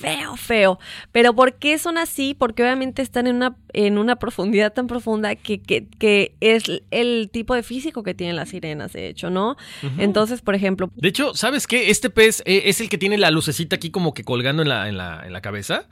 feo, 0.00 0.36
feo. 0.36 0.78
Pero 1.12 1.34
¿por 1.34 1.54
qué 1.54 1.78
son 1.78 1.98
así? 1.98 2.34
Porque 2.34 2.62
obviamente 2.62 3.02
están 3.02 3.26
en 3.26 3.36
una, 3.36 3.56
en 3.72 3.98
una 3.98 4.16
profundidad 4.16 4.72
tan 4.72 4.86
profunda 4.86 5.34
que, 5.34 5.60
que, 5.60 6.34
es 6.40 6.64
el 6.90 7.28
tipo 7.30 7.54
de 7.54 7.62
físico 7.62 8.02
que 8.02 8.14
tienen 8.14 8.36
las 8.36 8.48
sirenas, 8.48 8.92
de 8.92 9.08
hecho, 9.08 9.30
¿no? 9.30 9.56
Entonces, 9.98 10.40
por 10.40 10.54
ejemplo... 10.54 10.90
De 10.96 11.08
hecho, 11.08 11.34
¿sabes 11.34 11.66
qué? 11.66 11.90
Este 11.90 12.08
pez 12.08 12.42
eh, 12.46 12.62
es 12.66 12.80
el 12.80 12.88
que 12.88 12.98
tiene 12.98 13.18
la 13.18 13.30
lucecita 13.30 13.76
aquí 13.76 13.90
como 13.90 14.14
que 14.14 14.24
colgando 14.24 14.62
en 14.62 14.68
la, 14.68 14.88
en 14.88 14.96
la, 14.96 15.22
en 15.24 15.32
la 15.32 15.40
cabeza 15.40 15.86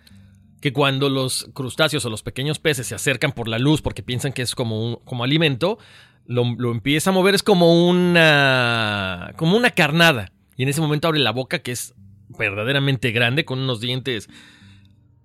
que 0.60 0.72
cuando 0.72 1.08
los 1.08 1.48
crustáceos 1.54 2.04
o 2.04 2.10
los 2.10 2.22
pequeños 2.22 2.58
peces 2.58 2.88
se 2.88 2.94
acercan 2.94 3.30
por 3.30 3.46
la 3.46 3.60
luz 3.60 3.80
porque 3.80 4.02
piensan 4.02 4.32
que 4.32 4.42
es 4.42 4.56
como 4.56 4.84
un 4.84 4.96
como 5.04 5.22
alimento, 5.22 5.78
lo, 6.26 6.44
lo, 6.56 6.72
empieza 6.72 7.10
a 7.10 7.12
mover, 7.12 7.36
es 7.36 7.44
como 7.44 7.88
una 7.88 9.32
como 9.36 9.56
una 9.56 9.70
carnada. 9.70 10.32
Y 10.56 10.64
en 10.64 10.68
ese 10.68 10.80
momento 10.80 11.06
abre 11.06 11.20
la 11.20 11.30
boca 11.30 11.60
que 11.60 11.70
es 11.70 11.94
verdaderamente 12.28 13.10
grande, 13.10 13.44
con 13.44 13.58
unos 13.58 13.80
dientes 13.80 14.28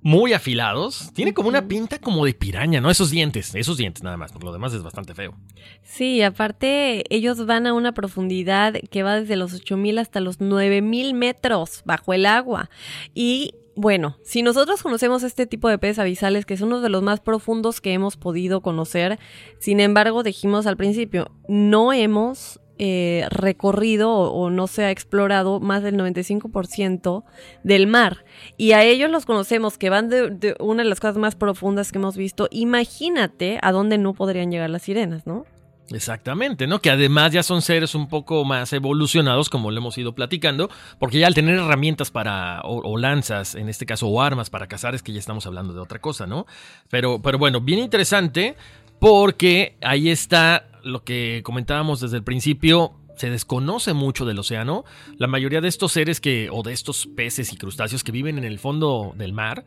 muy 0.03 0.33
afilados. 0.33 1.11
Tiene 1.13 1.33
como 1.33 1.49
una 1.49 1.67
pinta 1.67 1.97
como 1.97 2.25
de 2.25 2.33
piraña, 2.33 2.81
¿no? 2.81 2.91
Esos 2.91 3.09
dientes, 3.09 3.55
esos 3.55 3.77
dientes 3.77 4.03
nada 4.03 4.17
más, 4.17 4.31
por 4.31 4.43
lo 4.43 4.51
demás 4.51 4.73
es 4.73 4.83
bastante 4.83 5.15
feo. 5.15 5.33
Sí, 5.81 6.21
aparte 6.21 7.03
ellos 7.09 7.45
van 7.45 7.65
a 7.65 7.73
una 7.73 7.93
profundidad 7.93 8.75
que 8.91 9.03
va 9.03 9.19
desde 9.19 9.37
los 9.37 9.53
8000 9.53 9.97
hasta 9.99 10.19
los 10.19 10.41
9000 10.41 11.13
metros 11.13 11.81
bajo 11.85 12.13
el 12.13 12.25
agua. 12.25 12.69
Y 13.13 13.55
bueno, 13.75 14.17
si 14.23 14.43
nosotros 14.43 14.83
conocemos 14.83 15.23
este 15.23 15.47
tipo 15.47 15.69
de 15.69 15.79
peces 15.79 15.99
abisales, 15.99 16.45
que 16.45 16.53
es 16.53 16.61
uno 16.61 16.81
de 16.81 16.89
los 16.89 17.01
más 17.01 17.21
profundos 17.21 17.81
que 17.81 17.93
hemos 17.93 18.17
podido 18.17 18.61
conocer, 18.61 19.19
sin 19.59 19.79
embargo, 19.79 20.21
dijimos 20.21 20.67
al 20.67 20.77
principio, 20.77 21.31
no 21.47 21.93
hemos 21.93 22.59
eh, 22.79 23.27
recorrido 23.29 24.11
o, 24.11 24.49
no 24.49 24.65
se 24.67 24.83
ha 24.83 24.91
explorado 24.91 25.59
más 25.59 25.83
del 25.83 25.95
95% 25.95 27.23
del 27.63 27.87
mar. 27.87 28.25
Y 28.57 28.71
a 28.71 28.83
ellos 28.83 29.11
los 29.11 29.25
conocemos, 29.25 29.77
que 29.77 29.89
van 29.89 30.09
de, 30.09 30.55
una 30.59 30.83
de 30.83 30.89
las 30.89 30.99
cosas 30.99 31.17
más 31.17 31.35
profundas 31.35 31.91
que 31.91 31.99
hemos 31.99 32.17
visto. 32.17 32.47
Imagínate 32.51 33.59
a 33.61 33.71
dónde 33.71 33.97
no 33.97 34.13
podrían 34.13 34.51
llegar 34.51 34.69
las 34.69 34.81
sirenas, 34.81 35.27
¿no? 35.27 35.45
Exactamente, 35.91 36.65
¿no? 36.65 36.79
Que 36.79 36.89
además 36.89 37.31
ya 37.31 37.43
son 37.43 37.61
seres 37.61 37.93
un 37.93 38.07
poco 38.07 38.43
más 38.45 38.73
evolucionados, 38.73 39.49
como 39.49 39.69
lo 39.69 39.77
hemos 39.77 39.97
ido 39.97 40.15
platicando, 40.15 40.69
porque 40.97 41.19
ya 41.19 41.27
al 41.27 41.35
tener 41.35 41.59
herramientas 41.59 42.09
para, 42.09 42.61
o, 42.63 42.97
lanzas, 42.97 43.53
en 43.53 43.69
este 43.69 43.85
caso, 43.85 44.07
o 44.07 44.21
armas 44.21 44.49
para 44.49 44.67
cazar, 44.67 44.95
es 44.95 45.03
que 45.03 45.13
ya 45.13 45.19
estamos 45.19 45.45
hablando 45.45 45.73
de 45.73 45.81
otra 45.81 45.99
cosa, 45.99 46.25
¿no? 46.25 46.47
Pero, 46.89 47.21
pero 47.21 47.37
bueno, 47.37 47.61
bien 47.61 47.79
interesante, 47.79 48.55
porque 48.99 49.75
ahí 49.81 50.09
está 50.09 50.72
lo 50.83 51.03
que 51.03 51.41
comentábamos 51.43 51.99
desde 51.99 52.17
el 52.17 52.23
principio, 52.23 52.93
se 53.17 53.29
desconoce 53.29 53.93
mucho 53.93 54.25
del 54.25 54.39
océano. 54.39 54.83
La 55.17 55.27
mayoría 55.27 55.61
de 55.61 55.67
estos 55.67 55.91
seres 55.91 56.19
que, 56.19 56.49
o 56.51 56.63
de 56.63 56.73
estos 56.73 57.07
peces 57.07 57.53
y 57.53 57.57
crustáceos 57.57 58.03
que 58.03 58.11
viven 58.11 58.37
en 58.37 58.43
el 58.43 58.59
fondo 58.59 59.13
del 59.17 59.33
mar, 59.33 59.65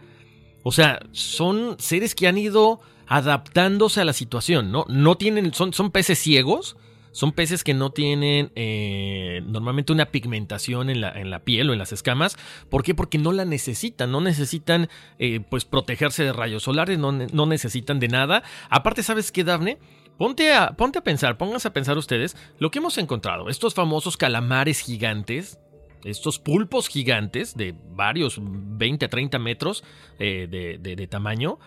o 0.63 0.73
sea, 0.73 1.01
son 1.13 1.77
seres 1.79 2.15
que 2.15 2.27
han 2.27 2.39
ido 2.39 2.81
adaptándose 3.07 4.01
a 4.01 4.05
la 4.05 4.13
situación, 4.13 4.73
¿no? 4.73 4.85
No 4.89 5.17
tienen, 5.17 5.55
son, 5.55 5.73
son 5.73 5.93
peces 5.93 6.19
ciegos, 6.19 6.77
son 7.13 7.33
peces 7.33 7.65
que 7.65 7.73
no 7.73 7.91
tienen 7.91 8.51
eh, 8.57 9.43
normalmente 9.47 9.93
una 9.93 10.07
pigmentación 10.07 10.91
en 10.91 11.01
la, 11.01 11.13
en 11.13 11.31
la, 11.31 11.45
piel 11.45 11.71
o 11.71 11.73
en 11.73 11.79
las 11.79 11.93
escamas. 11.93 12.37
¿Por 12.69 12.83
qué? 12.83 12.95
Porque 12.95 13.17
no 13.17 13.33
la 13.33 13.45
necesitan, 13.45 14.11
no 14.11 14.21
necesitan 14.21 14.89
eh, 15.19 15.41
pues 15.41 15.65
protegerse 15.65 16.25
de 16.25 16.33
rayos 16.33 16.65
solares, 16.65 16.99
no, 16.99 17.13
no 17.13 17.47
necesitan 17.47 18.01
de 18.01 18.09
nada. 18.09 18.43
Aparte, 18.69 19.03
¿sabes 19.03 19.33
qué, 19.33 19.45
Dafne? 19.45 19.79
Ponte 20.19 20.55
a, 20.55 20.73
ponte 20.73 20.99
a 20.99 21.03
pensar, 21.03 21.37
pónganse 21.37 21.69
a 21.69 21.73
pensar 21.73 21.99
ustedes 21.99 22.37
lo 22.59 22.71
que 22.71 22.79
hemos 22.79 22.97
encontrado. 22.99 23.49
Estos 23.49 23.75
famosos 23.75 24.17
calamares 24.17 24.81
gigantes, 24.81 25.59
estos 26.05 26.39
pulpos 26.39 26.89
gigantes 26.89 27.55
de 27.55 27.75
varios 27.91 28.39
20 28.41 29.05
a 29.05 29.09
30 29.09 29.39
metros 29.39 29.85
eh, 30.19 30.47
de, 30.49 31.07
tamaño. 31.07 31.59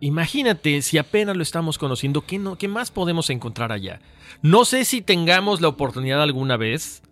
Imagínate 0.00 0.82
si 0.82 0.98
apenas 0.98 1.36
lo 1.36 1.42
estamos 1.42 1.78
conociendo, 1.78 2.20
¿qué, 2.22 2.38
no, 2.38 2.56
¿qué 2.56 2.68
más 2.68 2.90
podemos 2.90 3.30
encontrar 3.30 3.72
allá? 3.72 4.00
No 4.42 4.64
sé 4.64 4.84
si 4.84 5.00
tengamos 5.00 5.60
la 5.60 5.68
oportunidad 5.68 6.22
alguna 6.22 6.56
vez 6.56 7.02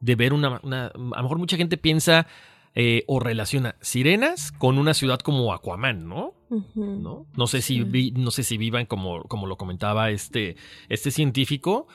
de 0.00 0.16
ver 0.16 0.32
una, 0.32 0.60
una 0.62 0.86
a 0.86 0.98
lo 0.98 1.22
mejor 1.22 1.38
mucha 1.38 1.56
gente 1.56 1.78
piensa 1.78 2.26
eh, 2.74 3.04
o 3.06 3.20
relaciona 3.20 3.76
sirenas 3.80 4.50
con 4.50 4.78
una 4.78 4.94
ciudad 4.94 5.20
como 5.20 5.52
Aquaman, 5.52 6.08
¿no? 6.08 6.34
¿No? 6.74 7.26
No 7.36 7.46
sé 7.46 7.62
si 7.62 7.80
no 8.14 8.30
sé 8.30 8.44
si 8.44 8.58
vivan 8.58 8.86
como, 8.86 9.24
como 9.24 9.46
lo 9.46 9.56
comentaba 9.56 10.10
este, 10.10 10.56
este 10.88 11.10
científico, 11.10 11.88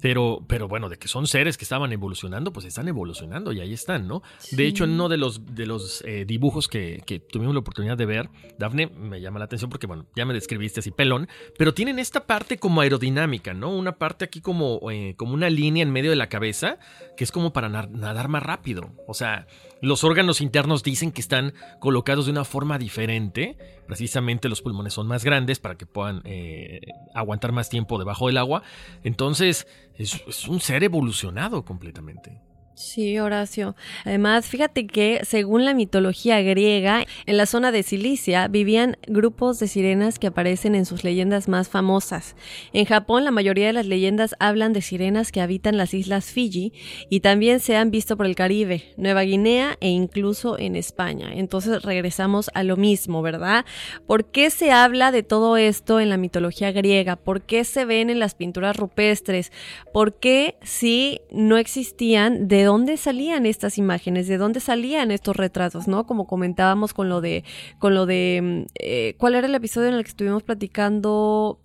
pero, 0.00 0.44
pero 0.46 0.68
bueno, 0.68 0.88
de 0.88 0.98
que 0.98 1.08
son 1.08 1.26
seres 1.26 1.56
que 1.56 1.64
estaban 1.64 1.92
evolucionando, 1.92 2.52
pues 2.52 2.66
están 2.66 2.88
evolucionando 2.88 3.52
y 3.52 3.60
ahí 3.60 3.72
están, 3.72 4.08
¿no? 4.08 4.22
De 4.50 4.66
hecho, 4.66 4.84
en 4.84 4.90
uno 4.90 5.08
de 5.08 5.16
los, 5.16 5.54
de 5.54 5.66
los 5.66 6.02
eh, 6.06 6.24
dibujos 6.24 6.68
que, 6.68 7.02
que, 7.06 7.20
tuvimos 7.20 7.54
la 7.54 7.60
oportunidad 7.60 7.96
de 7.96 8.06
ver, 8.06 8.28
Dafne 8.58 8.88
me 8.88 9.20
llama 9.20 9.38
la 9.38 9.44
atención 9.44 9.70
porque, 9.70 9.86
bueno, 9.86 10.06
ya 10.16 10.24
me 10.24 10.34
describiste 10.34 10.80
así 10.80 10.90
pelón, 10.90 11.28
pero 11.56 11.74
tienen 11.74 11.98
esta 11.98 12.26
parte 12.26 12.58
como 12.58 12.80
aerodinámica, 12.80 13.54
¿no? 13.54 13.70
Una 13.70 13.92
parte 13.92 14.24
aquí 14.24 14.40
como, 14.40 14.80
eh, 14.90 15.14
como 15.16 15.34
una 15.34 15.50
línea 15.50 15.82
en 15.82 15.92
medio 15.92 16.10
de 16.10 16.16
la 16.16 16.28
cabeza 16.28 16.78
que 17.16 17.24
es 17.24 17.32
como 17.32 17.52
para 17.52 17.68
nadar 17.68 18.28
más 18.28 18.42
rápido. 18.42 18.90
O 19.06 19.14
sea, 19.14 19.46
los 19.80 20.04
órganos 20.04 20.40
internos 20.40 20.82
dicen 20.82 21.12
que 21.12 21.20
están 21.20 21.54
colocados 21.80 22.26
de 22.26 22.32
una 22.32 22.44
forma 22.44 22.78
diferente. 22.78 23.56
Precisamente 23.86 24.48
los 24.48 24.62
pulmones 24.62 24.94
son 24.94 25.06
más 25.06 25.24
grandes 25.24 25.58
para 25.58 25.76
que 25.76 25.86
puedan 25.86 26.22
eh, 26.24 26.80
aguantar 27.14 27.52
más 27.52 27.68
tiempo 27.68 27.98
debajo 27.98 28.28
del 28.28 28.38
agua. 28.38 28.62
Entonces, 29.02 29.66
es, 29.94 30.48
un 30.48 30.60
ser 30.60 30.84
evolucionado 30.84 31.64
completamente. 31.64 32.40
Sí, 32.74 33.18
Horacio. 33.18 33.76
Además, 34.06 34.46
fíjate 34.46 34.86
que 34.86 35.20
según 35.24 35.66
la 35.66 35.74
mitología 35.74 36.40
griega, 36.40 37.04
en 37.26 37.36
la 37.36 37.44
zona 37.44 37.70
de 37.70 37.82
Cilicia 37.82 38.48
vivían 38.48 38.96
grupos 39.06 39.58
de 39.58 39.68
sirenas 39.68 40.18
que 40.18 40.28
aparecen 40.28 40.74
en 40.74 40.86
sus 40.86 41.04
leyendas 41.04 41.48
más 41.48 41.68
famosas. 41.68 42.34
En 42.72 42.86
Japón, 42.86 43.24
la 43.24 43.30
mayoría 43.30 43.66
de 43.66 43.74
las 43.74 43.84
leyendas 43.84 44.34
hablan 44.40 44.72
de 44.72 44.80
sirenas 44.80 45.32
que 45.32 45.42
habitan 45.42 45.76
las 45.76 45.92
islas 45.92 46.24
Fiji 46.24 46.72
y 47.10 47.20
también 47.20 47.60
se 47.60 47.76
han 47.76 47.90
visto 47.90 48.16
por 48.16 48.24
el 48.24 48.34
Caribe, 48.34 48.94
Nueva 48.96 49.22
Guinea 49.22 49.76
e 49.80 49.90
incluso 49.90 50.58
en 50.58 50.74
España. 50.74 51.30
Entonces 51.34 51.82
regresamos 51.82 52.50
a 52.54 52.62
lo 52.62 52.78
mismo, 52.78 53.20
¿verdad? 53.20 53.66
¿Por 54.06 54.30
qué 54.30 54.48
se 54.48 54.72
habla 54.72 55.12
de 55.12 55.22
todo 55.22 55.58
esto 55.58 56.00
en 56.00 56.08
la 56.08 56.16
mitología 56.16 56.72
griega? 56.72 57.16
¿Por 57.16 57.42
qué 57.42 57.64
se 57.64 57.84
ven 57.84 58.08
en 58.08 58.18
las 58.18 58.34
pinturas 58.34 58.76
rupestres? 58.76 59.52
¿Por 59.92 60.18
qué 60.18 60.56
si 60.62 61.20
no 61.30 61.58
existían 61.58 62.48
de 62.48 62.61
dónde 62.64 62.96
salían 62.96 63.46
estas 63.46 63.78
imágenes, 63.78 64.28
de 64.28 64.36
dónde 64.36 64.60
salían 64.60 65.10
estos 65.10 65.36
retratos, 65.36 65.88
¿no? 65.88 66.06
Como 66.06 66.26
comentábamos 66.26 66.92
con 66.94 67.08
lo 67.08 67.20
de, 67.20 67.44
con 67.78 67.94
lo 67.94 68.06
de, 68.06 68.40
mm, 68.42 68.62
eh, 68.78 69.14
¿cuál 69.18 69.34
era 69.34 69.46
el 69.46 69.54
episodio 69.54 69.88
en 69.88 69.94
el 69.94 70.04
que 70.04 70.10
estuvimos 70.10 70.42
platicando? 70.42 71.61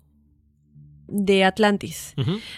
De 1.08 1.44
Atlantis, 1.44 2.14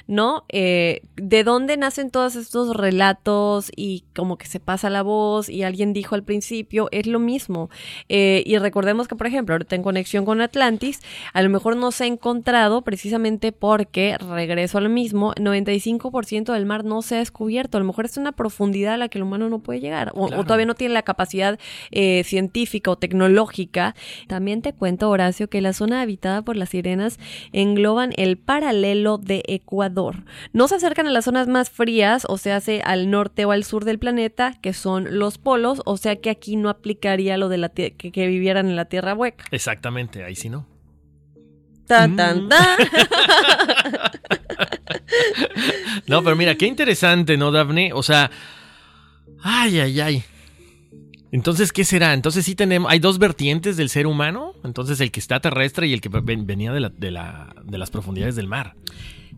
¿no? 0.06 0.44
Eh, 0.48 1.02
¿De 1.16 1.44
dónde 1.44 1.76
nacen 1.76 2.10
todos 2.10 2.36
estos 2.36 2.76
relatos 2.76 3.70
y 3.74 4.04
como 4.14 4.36
que 4.36 4.46
se 4.46 4.60
pasa 4.60 4.90
la 4.90 5.02
voz 5.02 5.48
y 5.48 5.62
alguien 5.62 5.92
dijo 5.92 6.14
al 6.14 6.24
principio? 6.24 6.88
Es 6.90 7.06
lo 7.06 7.18
mismo. 7.18 7.70
Eh, 8.08 8.42
y 8.44 8.58
recordemos 8.58 9.08
que, 9.08 9.16
por 9.16 9.26
ejemplo, 9.26 9.54
ahorita 9.54 9.76
en 9.76 9.82
conexión 9.82 10.24
con 10.24 10.40
Atlantis, 10.40 11.00
a 11.32 11.42
lo 11.42 11.50
mejor 11.50 11.76
no 11.76 11.92
se 11.92 12.04
ha 12.04 12.06
encontrado 12.06 12.82
precisamente 12.82 13.52
porque, 13.52 14.16
regreso 14.18 14.78
a 14.78 14.80
lo 14.80 14.88
mismo, 14.88 15.32
95% 15.34 16.52
del 16.52 16.66
mar 16.66 16.84
no 16.84 17.02
se 17.02 17.16
ha 17.16 17.18
descubierto. 17.18 17.78
A 17.78 17.80
lo 17.80 17.86
mejor 17.86 18.04
es 18.04 18.16
una 18.16 18.32
profundidad 18.32 18.94
a 18.94 18.98
la 18.98 19.08
que 19.08 19.18
el 19.18 19.24
humano 19.24 19.48
no 19.48 19.60
puede 19.60 19.80
llegar 19.80 20.12
o, 20.14 20.28
todavía 20.44 20.66
no 20.66 20.74
tiene 20.74 20.94
la 20.94 21.02
capacidad 21.02 21.58
eh, 21.90 22.22
científica 22.24 22.90
o 22.90 22.96
tecnológica. 22.96 23.94
También 24.26 24.62
te 24.62 24.72
cuento, 24.72 25.08
Horacio, 25.08 25.48
que 25.48 25.60
la 25.60 25.72
zona 25.72 26.02
habitada 26.02 26.42
por 26.42 26.56
las 26.56 26.70
sirenas 26.70 27.18
engloban 27.52 28.12
el 28.16 28.39
paralelo 28.44 29.18
de 29.18 29.42
Ecuador. 29.46 30.24
No 30.52 30.68
se 30.68 30.76
acercan 30.76 31.06
a 31.06 31.10
las 31.10 31.24
zonas 31.24 31.48
más 31.48 31.70
frías, 31.70 32.26
o 32.28 32.38
sea, 32.38 32.56
hace 32.56 32.82
al 32.84 33.10
norte 33.10 33.44
o 33.44 33.52
al 33.52 33.64
sur 33.64 33.84
del 33.84 33.98
planeta, 33.98 34.54
que 34.60 34.72
son 34.72 35.18
los 35.18 35.38
polos, 35.38 35.82
o 35.84 35.96
sea 35.96 36.16
que 36.16 36.30
aquí 36.30 36.56
no 36.56 36.68
aplicaría 36.68 37.36
lo 37.36 37.48
de 37.48 37.58
la 37.58 37.68
que, 37.68 37.94
que 37.94 38.26
vivieran 38.26 38.68
en 38.68 38.76
la 38.76 38.86
Tierra 38.86 39.14
hueca. 39.14 39.44
Exactamente, 39.50 40.24
ahí 40.24 40.34
sí 40.34 40.48
no. 40.48 40.66
Tan, 41.86 42.14
tan, 42.14 42.48
tan. 42.48 42.78
no, 46.06 46.22
pero 46.22 46.36
mira, 46.36 46.54
qué 46.54 46.66
interesante, 46.66 47.36
¿no, 47.36 47.50
Daphne? 47.50 47.92
O 47.92 48.04
sea, 48.04 48.30
ay, 49.42 49.80
ay, 49.80 50.00
ay. 50.00 50.24
Entonces, 51.32 51.72
¿qué 51.72 51.84
será? 51.84 52.12
Entonces 52.12 52.44
sí 52.44 52.54
tenemos, 52.54 52.90
hay 52.90 52.98
dos 52.98 53.18
vertientes 53.18 53.76
del 53.76 53.88
ser 53.88 54.06
humano, 54.06 54.54
entonces 54.64 55.00
el 55.00 55.10
que 55.10 55.20
está 55.20 55.40
terrestre 55.40 55.86
y 55.86 55.92
el 55.92 56.00
que 56.00 56.08
venía 56.08 56.72
de, 56.72 56.90
de, 56.96 57.10
la, 57.10 57.54
de 57.64 57.78
las 57.78 57.90
profundidades 57.90 58.34
del 58.36 58.48
mar. 58.48 58.74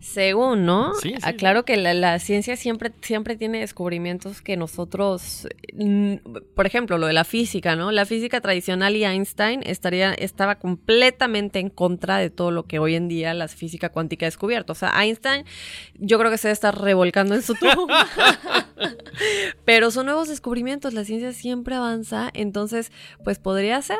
Según, 0.03 0.65
¿no? 0.65 0.93
Sí, 0.95 1.15
Aclaro 1.21 1.63
que 1.63 1.77
la, 1.77 2.19
ciencia 2.19 2.57
siempre, 2.57 2.91
siempre 3.01 3.37
tiene 3.37 3.61
descubrimientos 3.61 4.41
que 4.41 4.57
nosotros, 4.57 5.47
mm, 5.73 6.15
por 6.53 6.65
ejemplo, 6.65 6.97
lo 6.97 7.07
de 7.07 7.13
la 7.13 7.23
física, 7.23 7.77
¿no? 7.77 7.89
La 7.89 8.05
física 8.05 8.41
tradicional 8.41 8.97
y 8.97 9.05
Einstein 9.05 9.61
estaría, 9.65 10.13
estaba 10.13 10.55
completamente 10.55 11.59
en 11.59 11.69
contra 11.69 12.17
de 12.17 12.29
todo 12.29 12.51
lo 12.51 12.63
que 12.63 12.79
hoy 12.79 12.95
en 12.95 13.07
día 13.07 13.33
la 13.33 13.47
física 13.47 13.89
cuántica 13.89 14.25
ha 14.25 14.27
descubierto. 14.27 14.73
O 14.73 14.75
sea, 14.75 14.91
Einstein, 15.01 15.45
yo 15.95 16.19
creo 16.19 16.29
que 16.29 16.37
se 16.37 16.49
debe 16.49 16.53
estar 16.53 16.77
revolcando 16.77 17.33
en 17.35 17.41
su 17.41 17.55
tumba. 17.55 18.05
Pero 19.63 19.89
son 19.89 20.07
nuevos 20.07 20.27
descubrimientos, 20.27 20.93
la 20.93 21.05
ciencia 21.05 21.31
siempre 21.31 21.75
avanza, 21.75 22.29
entonces, 22.33 22.91
pues 23.23 23.39
podría 23.39 23.81
ser. 23.81 23.99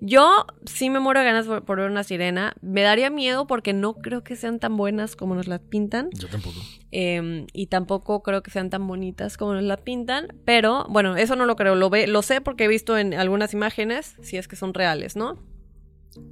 Yo 0.00 0.46
sí 0.64 0.88
me 0.88 0.98
muero 0.98 1.20
de 1.20 1.26
ganas 1.26 1.46
por, 1.46 1.62
por 1.62 1.78
ver 1.78 1.90
una 1.90 2.04
sirena. 2.04 2.54
Me 2.62 2.80
daría 2.80 3.10
miedo 3.10 3.46
porque 3.46 3.74
no 3.74 3.94
creo 3.94 4.24
que 4.24 4.34
sean 4.34 4.58
tan 4.58 4.78
buenas 4.78 5.14
como 5.14 5.41
nos 5.42 5.48
las 5.48 5.60
pintan. 5.60 6.08
Yo 6.12 6.28
tampoco. 6.28 6.60
Em, 6.92 7.46
y 7.52 7.66
tampoco 7.66 8.22
creo 8.22 8.42
que 8.42 8.50
sean 8.50 8.70
tan 8.70 8.86
bonitas 8.86 9.36
como 9.36 9.54
nos 9.54 9.64
las 9.64 9.80
pintan. 9.80 10.28
Pero 10.44 10.86
bueno, 10.88 11.16
eso 11.16 11.34
no 11.34 11.46
lo 11.46 11.56
creo. 11.56 11.74
Lo, 11.74 11.90
ve, 11.90 12.06
lo 12.06 12.22
sé 12.22 12.40
porque 12.40 12.64
he 12.64 12.68
visto 12.68 12.96
en 12.96 13.12
algunas 13.14 13.52
imágenes, 13.52 14.16
si 14.22 14.36
es 14.36 14.46
que 14.46 14.54
son 14.54 14.72
reales, 14.72 15.16
¿no? 15.16 15.42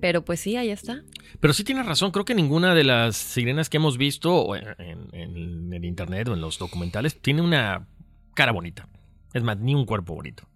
Pero 0.01 0.25
pues 0.25 0.41
sí, 0.41 0.57
ahí 0.57 0.71
está. 0.71 1.03
Pero 1.41 1.53
sí 1.55 1.65
tienes 1.65 1.87
razón, 1.87 2.11
creo 2.13 2.25
que 2.25 2.35
ninguna 2.35 2.75
de 2.75 2.85
las 2.85 3.17
sirenas 3.17 3.69
que 3.69 3.79
hemos 3.79 3.99
visto 3.99 4.55
en, 4.55 5.09
en, 5.13 5.73
el 5.73 5.85
internet 5.85 6.29
o 6.29 6.35
en 6.35 6.41
los 6.41 6.59
documentales 6.59 7.21
tiene 7.21 7.41
una 7.43 7.89
cara 8.35 8.53
bonita. 8.53 8.89
Es 9.33 9.43
más, 9.43 9.59
ni 9.59 9.75
un 9.75 9.87
cuerpo 9.87 10.15
bonito. 10.15 10.47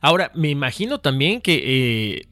Ahora, 0.00 0.30
me 0.34 0.48
imagino 0.48 1.00
también 1.00 1.40
que 1.40 1.62
eh, 2.16 2.28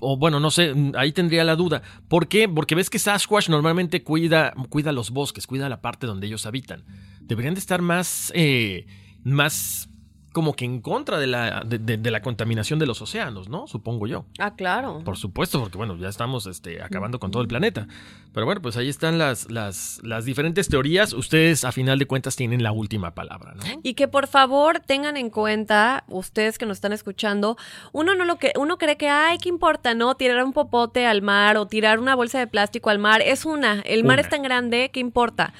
o 0.00 0.16
bueno, 0.16 0.40
no 0.40 0.50
sé, 0.50 0.74
ahí 0.96 1.12
tendría 1.12 1.44
la 1.44 1.56
duda. 1.56 1.82
¿Por 2.08 2.28
qué? 2.28 2.48
Porque 2.48 2.74
ves 2.74 2.90
que 2.90 2.98
Sasquatch 2.98 3.48
normalmente 3.48 4.02
cuida, 4.02 4.52
cuida 4.68 4.92
los 4.92 5.10
bosques, 5.10 5.46
cuida 5.46 5.68
la 5.68 5.80
parte 5.80 6.06
donde 6.06 6.26
ellos 6.26 6.46
habitan. 6.46 6.84
Deberían 7.20 7.54
de 7.54 7.60
estar 7.60 7.82
más, 7.82 8.32
eh, 8.34 8.86
más 9.22 9.88
como 10.32 10.54
que 10.54 10.64
en 10.64 10.80
contra 10.80 11.18
de 11.18 11.26
la, 11.26 11.62
de, 11.64 12.10
la 12.10 12.22
contaminación 12.22 12.78
de 12.78 12.86
los 12.86 13.00
océanos, 13.02 13.48
¿no? 13.48 13.66
Supongo 13.66 14.06
yo. 14.06 14.24
Ah, 14.38 14.54
claro. 14.54 15.02
Por 15.04 15.16
supuesto, 15.16 15.60
porque 15.60 15.78
bueno, 15.78 15.96
ya 15.96 16.08
estamos 16.08 16.46
este, 16.46 16.82
acabando 16.82 17.20
con 17.20 17.30
todo 17.30 17.42
el 17.42 17.48
planeta. 17.48 17.86
Pero 18.32 18.46
bueno, 18.46 18.62
pues 18.62 18.76
ahí 18.76 18.88
están 18.88 19.18
las, 19.18 19.50
las, 19.50 20.00
las 20.02 20.24
diferentes 20.24 20.68
teorías. 20.68 21.12
Ustedes, 21.12 21.64
a 21.64 21.72
final 21.72 21.98
de 21.98 22.06
cuentas, 22.06 22.34
tienen 22.34 22.62
la 22.62 22.72
última 22.72 23.14
palabra, 23.14 23.54
¿no? 23.54 23.62
Y 23.82 23.94
que 23.94 24.08
por 24.08 24.26
favor 24.26 24.80
tengan 24.80 25.16
en 25.16 25.28
cuenta, 25.28 26.04
ustedes 26.08 26.56
que 26.56 26.64
nos 26.64 26.78
están 26.78 26.92
escuchando, 26.92 27.58
uno 27.92 28.14
no 28.14 28.24
lo 28.24 28.36
que, 28.36 28.52
uno 28.56 28.78
cree 28.78 28.96
que, 28.96 29.08
ay, 29.08 29.38
¿qué 29.38 29.50
importa, 29.50 29.94
no? 29.94 30.14
Tirar 30.14 30.42
un 30.44 30.52
popote 30.52 31.06
al 31.06 31.20
mar 31.20 31.58
o 31.58 31.66
tirar 31.66 31.98
una 31.98 32.14
bolsa 32.14 32.38
de 32.38 32.46
plástico 32.46 32.88
al 32.88 32.98
mar. 32.98 33.20
Es 33.20 33.44
una. 33.44 33.80
El 33.80 34.04
mar 34.04 34.18
es 34.18 34.28
tan 34.28 34.42
grande, 34.42 34.90
¿qué 34.92 35.00
importa? 35.00 35.52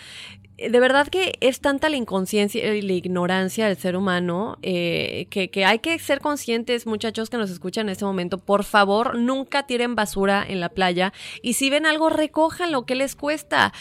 De 0.58 0.80
verdad 0.80 1.08
que 1.08 1.36
es 1.40 1.60
tanta 1.60 1.88
la 1.88 1.96
inconsciencia 1.96 2.74
y 2.74 2.82
la 2.82 2.92
ignorancia 2.92 3.66
del 3.66 3.76
ser 3.76 3.96
humano 3.96 4.58
eh, 4.62 5.26
que, 5.30 5.64
hay 5.64 5.78
que 5.78 5.98
ser 5.98 6.20
conscientes, 6.20 6.86
muchachos 6.86 7.30
que 7.30 7.36
nos 7.36 7.50
escuchan 7.50 7.86
en 7.86 7.92
este 7.92 8.04
momento. 8.04 8.38
Por 8.38 8.64
favor, 8.64 9.18
nunca 9.18 9.66
tiren 9.66 9.94
basura 9.94 10.44
en 10.46 10.60
la 10.60 10.68
playa 10.68 11.12
y 11.42 11.54
si 11.54 11.70
ven 11.70 11.86
algo, 11.86 12.10
recojan 12.10 12.70
lo 12.70 12.84
que 12.84 12.94
les 12.94 13.16
cuesta. 13.16 13.72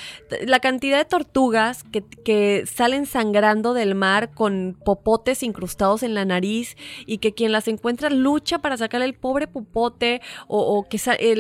La 0.46 0.60
cantidad 0.60 0.98
de 0.98 1.06
tortugas 1.06 1.84
que, 1.92 2.64
salen 2.66 3.06
sangrando 3.06 3.74
del 3.74 3.96
mar 3.96 4.32
con 4.34 4.78
popotes 4.86 5.44
incrustados 5.44 6.04
en 6.04 6.14
la 6.14 6.26
nariz 6.26 6.78
y 7.06 7.18
que 7.18 7.34
quien 7.34 7.52
las 7.52 7.68
encuentra 7.68 8.10
lucha 8.10 8.60
para 8.60 8.78
sacar 8.78 9.02
el 9.02 9.14
pobre 9.14 9.48
popote 9.48 10.22
o, 10.48 10.88
que 10.90 11.00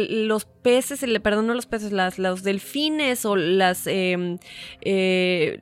los 0.09 0.45
peces, 0.62 1.05
perdón, 1.22 1.47
no 1.47 1.53
los 1.53 1.66
peces, 1.66 1.91
las, 1.91 2.20
los 2.20 2.43
delfines 2.43 3.26
o 3.26 3.36
las... 3.36 3.88
Em, 3.88 4.38
eh, 4.82 5.62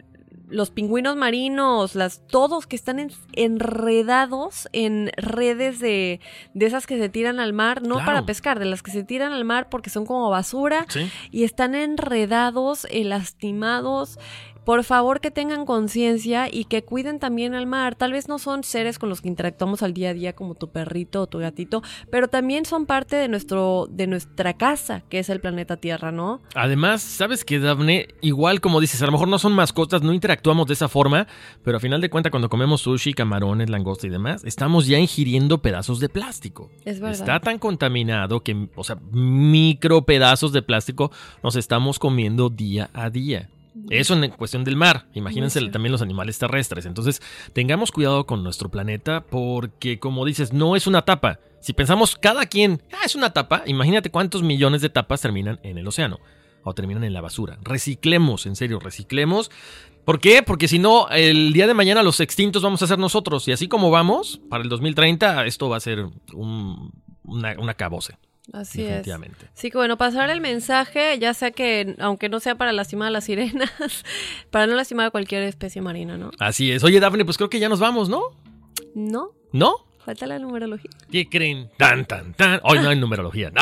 los 0.49 0.71
pingüinos 0.71 1.15
marinos, 1.15 1.95
las, 1.95 2.25
todos 2.27 2.65
que 2.65 2.75
están 2.75 3.11
enredados 3.33 4.67
en 4.73 5.11
redes 5.15 5.79
de, 5.79 6.19
de, 6.53 6.65
esas 6.65 6.87
que 6.87 6.97
se 6.97 7.07
tiran 7.09 7.39
al 7.39 7.53
mar, 7.53 7.83
no 7.83 7.97
para 7.97 8.25
pescar, 8.25 8.59
de 8.59 8.65
las 8.65 8.81
que 8.81 8.91
se 8.91 9.03
tiran 9.03 9.31
al 9.31 9.45
mar 9.45 9.69
porque 9.69 9.89
son 9.89 10.05
como 10.05 10.29
basura 10.29 10.85
y 11.31 11.43
están 11.43 11.75
enredados, 11.75 12.87
eh, 12.89 13.03
lastimados 13.03 14.17
por 14.69 14.83
favor 14.83 15.19
que 15.19 15.31
tengan 15.31 15.65
conciencia 15.65 16.47
y 16.47 16.65
que 16.65 16.83
cuiden 16.83 17.17
también 17.17 17.55
al 17.55 17.65
mar. 17.65 17.95
Tal 17.95 18.11
vez 18.11 18.27
no 18.27 18.37
son 18.37 18.63
seres 18.63 18.99
con 18.99 19.09
los 19.09 19.19
que 19.19 19.27
interactuamos 19.27 19.81
al 19.81 19.95
día 19.95 20.11
a 20.11 20.13
día 20.13 20.33
como 20.33 20.53
tu 20.53 20.69
perrito 20.69 21.23
o 21.23 21.25
tu 21.25 21.39
gatito, 21.39 21.81
pero 22.11 22.27
también 22.27 22.65
son 22.65 22.85
parte 22.85 23.15
de 23.15 23.27
nuestro 23.29 23.87
de 23.89 24.05
nuestra 24.05 24.53
casa, 24.57 25.01
que 25.09 25.17
es 25.17 25.29
el 25.29 25.39
planeta 25.39 25.77
Tierra, 25.77 26.11
¿no? 26.11 26.43
Además, 26.53 27.01
sabes 27.01 27.43
que 27.43 27.57
Daphne, 27.57 28.09
igual 28.21 28.61
como 28.61 28.79
dices, 28.79 29.01
a 29.01 29.07
lo 29.07 29.11
mejor 29.11 29.27
no 29.27 29.39
son 29.39 29.53
mascotas, 29.53 30.03
no 30.03 30.13
interactuamos 30.13 30.67
de 30.67 30.75
esa 30.75 30.87
forma, 30.87 31.25
pero 31.63 31.77
a 31.77 31.79
final 31.79 31.99
de 31.99 32.11
cuentas 32.11 32.29
cuando 32.29 32.49
comemos 32.49 32.81
sushi, 32.81 33.15
camarones, 33.15 33.71
langosta 33.71 34.05
y 34.05 34.11
demás, 34.11 34.43
estamos 34.43 34.85
ya 34.85 34.99
ingiriendo 34.99 35.63
pedazos 35.63 35.99
de 35.99 36.09
plástico. 36.09 36.69
Es 36.85 36.99
verdad. 36.99 37.19
Está 37.19 37.39
tan 37.39 37.57
contaminado 37.57 38.43
que, 38.43 38.69
o 38.75 38.83
sea, 38.83 38.99
micro 39.11 40.03
pedazos 40.03 40.53
de 40.53 40.61
plástico 40.61 41.11
nos 41.41 41.55
estamos 41.55 41.97
comiendo 41.97 42.51
día 42.51 42.91
a 42.93 43.09
día. 43.09 43.49
Eso 43.89 44.13
en 44.13 44.29
cuestión 44.31 44.63
del 44.63 44.75
mar. 44.75 45.07
Imagínense 45.13 45.59
también 45.69 45.91
los 45.91 46.01
animales 46.01 46.37
terrestres. 46.37 46.85
Entonces, 46.85 47.21
tengamos 47.53 47.91
cuidado 47.91 48.25
con 48.25 48.43
nuestro 48.43 48.69
planeta 48.69 49.25
porque, 49.25 49.99
como 49.99 50.25
dices, 50.25 50.53
no 50.53 50.75
es 50.75 50.87
una 50.87 51.03
tapa. 51.03 51.39
Si 51.59 51.73
pensamos 51.73 52.15
cada 52.15 52.45
quien, 52.45 52.81
ah, 52.93 53.05
es 53.05 53.15
una 53.15 53.33
tapa, 53.33 53.63
imagínate 53.65 54.11
cuántos 54.11 54.43
millones 54.43 54.81
de 54.81 54.89
tapas 54.89 55.21
terminan 55.21 55.59
en 55.63 55.77
el 55.77 55.87
océano 55.87 56.19
o 56.63 56.73
terminan 56.73 57.03
en 57.03 57.13
la 57.13 57.21
basura. 57.21 57.57
Reciclemos, 57.61 58.45
en 58.45 58.55
serio, 58.55 58.79
reciclemos. 58.79 59.51
¿Por 60.05 60.19
qué? 60.19 60.41
Porque 60.43 60.67
si 60.67 60.79
no, 60.79 61.09
el 61.09 61.53
día 61.53 61.67
de 61.67 61.73
mañana 61.73 62.03
los 62.03 62.19
extintos 62.19 62.63
vamos 62.63 62.81
a 62.81 62.87
ser 62.87 62.99
nosotros. 62.99 63.47
Y 63.47 63.51
así 63.51 63.67
como 63.67 63.91
vamos, 63.91 64.41
para 64.49 64.63
el 64.63 64.69
2030, 64.69 65.45
esto 65.45 65.69
va 65.69 65.77
a 65.77 65.81
ser 65.81 66.07
un, 66.33 66.91
una, 67.23 67.55
una 67.59 67.73
cabose. 67.73 68.17
Así 68.53 68.83
definitivamente. 68.83 69.45
es. 69.45 69.51
Sí, 69.53 69.71
que 69.71 69.77
bueno, 69.77 69.97
pasar 69.97 70.29
el 70.29 70.41
mensaje, 70.41 71.17
ya 71.19 71.33
sea 71.33 71.51
que, 71.51 71.95
aunque 71.99 72.29
no 72.29 72.39
sea 72.39 72.55
para 72.55 72.71
lastimar 72.71 73.07
a 73.09 73.11
las 73.11 73.25
sirenas, 73.25 73.71
para 74.51 74.67
no 74.67 74.75
lastimar 74.75 75.07
a 75.07 75.11
cualquier 75.11 75.43
especie 75.43 75.81
marina, 75.81 76.17
¿no? 76.17 76.31
Así 76.39 76.71
es. 76.71 76.83
Oye, 76.83 76.99
Dafne, 76.99 77.25
pues 77.25 77.37
creo 77.37 77.49
que 77.49 77.59
ya 77.59 77.69
nos 77.69 77.79
vamos, 77.79 78.09
¿no? 78.09 78.21
No, 78.95 79.31
¿No? 79.51 79.89
falta 80.09 80.25
la 80.25 80.39
numerología. 80.39 80.89
¿Qué 81.11 81.29
creen? 81.29 81.69
Tan, 81.77 82.05
tan, 82.05 82.33
tan. 82.33 82.59
Hoy 82.63 82.79
no 82.79 82.89
hay 82.89 82.99
numerología. 82.99 83.51
No. 83.51 83.61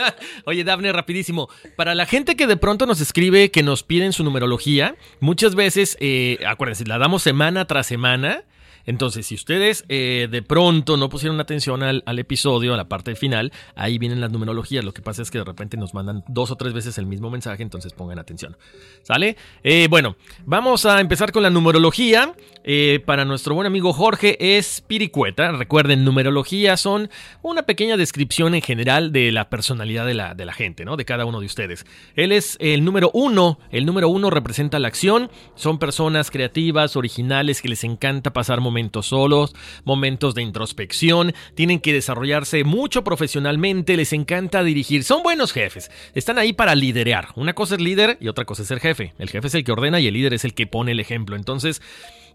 Oye, 0.44 0.62
Dafne, 0.62 0.92
rapidísimo. 0.92 1.48
Para 1.76 1.96
la 1.96 2.06
gente 2.06 2.36
que 2.36 2.46
de 2.46 2.56
pronto 2.56 2.86
nos 2.86 3.00
escribe 3.00 3.50
que 3.50 3.64
nos 3.64 3.82
piden 3.82 4.12
su 4.12 4.22
numerología, 4.22 4.94
muchas 5.18 5.56
veces, 5.56 5.96
eh, 5.98 6.38
acuérdense, 6.46 6.84
la 6.86 6.98
damos 6.98 7.22
semana 7.22 7.64
tras 7.66 7.86
semana. 7.88 8.44
Entonces, 8.88 9.26
si 9.26 9.34
ustedes 9.34 9.84
eh, 9.90 10.28
de 10.30 10.40
pronto 10.40 10.96
no 10.96 11.10
pusieron 11.10 11.38
atención 11.40 11.82
al, 11.82 12.02
al 12.06 12.18
episodio, 12.18 12.72
a 12.72 12.76
la 12.78 12.88
parte 12.88 13.14
final, 13.16 13.52
ahí 13.76 13.98
vienen 13.98 14.18
las 14.18 14.32
numerologías. 14.32 14.82
Lo 14.82 14.94
que 14.94 15.02
pasa 15.02 15.20
es 15.20 15.30
que 15.30 15.36
de 15.36 15.44
repente 15.44 15.76
nos 15.76 15.92
mandan 15.92 16.24
dos 16.26 16.50
o 16.50 16.56
tres 16.56 16.72
veces 16.72 16.96
el 16.96 17.04
mismo 17.04 17.28
mensaje, 17.28 17.62
entonces 17.62 17.92
pongan 17.92 18.18
atención. 18.18 18.56
¿Sale? 19.02 19.36
Eh, 19.62 19.88
bueno, 19.90 20.16
vamos 20.46 20.86
a 20.86 21.02
empezar 21.02 21.32
con 21.32 21.42
la 21.42 21.50
numerología. 21.50 22.32
Eh, 22.64 23.02
para 23.04 23.26
nuestro 23.26 23.54
buen 23.54 23.66
amigo 23.66 23.92
Jorge 23.92 24.56
es 24.56 24.80
Piricueta. 24.80 25.52
Recuerden, 25.52 26.02
numerología 26.02 26.78
son 26.78 27.10
una 27.42 27.64
pequeña 27.64 27.98
descripción 27.98 28.54
en 28.54 28.62
general 28.62 29.12
de 29.12 29.32
la 29.32 29.50
personalidad 29.50 30.06
de 30.06 30.14
la, 30.14 30.34
de 30.34 30.46
la 30.46 30.54
gente, 30.54 30.86
¿no? 30.86 30.96
De 30.96 31.04
cada 31.04 31.26
uno 31.26 31.40
de 31.40 31.46
ustedes. 31.46 31.84
Él 32.16 32.32
es 32.32 32.56
el 32.58 32.86
número 32.86 33.10
uno. 33.12 33.58
El 33.70 33.84
número 33.84 34.08
uno 34.08 34.30
representa 34.30 34.78
la 34.78 34.88
acción. 34.88 35.30
Son 35.56 35.78
personas 35.78 36.30
creativas, 36.30 36.96
originales, 36.96 37.60
que 37.60 37.68
les 37.68 37.84
encanta 37.84 38.32
pasar 38.32 38.62
momentos 38.62 38.77
solos, 39.02 39.54
momentos 39.84 40.34
de 40.34 40.42
introspección. 40.42 41.34
Tienen 41.54 41.80
que 41.80 41.92
desarrollarse 41.92 42.64
mucho 42.64 43.04
profesionalmente. 43.04 43.96
Les 43.96 44.12
encanta 44.12 44.62
dirigir. 44.62 45.04
Son 45.04 45.22
buenos 45.22 45.52
jefes. 45.52 45.90
Están 46.14 46.38
ahí 46.38 46.52
para 46.52 46.74
liderar. 46.74 47.28
Una 47.36 47.54
cosa 47.54 47.74
es 47.74 47.80
líder 47.80 48.18
y 48.20 48.28
otra 48.28 48.44
cosa 48.44 48.62
es 48.62 48.68
ser 48.68 48.80
jefe. 48.80 49.14
El 49.18 49.30
jefe 49.30 49.48
es 49.48 49.54
el 49.54 49.64
que 49.64 49.72
ordena 49.72 50.00
y 50.00 50.06
el 50.06 50.14
líder 50.14 50.34
es 50.34 50.44
el 50.44 50.54
que 50.54 50.66
pone 50.66 50.92
el 50.92 51.00
ejemplo. 51.00 51.36
Entonces, 51.36 51.82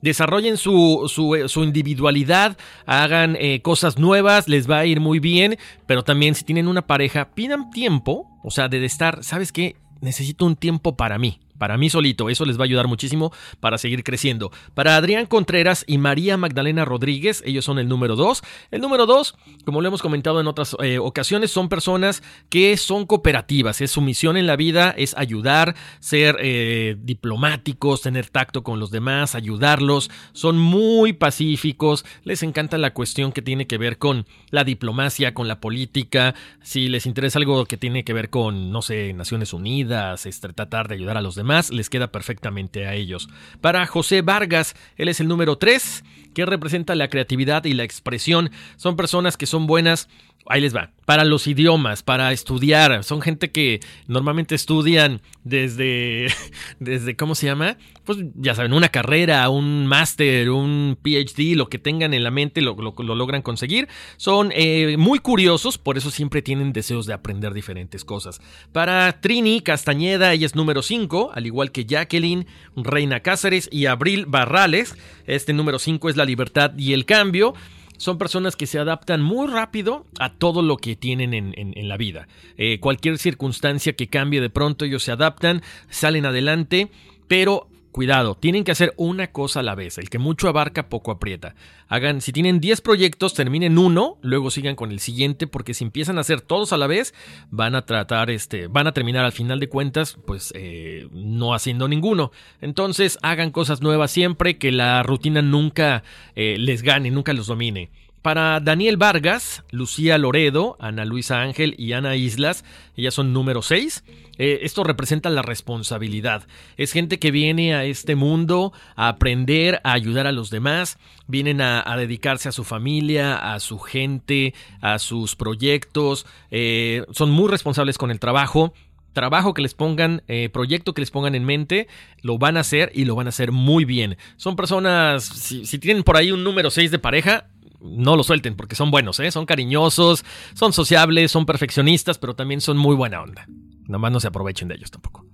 desarrollen 0.02 0.58
su, 0.58 1.10
su, 1.10 1.36
eh, 1.36 1.48
individualidad, 1.64 2.58
hagan 2.86 3.38
eh, 3.40 3.62
cosas 3.62 3.98
nuevas, 3.98 4.50
les 4.50 4.70
va 4.70 4.80
a 4.80 4.86
ir 4.86 5.00
muy 5.00 5.20
bien, 5.20 5.58
pero 5.88 6.04
también 6.04 6.36
si 6.36 6.44
tienen 6.44 6.68
una 6.68 6.86
pareja, 6.86 7.30
pidan 7.34 7.72
tiempo, 7.72 8.28
o 8.44 8.52
sea, 8.52 8.68
de 8.68 8.84
estar, 8.84 9.24
¿sabes 9.24 9.54
qué? 9.54 9.78
Necesito 10.02 10.46
un 10.46 10.58
tiempo 10.58 10.98
para 10.98 11.18
mí. 11.18 11.40
Para 11.58 11.78
mí 11.78 11.90
solito, 11.90 12.30
eso 12.30 12.46
les 12.46 12.58
va 12.58 12.62
a 12.62 12.66
ayudar 12.66 12.88
muchísimo 12.88 13.32
para 13.60 13.78
seguir 13.78 14.04
creciendo. 14.04 14.52
Para 14.74 14.98
Adrián 14.98 15.26
Contreras 15.26 15.84
y 15.88 15.98
María 15.98 16.38
Magdalena 16.38 16.86
Rodríguez, 16.86 17.44
ellos 17.46 17.66
son 17.66 17.80
el 17.80 17.88
número 17.88 18.16
2. 18.16 18.42
El 18.72 18.82
número 18.82 19.06
2, 19.06 19.36
como 19.66 19.82
lo 19.82 19.88
hemos 19.88 20.02
comentado 20.02 20.40
en 20.42 20.48
otras 20.48 20.76
eh, 20.82 21.00
ocasiones, 21.00 21.52
son 21.52 21.70
personas 21.70 22.24
que 22.50 22.76
son 22.78 23.06
cooperativas. 23.06 23.82
Es 23.82 23.92
su 23.92 24.02
misión 24.02 24.38
en 24.38 24.48
la 24.48 24.56
vida 24.56 24.94
es 24.98 25.16
ayudar, 25.18 25.76
ser 26.00 26.38
eh, 26.40 26.96
diplomáticos, 27.00 28.02
tener 28.02 28.30
tacto 28.30 28.64
con 28.64 28.80
los 28.80 28.92
demás, 28.92 29.36
ayudarlos. 29.36 30.10
Son 30.34 30.58
muy 30.58 31.14
pacíficos, 31.14 32.06
les 32.24 32.44
encanta 32.44 32.78
la 32.78 32.94
cuestión 32.94 33.32
que 33.32 33.42
tiene 33.42 33.68
que 33.68 33.78
ver 33.78 33.98
con 33.98 34.26
la 34.50 34.64
diplomacia, 34.64 35.34
con 35.34 35.48
la 35.48 35.60
política. 35.60 36.36
Si 36.62 36.90
les 36.90 37.06
interesa 37.06 37.40
algo 37.40 37.66
que 37.66 37.78
tiene 37.78 38.04
que 38.04 38.14
ver 38.14 38.30
con, 38.30 38.72
no 38.72 38.82
sé, 38.82 39.14
Naciones 39.14 39.54
Unidas, 39.54 40.26
este, 40.26 40.50
tratar 40.54 40.88
de 40.88 40.96
ayudar 40.96 41.18
a 41.18 41.22
los 41.22 41.36
demás, 41.36 41.43
les 41.72 41.90
queda 41.90 42.12
perfectamente 42.12 42.88
a 42.88 42.94
ellos. 42.94 43.30
Para 43.62 43.86
José 43.86 44.22
Vargas, 44.22 44.76
él 44.98 45.10
es 45.10 45.20
el 45.20 45.28
número 45.28 45.58
3, 45.58 46.04
que 46.34 46.46
representa 46.46 46.96
la 46.96 47.10
creatividad 47.10 47.66
y 47.66 47.74
la 47.74 47.84
expresión. 47.84 48.52
Son 48.76 48.96
personas 48.96 49.38
que 49.38 49.46
son 49.46 49.68
buenas 49.68 50.10
Ahí 50.48 50.60
les 50.62 50.76
va. 50.76 50.92
Para 51.06 51.26
los 51.26 51.48
idiomas, 51.48 52.02
para 52.04 52.32
estudiar. 52.32 53.04
Son 53.04 53.22
gente 53.22 53.52
que 53.52 53.80
normalmente 54.08 54.56
estudian 54.56 55.22
desde, 55.44 56.28
desde, 56.80 57.16
¿cómo 57.16 57.36
se 57.36 57.46
llama? 57.46 57.78
Pues 58.06 58.20
ya 58.36 58.54
saben, 58.56 58.74
una 58.74 58.90
carrera, 58.90 59.48
un 59.50 59.86
máster, 59.88 60.50
un 60.50 60.98
PhD, 61.02 61.56
lo 61.56 61.70
que 61.70 61.80
tengan 61.80 62.14
en 62.14 62.24
la 62.24 62.32
mente 62.32 62.62
lo, 62.62 62.76
lo- 62.76 62.94
lo 62.98 63.16
logran 63.16 63.42
conseguir. 63.42 63.88
Son 64.18 64.52
eh, 64.54 64.96
muy 64.98 65.20
curiosos, 65.20 65.78
por 65.78 65.98
eso 65.98 66.12
siempre 66.12 66.42
tienen 66.42 66.74
deseos 66.74 67.06
de 67.06 67.14
aprender 67.14 67.54
diferentes 67.54 68.04
cosas. 68.06 68.42
Para 68.72 69.20
Trini 69.22 69.62
Castañeda, 69.62 70.34
ella 70.34 70.46
es 70.46 70.56
número 70.56 70.82
5, 70.82 71.32
al 71.34 71.46
igual 71.46 71.72
que 71.72 71.86
Jacqueline, 71.86 72.48
Reina 72.76 73.22
Cáceres 73.22 73.70
y 73.72 73.86
Abril 73.86 74.26
Barrales. 74.26 74.96
Este 75.26 75.54
número 75.54 75.80
5 75.80 76.10
es 76.10 76.18
la 76.18 76.26
libertad 76.26 76.74
y 76.78 76.94
el 76.94 77.06
cambio 77.06 77.54
son 77.98 78.18
personas 78.18 78.56
que 78.56 78.68
se 78.68 78.80
adaptan 78.80 79.22
muy 79.22 79.48
rápido 79.48 80.06
a 80.20 80.34
todo 80.34 80.62
lo 80.62 80.78
que 80.78 80.96
tienen 80.96 81.34
en, 81.34 81.54
en- 81.56 81.88
la 81.88 81.98
vida. 81.98 82.28
Eh, 82.58 82.80
cualquier 82.80 83.18
circunstancia 83.18 83.94
que 83.94 84.08
cambie 84.08 84.40
de 84.42 84.50
pronto, 84.50 84.86
ellos 84.86 85.04
se 85.04 85.12
adaptan, 85.12 85.62
salen 85.90 86.26
adelante, 86.26 86.90
pero 87.28 87.68
cuidado, 87.94 88.36
tienen 88.36 88.66
que 88.66 88.74
hacer 88.74 88.94
una 88.98 89.28
cosa 89.28 89.62
a 89.62 89.64
la 89.64 89.76
vez. 89.76 89.98
El 89.98 90.10
que 90.10 90.20
mucho 90.20 90.50
abarca, 90.50 90.90
poco 90.90 91.12
aprieta. 91.12 91.56
Hagan, 91.88 92.20
si 92.20 92.34
tienen 92.34 92.60
10 92.60 92.82
proyectos, 92.82 93.34
terminen 93.34 93.78
uno, 93.78 94.18
luego 94.22 94.52
sigan 94.52 94.76
con 94.76 94.92
el 94.92 95.00
siguiente, 95.00 95.48
porque 95.48 95.74
si 95.74 95.86
empiezan 95.86 96.18
a 96.18 96.22
hacer 96.22 96.42
todos 96.42 96.74
a 96.74 96.78
la 96.78 96.88
vez, 96.88 97.14
van 97.52 97.76
a 97.76 97.86
tratar, 97.86 98.30
este, 98.30 98.68
van 98.68 98.88
a 98.88 98.92
terminar 98.92 99.24
al 99.24 99.32
final 99.32 99.62
de 99.62 99.70
cuentas, 99.70 100.18
pues 100.26 100.52
eh, 100.56 101.08
no 101.14 101.54
haciendo 101.54 101.88
ninguno. 101.88 102.34
Entonces, 102.60 103.18
hagan 103.22 103.52
cosas 103.52 103.82
nuevas 103.82 104.12
siempre, 104.12 104.58
que 104.58 104.74
la 104.74 105.02
rutina 105.04 105.42
nunca 105.42 106.04
eh, 106.36 106.58
les 106.60 106.82
gane, 106.82 107.12
nunca 107.12 107.32
los 107.32 107.48
domine. 107.48 107.90
Para 108.24 108.62
Daniel 108.62 108.96
Vargas, 108.96 109.64
Lucía 109.70 110.18
Loredo, 110.18 110.78
Ana 110.80 111.04
Luisa 111.04 111.42
Ángel 111.42 111.76
y 111.78 111.92
Ana 111.92 112.16
Islas, 112.16 112.64
ellas 112.96 113.14
son 113.14 113.34
número 113.34 113.62
6. 113.62 114.04
Esto 114.38 114.84
representa 114.84 115.30
la 115.30 115.42
responsabilidad. 115.42 116.48
Es 116.78 116.92
gente 116.92 117.20
que 117.20 117.32
viene 117.32 117.76
a 117.76 117.86
este 117.86 118.16
mundo 118.16 118.74
a 118.96 119.08
aprender, 119.10 119.80
a 119.84 119.94
ayudar 119.94 120.28
a 120.28 120.32
los 120.32 120.50
demás, 120.50 120.98
vienen 121.28 121.62
a, 121.62 121.84
dedicarse 121.98 122.50
a 122.50 122.52
su 122.52 122.64
familia, 122.64 123.54
a 123.54 123.60
su 123.60 123.80
gente, 123.80 124.54
a 124.82 125.00
sus 125.00 125.36
proyectos, 125.36 126.26
eh, 126.52 127.06
son 127.12 127.32
muy 127.32 127.50
responsables 127.50 127.98
con 127.98 128.12
el 128.12 128.20
trabajo 128.20 128.74
trabajo 129.14 129.54
que 129.54 129.62
les 129.62 129.76
pongan, 129.76 130.24
eh, 130.28 130.50
proyecto 130.50 130.94
que 130.94 131.02
les 131.02 131.12
pongan 131.12 131.36
en 131.36 131.46
mente, 131.46 131.88
lo 132.22 132.38
van 132.38 132.58
a 132.58 132.62
hacer 132.62 132.92
y 132.94 133.06
lo 133.06 133.16
van 133.16 133.28
a 133.28 133.30
hacer 133.30 133.52
muy 133.52 133.86
bien. 133.86 134.18
Son 134.36 134.56
personas, 134.56 135.24
si, 135.24 135.78
tienen 135.80 136.04
por 136.04 136.18
ahí 136.18 136.32
un 136.32 136.44
número 136.44 136.72
6 136.72 136.92
de 136.92 137.00
pareja, 137.00 137.48
no 137.80 138.18
lo 138.18 138.24
suelten 138.24 138.56
porque 138.56 138.76
son 138.76 138.92
buenos, 138.92 139.20
¿eh? 139.20 139.32
son 139.32 139.46
cariñosos, 139.46 140.26
son 140.56 140.74
sociables, 140.74 141.32
son 141.32 141.46
perfeccionistas, 141.46 142.18
pero 142.18 142.36
también 142.36 142.60
son 142.60 142.78
muy 142.78 142.96
buena 142.96 143.22
onda. 143.22 143.46
Nada 143.88 144.00
más 144.00 144.12
no 144.12 144.20
se 144.20 144.28
aprovechen 144.28 144.68
de 144.68 144.76
ellos 144.76 144.92
tampoco. 144.92 145.26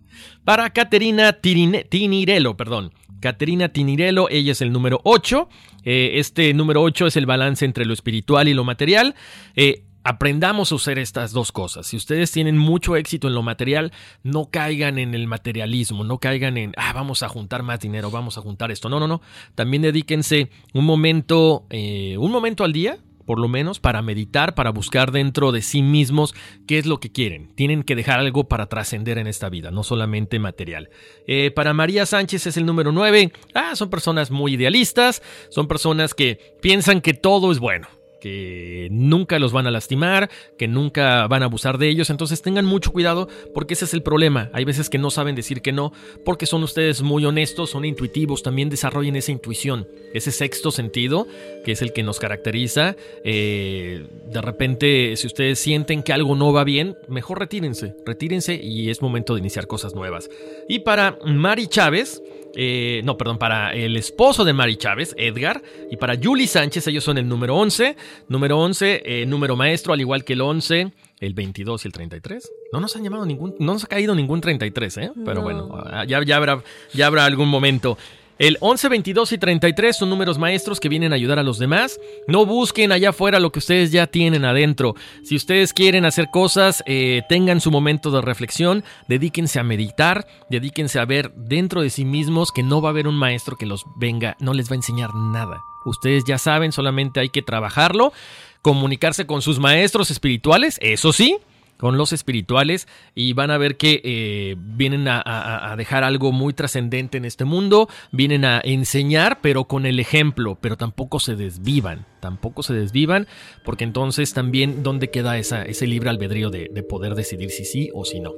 Para 0.44 0.70
Caterina 0.72 1.34
Tinirelo, 1.34 2.58
perdón. 2.58 2.94
Caterina 3.20 3.70
Tinirelo, 3.70 4.30
ella 4.30 4.52
es 4.54 4.62
el 4.62 4.72
número 4.72 5.02
8. 5.04 5.50
Eh, 5.84 6.12
este 6.16 6.54
número 6.54 6.82
8 6.82 7.08
es 7.08 7.18
el 7.18 7.26
balance 7.26 7.66
entre 7.66 7.86
lo 7.86 7.94
espiritual 7.94 8.48
y 8.48 8.54
lo 8.54 8.64
material. 8.64 9.16
Eh, 9.56 9.84
Aprendamos 10.04 10.72
a 10.72 10.76
usar 10.76 10.98
estas 10.98 11.34
dos 11.34 11.52
cosas. 11.52 11.86
Si 11.88 11.98
ustedes 11.98 12.32
tienen 12.32 12.58
mucho 12.58 12.96
éxito 12.96 13.28
en 13.28 13.34
lo 13.34 13.44
material, 13.44 13.92
no 14.24 14.50
caigan 14.50 14.98
en 14.98 15.14
el 15.14 15.28
materialismo, 15.28 16.06
no 16.06 16.20
caigan 16.20 16.58
en, 16.58 16.72
ah, 16.78 16.94
vamos 16.94 17.22
a 17.22 17.28
juntar 17.28 17.64
más 17.64 17.82
dinero, 17.82 18.10
vamos 18.10 18.38
a 18.38 18.42
juntar 18.42 18.72
esto. 18.72 18.88
No, 18.88 19.00
no, 19.00 19.08
no. 19.08 19.22
También 19.56 19.82
dedíquense 19.82 20.50
un 20.74 20.86
momento, 20.86 21.68
eh, 21.70 22.16
un 22.18 22.32
momento 22.32 22.64
al 22.64 22.72
día, 22.72 22.98
por 23.30 23.40
lo 23.40 23.48
menos, 23.48 23.80
para 23.80 24.02
meditar, 24.02 24.56
para 24.56 24.72
buscar 24.72 25.12
dentro 25.12 25.52
de 25.52 25.62
sí 25.62 25.84
mismos 25.84 26.34
qué 26.66 26.80
es 26.80 26.88
lo 26.88 27.00
que 27.00 27.12
quieren. 27.12 27.54
Tienen 27.54 27.84
que 27.84 27.96
dejar 27.96 28.20
algo 28.20 28.48
para 28.48 28.66
trascender 28.66 29.20
en 29.20 29.28
esta 29.28 29.50
vida, 29.50 29.70
no 29.70 29.84
solamente 29.84 30.40
material. 30.40 30.90
Eh, 31.28 31.52
para 31.52 31.76
María 31.76 32.08
Sánchez 32.08 32.48
es 32.48 32.58
el 32.58 32.66
número 32.66 32.92
9. 32.92 33.32
Ah, 33.54 33.76
son 33.76 33.92
personas 33.92 34.32
muy 34.32 34.56
idealistas, 34.56 35.22
son 35.52 35.68
personas 35.68 36.16
que 36.16 36.56
piensan 36.60 37.02
que 37.02 37.14
todo 37.14 37.52
es 37.52 37.60
bueno 37.60 37.99
que 38.20 38.88
nunca 38.92 39.40
los 39.40 39.52
van 39.52 39.68
a 39.68 39.72
lastimar, 39.72 40.30
que 40.58 40.68
nunca 40.68 41.28
van 41.28 41.44
a 41.44 41.46
abusar 41.46 41.78
de 41.78 41.90
ellos, 41.90 42.10
entonces 42.10 42.42
tengan 42.42 42.66
mucho 42.66 42.92
cuidado 42.92 43.28
porque 43.54 43.74
ese 43.74 43.86
es 43.86 43.94
el 43.94 44.04
problema. 44.04 44.50
Hay 44.54 44.66
veces 44.66 44.90
que 44.90 44.98
no 44.98 45.12
saben 45.12 45.36
decir 45.36 45.62
que 45.62 45.72
no 45.72 45.94
porque 46.26 46.46
son 46.46 46.64
ustedes 46.64 47.02
muy 47.02 47.26
honestos, 47.26 47.70
son 47.70 47.86
intuitivos, 47.86 48.44
también 48.44 48.70
desarrollen 48.70 49.16
esa 49.16 49.32
intuición, 49.32 49.88
ese 50.14 50.32
sexto 50.32 50.72
sentido 50.72 51.28
que 51.64 51.72
es 51.74 51.82
el 51.82 51.94
que 51.94 52.04
nos 52.04 52.20
caracteriza. 52.20 52.96
Eh, 53.24 54.06
de 54.32 54.42
repente, 54.42 55.16
si 55.16 55.28
ustedes 55.28 55.60
sienten 55.60 56.04
que 56.04 56.14
algo 56.14 56.36
no 56.36 56.54
va 56.54 56.64
bien, 56.64 56.98
mejor 57.08 57.40
retírense, 57.40 57.96
retírense 58.06 58.60
y 58.62 58.90
es 58.90 59.02
momento 59.02 59.34
de 59.34 59.40
iniciar 59.40 59.68
cosas 59.68 59.96
nuevas. 59.96 60.30
Y 60.68 60.80
para 60.80 61.18
Mari 61.26 61.68
Chávez, 61.68 62.22
eh, 62.56 63.02
no, 63.04 63.18
perdón, 63.18 63.38
para 63.38 63.74
el 63.74 63.96
esposo 63.98 64.44
de 64.44 64.54
Mari 64.54 64.76
Chávez, 64.78 65.14
Edgar, 65.18 65.62
y 65.92 65.98
para 65.98 66.16
Julie 66.22 66.48
Sánchez, 66.48 66.88
ellos 66.88 67.04
son 67.04 67.18
el 67.18 67.28
número 67.28 67.56
11. 67.56 67.96
Número 68.28 68.58
11, 68.60 69.02
eh, 69.06 69.26
número 69.26 69.56
maestro, 69.56 69.94
al 69.94 70.02
igual 70.02 70.24
que 70.24 70.34
el 70.34 70.42
11, 70.42 70.92
el 71.20 71.34
22 71.34 71.86
y 71.86 71.88
el 71.88 71.92
33. 71.94 72.52
No 72.74 72.80
nos 72.80 72.96
han 72.96 73.04
llamado 73.04 73.26
ningún, 73.26 73.56
no 73.60 73.74
nos 73.74 73.84
ha 73.84 73.88
caído 73.88 74.16
ningún 74.16 74.42
33, 74.42 74.98
¿eh? 74.98 75.12
Pero 75.26 75.36
No. 75.36 75.42
bueno, 75.42 75.70
ah, 75.86 76.06
ya, 76.06 76.24
ya, 76.24 76.38
habrá, 76.38 76.64
ya 76.94 77.08
habrá 77.08 77.26
algún 77.26 77.50
momento. 77.50 77.98
El 78.40 78.56
11, 78.62 78.88
22 78.88 79.34
y 79.34 79.38
33 79.38 79.98
son 79.98 80.10
números 80.10 80.38
maestros 80.38 80.80
que 80.80 80.88
vienen 80.88 81.12
a 81.12 81.18
ayudar 81.18 81.40
a 81.40 81.44
los 81.44 81.60
demás. 81.60 82.00
No 82.26 82.46
busquen 82.46 82.94
allá 82.94 83.10
afuera 83.10 83.42
lo 83.42 83.52
que 83.52 83.60
ustedes 83.60 83.92
ya 83.92 84.08
tienen 84.08 84.46
adentro. 84.46 84.96
Si 85.26 85.36
ustedes 85.36 85.74
quieren 85.74 86.06
hacer 86.06 86.30
cosas, 86.32 86.82
eh, 86.86 87.22
tengan 87.28 87.60
su 87.60 87.70
momento 87.70 88.12
de 88.12 88.22
reflexión, 88.22 88.86
dedíquense 89.10 89.60
a 89.60 89.64
meditar, 89.64 90.26
dedíquense 90.50 91.00
a 91.00 91.06
ver 91.06 91.34
dentro 91.36 91.82
de 91.82 91.90
sí 91.90 92.06
mismos 92.06 92.54
que 92.54 92.64
no 92.64 92.82
va 92.82 92.88
a 92.88 92.92
haber 92.92 93.10
un 93.10 93.16
maestro 93.18 93.58
que 93.58 93.66
los 93.66 93.84
venga, 93.98 94.38
no 94.40 94.54
les 94.54 94.70
va 94.70 94.76
a 94.76 94.78
enseñar 94.78 95.14
nada. 95.14 95.62
Ustedes 95.84 96.24
ya 96.24 96.38
saben, 96.38 96.72
solamente 96.72 97.20
hay 97.20 97.28
que 97.28 97.42
trabajarlo, 97.42 98.14
comunicarse 98.62 99.28
con 99.28 99.42
sus 99.42 99.60
maestros 99.60 100.12
espirituales, 100.12 100.78
eso 100.82 101.12
sí, 101.12 101.40
con 101.80 101.98
los 101.98 102.12
espirituales 102.12 102.88
y 103.16 103.32
van 103.34 103.52
a 103.52 103.58
ver 103.58 103.78
que 103.78 104.02
eh, 104.04 104.56
vienen 104.60 105.08
a, 105.08 105.76
dejar 105.78 106.04
algo 106.04 106.34
muy 106.34 106.54
trascendente 106.54 107.18
en 107.18 107.24
este 107.24 107.46
mundo, 107.46 107.88
vienen 108.12 108.44
a 108.44 108.62
enseñar 108.64 109.40
pero 109.42 109.64
con 109.64 109.86
el 109.86 110.00
ejemplo, 110.00 110.58
pero 110.60 110.76
tampoco 110.76 111.20
se 111.20 111.38
desvivan, 111.38 112.06
tampoco 112.20 112.64
se 112.64 112.74
desvivan 112.74 113.28
porque 113.64 113.86
entonces 113.86 114.34
también 114.34 114.84
dónde 114.84 115.10
queda 115.10 115.38
esa, 115.38 115.64
ese 115.64 115.88
libre 115.88 116.10
albedrío 116.10 116.50
de, 116.50 116.70
de 116.70 116.84
poder 116.84 117.16
decidir 117.16 117.50
si 117.50 117.64
sí 117.64 117.90
o 117.94 118.04
si 118.04 118.20
no, 118.20 118.34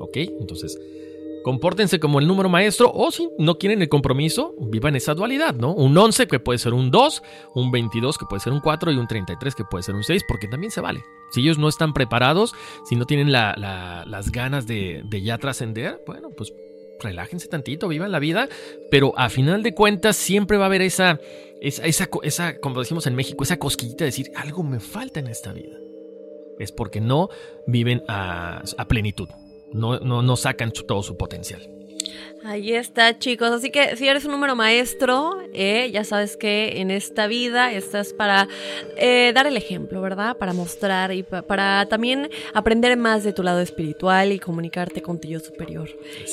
¿ok? 0.00 0.16
Entonces 0.40 0.78
compórtense 1.46 2.00
como 2.00 2.18
el 2.18 2.26
número 2.26 2.48
maestro 2.48 2.90
o 2.92 3.12
si 3.12 3.30
no 3.38 3.56
quieren 3.56 3.80
el 3.80 3.88
compromiso, 3.88 4.56
vivan 4.58 4.96
esa 4.96 5.14
dualidad, 5.14 5.54
¿no? 5.54 5.72
Un 5.72 5.96
11 5.96 6.26
que 6.26 6.40
puede 6.40 6.58
ser 6.58 6.74
un 6.74 6.90
2, 6.90 7.22
un 7.54 7.70
22 7.70 8.18
que 8.18 8.26
puede 8.28 8.40
ser 8.40 8.52
un 8.52 8.58
4 8.58 8.90
y 8.90 8.96
un 8.96 9.06
33 9.06 9.54
que 9.54 9.62
puede 9.62 9.84
ser 9.84 9.94
un 9.94 10.02
6 10.02 10.24
porque 10.26 10.48
también 10.48 10.72
se 10.72 10.80
vale. 10.80 11.04
Si 11.30 11.42
ellos 11.42 11.56
no 11.56 11.68
están 11.68 11.92
preparados, 11.92 12.52
si 12.84 12.96
no 12.96 13.04
tienen 13.04 13.30
la, 13.30 13.54
la, 13.56 14.02
las 14.08 14.32
ganas 14.32 14.66
de, 14.66 15.04
ya 15.22 15.38
trascender, 15.38 16.02
bueno, 16.04 16.30
pues 16.36 16.52
relájense 16.98 17.46
tantito, 17.46 17.86
vivan 17.86 18.10
la 18.10 18.18
vida, 18.18 18.48
pero 18.90 19.16
a 19.16 19.28
final 19.28 19.62
de 19.62 19.72
cuentas 19.72 20.16
siempre 20.16 20.56
va 20.56 20.64
a 20.64 20.66
haber 20.66 20.82
esa, 20.82 21.20
esa, 21.60 22.08
esa, 22.24 22.58
como 22.58 22.80
decimos 22.80 23.06
en 23.06 23.14
México, 23.14 23.44
esa 23.44 23.60
cosquillita 23.60 23.98
de 23.98 24.06
decir, 24.06 24.32
algo 24.34 24.64
me 24.64 24.80
falta 24.80 25.20
en 25.20 25.28
esta 25.28 25.52
vida. 25.52 25.76
Es 26.58 26.72
porque 26.72 27.00
no 27.00 27.28
viven 27.68 28.02
a 28.08 28.64
plenitud 28.88 29.28
no, 29.72 29.98
no, 30.00 30.22
no 30.22 30.36
sacan 30.36 30.74
su, 30.74 30.84
todo 30.84 31.02
su 31.02 31.16
potencial. 31.16 31.76
Ahí 32.46 32.74
está, 32.74 33.18
chicos. 33.18 33.50
Así 33.50 33.70
que 33.70 33.96
si 33.96 34.06
eres 34.06 34.24
un 34.24 34.30
número 34.30 34.54
maestro, 34.54 35.36
eh, 35.52 35.90
ya 35.92 36.04
sabes 36.04 36.36
que 36.36 36.80
en 36.80 36.92
esta 36.92 37.26
vida 37.26 37.72
estás 37.72 38.12
para 38.12 38.46
eh, 38.96 39.32
dar 39.34 39.48
el 39.48 39.56
ejemplo, 39.56 40.00
¿verdad? 40.00 40.36
Para 40.36 40.52
mostrar 40.52 41.12
y 41.12 41.24
pa 41.24 41.42
para 41.42 41.86
también 41.86 42.30
aprender 42.54 42.96
más 42.96 43.24
de 43.24 43.32
tu 43.32 43.42
lado 43.42 43.58
espiritual 43.60 44.30
y 44.30 44.38
comunicarte 44.38 45.02
con 45.02 45.20
tu 45.20 45.26
yo 45.26 45.40
superior. 45.40 45.88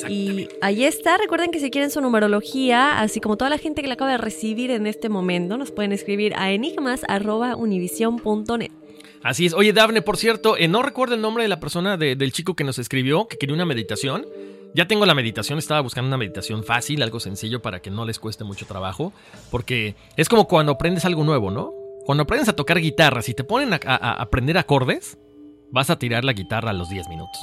Y 0.08 0.48
ahí 0.60 0.84
está. 0.84 1.16
Recuerden 1.16 1.50
que 1.50 1.58
si 1.58 1.72
quieren 1.72 1.90
su 1.90 2.00
numerología, 2.00 3.00
así 3.00 3.20
como 3.20 3.36
toda 3.36 3.50
la 3.50 3.58
gente 3.58 3.82
que 3.82 3.88
la 3.88 3.94
acaba 3.94 4.12
de 4.12 4.18
recibir 4.18 4.70
en 4.70 4.86
este 4.86 5.08
momento, 5.08 5.58
nos 5.58 5.72
pueden 5.72 5.90
escribir 5.92 6.34
a 6.36 6.52
enigmas.univision.net. 6.52 8.83
Así 9.24 9.46
es. 9.46 9.54
Oye, 9.54 9.72
Dafne, 9.72 10.02
por 10.02 10.18
cierto, 10.18 10.56
eh, 10.58 10.68
no 10.68 10.82
recuerdo 10.82 11.14
el 11.14 11.22
nombre 11.22 11.42
de 11.42 11.48
la 11.48 11.58
persona, 11.58 11.96
de, 11.96 12.14
del 12.14 12.30
chico 12.32 12.54
que 12.54 12.62
nos 12.62 12.78
escribió, 12.78 13.26
que 13.26 13.38
quería 13.38 13.54
una 13.54 13.64
meditación. 13.64 14.26
Ya 14.74 14.86
tengo 14.86 15.06
la 15.06 15.14
meditación, 15.14 15.58
estaba 15.58 15.80
buscando 15.80 16.08
una 16.08 16.18
meditación 16.18 16.62
fácil, 16.62 17.02
algo 17.02 17.20
sencillo 17.20 17.62
para 17.62 17.80
que 17.80 17.90
no 17.90 18.04
les 18.04 18.18
cueste 18.18 18.44
mucho 18.44 18.66
trabajo, 18.66 19.12
porque 19.50 19.94
es 20.16 20.28
como 20.28 20.46
cuando 20.46 20.72
aprendes 20.72 21.06
algo 21.06 21.24
nuevo, 21.24 21.50
¿no? 21.50 21.72
Cuando 22.04 22.24
aprendes 22.24 22.50
a 22.50 22.52
tocar 22.56 22.80
guitarra, 22.80 23.22
si 23.22 23.32
te 23.32 23.44
ponen 23.44 23.72
a, 23.72 23.80
a, 23.86 23.96
a 23.96 24.12
aprender 24.22 24.58
acordes, 24.58 25.16
vas 25.70 25.88
a 25.88 25.98
tirar 25.98 26.24
la 26.24 26.34
guitarra 26.34 26.70
a 26.70 26.74
los 26.74 26.90
10 26.90 27.08
minutos. 27.08 27.40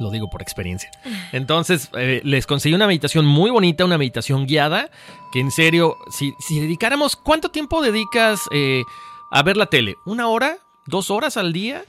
Lo 0.00 0.10
digo 0.10 0.28
por 0.28 0.42
experiencia. 0.42 0.90
Entonces, 1.32 1.88
eh, 1.96 2.20
les 2.24 2.46
conseguí 2.46 2.74
una 2.74 2.86
meditación 2.86 3.24
muy 3.24 3.50
bonita, 3.50 3.84
una 3.84 3.96
meditación 3.96 4.46
guiada, 4.46 4.90
que 5.32 5.40
en 5.40 5.50
serio, 5.50 5.96
si, 6.10 6.34
si 6.40 6.60
dedicáramos, 6.60 7.16
¿cuánto 7.16 7.50
tiempo 7.50 7.80
dedicas 7.80 8.42
eh, 8.52 8.82
a 9.30 9.42
ver 9.42 9.56
la 9.56 9.66
tele? 9.66 9.96
¿Una 10.04 10.28
hora? 10.28 10.58
¿Dos 10.86 11.10
horas 11.10 11.36
al 11.36 11.52
día? 11.52 11.84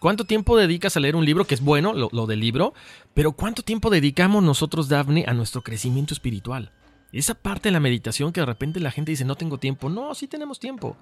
¿Cuánto 0.00 0.24
tiempo 0.24 0.56
dedicas 0.56 0.96
a 0.96 1.00
leer 1.00 1.16
un 1.16 1.24
libro? 1.24 1.46
Que 1.46 1.54
es 1.54 1.60
bueno 1.62 1.94
lo, 1.94 2.08
lo, 2.12 2.26
del 2.26 2.40
libro, 2.40 2.74
pero 3.14 3.32
¿cuánto 3.32 3.62
tiempo 3.62 3.90
dedicamos 3.90 4.42
nosotros, 4.42 4.88
Daphne, 4.88 5.24
a 5.26 5.34
nuestro 5.34 5.62
crecimiento 5.62 6.12
espiritual? 6.12 6.72
Esa 7.12 7.34
parte 7.34 7.68
de 7.68 7.72
la 7.72 7.80
meditación 7.80 8.32
que 8.32 8.40
de 8.40 8.46
repente 8.46 8.80
la 8.80 8.90
gente 8.90 9.12
dice, 9.12 9.24
no 9.24 9.36
tengo 9.36 9.58
tiempo. 9.58 9.88
No, 9.88 10.14
sí 10.14 10.26
tenemos 10.26 10.58
tiempo. 10.58 10.96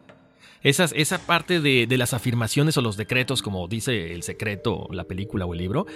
Esas, 0.62 0.92
esa 0.94 1.18
parte 1.18 1.60
de, 1.60 1.86
de 1.86 1.98
las 1.98 2.12
afirmaciones 2.12 2.76
o 2.76 2.82
los 2.82 2.96
decretos, 2.96 3.42
como 3.42 3.66
dice 3.66 4.12
el 4.12 4.22
secreto, 4.22 4.86
la 4.92 5.04
película 5.04 5.46
o 5.46 5.54
el 5.54 5.58
libro, 5.58 5.86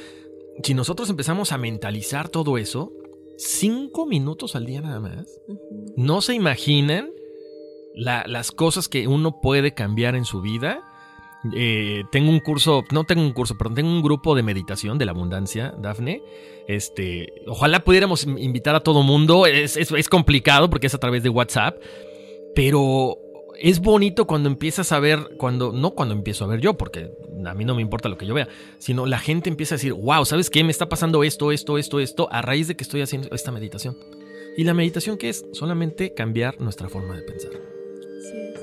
si 0.64 0.72
nosotros 0.74 1.10
empezamos 1.10 1.52
a 1.52 1.58
mentalizar 1.58 2.30
todo 2.30 2.56
eso, 2.56 2.92
cinco 3.36 4.06
minutos 4.06 4.56
al 4.56 4.64
día 4.64 4.80
nada 4.80 5.00
más, 5.00 5.26
no 5.96 6.22
se 6.22 6.34
imaginan 6.34 7.10
la, 7.94 8.24
las 8.26 8.50
cosas 8.52 8.88
que 8.88 9.06
uno 9.06 9.40
puede 9.40 9.74
cambiar 9.74 10.16
en 10.16 10.24
su 10.24 10.40
vida 10.40 10.82
eh, 11.54 12.04
tengo 12.10 12.30
un 12.30 12.40
curso, 12.40 12.84
no 12.90 13.04
tengo 13.04 13.22
un 13.22 13.32
curso, 13.32 13.56
perdón, 13.56 13.74
tengo 13.74 13.90
un 13.90 14.02
grupo 14.02 14.34
de 14.34 14.42
meditación 14.42 14.98
de 14.98 15.04
la 15.04 15.12
abundancia, 15.12 15.74
Dafne. 15.78 16.22
Este, 16.66 17.32
ojalá 17.46 17.84
pudiéramos 17.84 18.24
invitar 18.24 18.74
a 18.74 18.80
todo 18.80 19.02
mundo. 19.02 19.46
Es, 19.46 19.76
es, 19.76 20.08
complicado 20.08 20.68
porque 20.70 20.86
es 20.88 20.94
a 20.94 20.98
través 20.98 21.22
de 21.22 21.28
WhatsApp, 21.28 21.76
pero 22.54 23.18
es 23.58 23.80
bonito 23.80 24.26
cuando 24.26 24.48
empiezas 24.48 24.92
a 24.92 25.00
ver, 25.00 25.36
cuando, 25.36 25.72
no 25.72 25.92
cuando 25.92 26.14
empiezo 26.14 26.44
a 26.44 26.48
ver 26.48 26.60
yo, 26.60 26.74
porque 26.74 27.10
a 27.44 27.54
mí 27.54 27.64
no 27.64 27.74
me 27.74 27.82
importa 27.82 28.08
lo 28.08 28.18
que 28.18 28.26
yo 28.26 28.34
vea, 28.34 28.48
sino 28.78 29.06
la 29.06 29.18
gente 29.18 29.48
empieza 29.48 29.74
a 29.74 29.78
decir, 29.78 29.92
wow, 29.92 30.24
¿sabes 30.24 30.50
qué? 30.50 30.64
Me 30.64 30.70
está 30.70 30.88
pasando 30.88 31.22
esto, 31.24 31.52
esto, 31.52 31.78
esto, 31.78 32.00
esto, 32.00 32.28
a 32.32 32.42
raíz 32.42 32.68
de 32.68 32.76
que 32.76 32.84
estoy 32.84 33.02
haciendo 33.02 33.28
esta 33.32 33.52
meditación. 33.52 33.96
¿Y 34.56 34.64
la 34.64 34.74
meditación 34.74 35.18
qué 35.18 35.28
es? 35.28 35.44
Solamente 35.52 36.14
cambiar 36.14 36.60
nuestra 36.60 36.88
forma 36.88 37.14
de 37.14 37.22
pensar. 37.22 37.75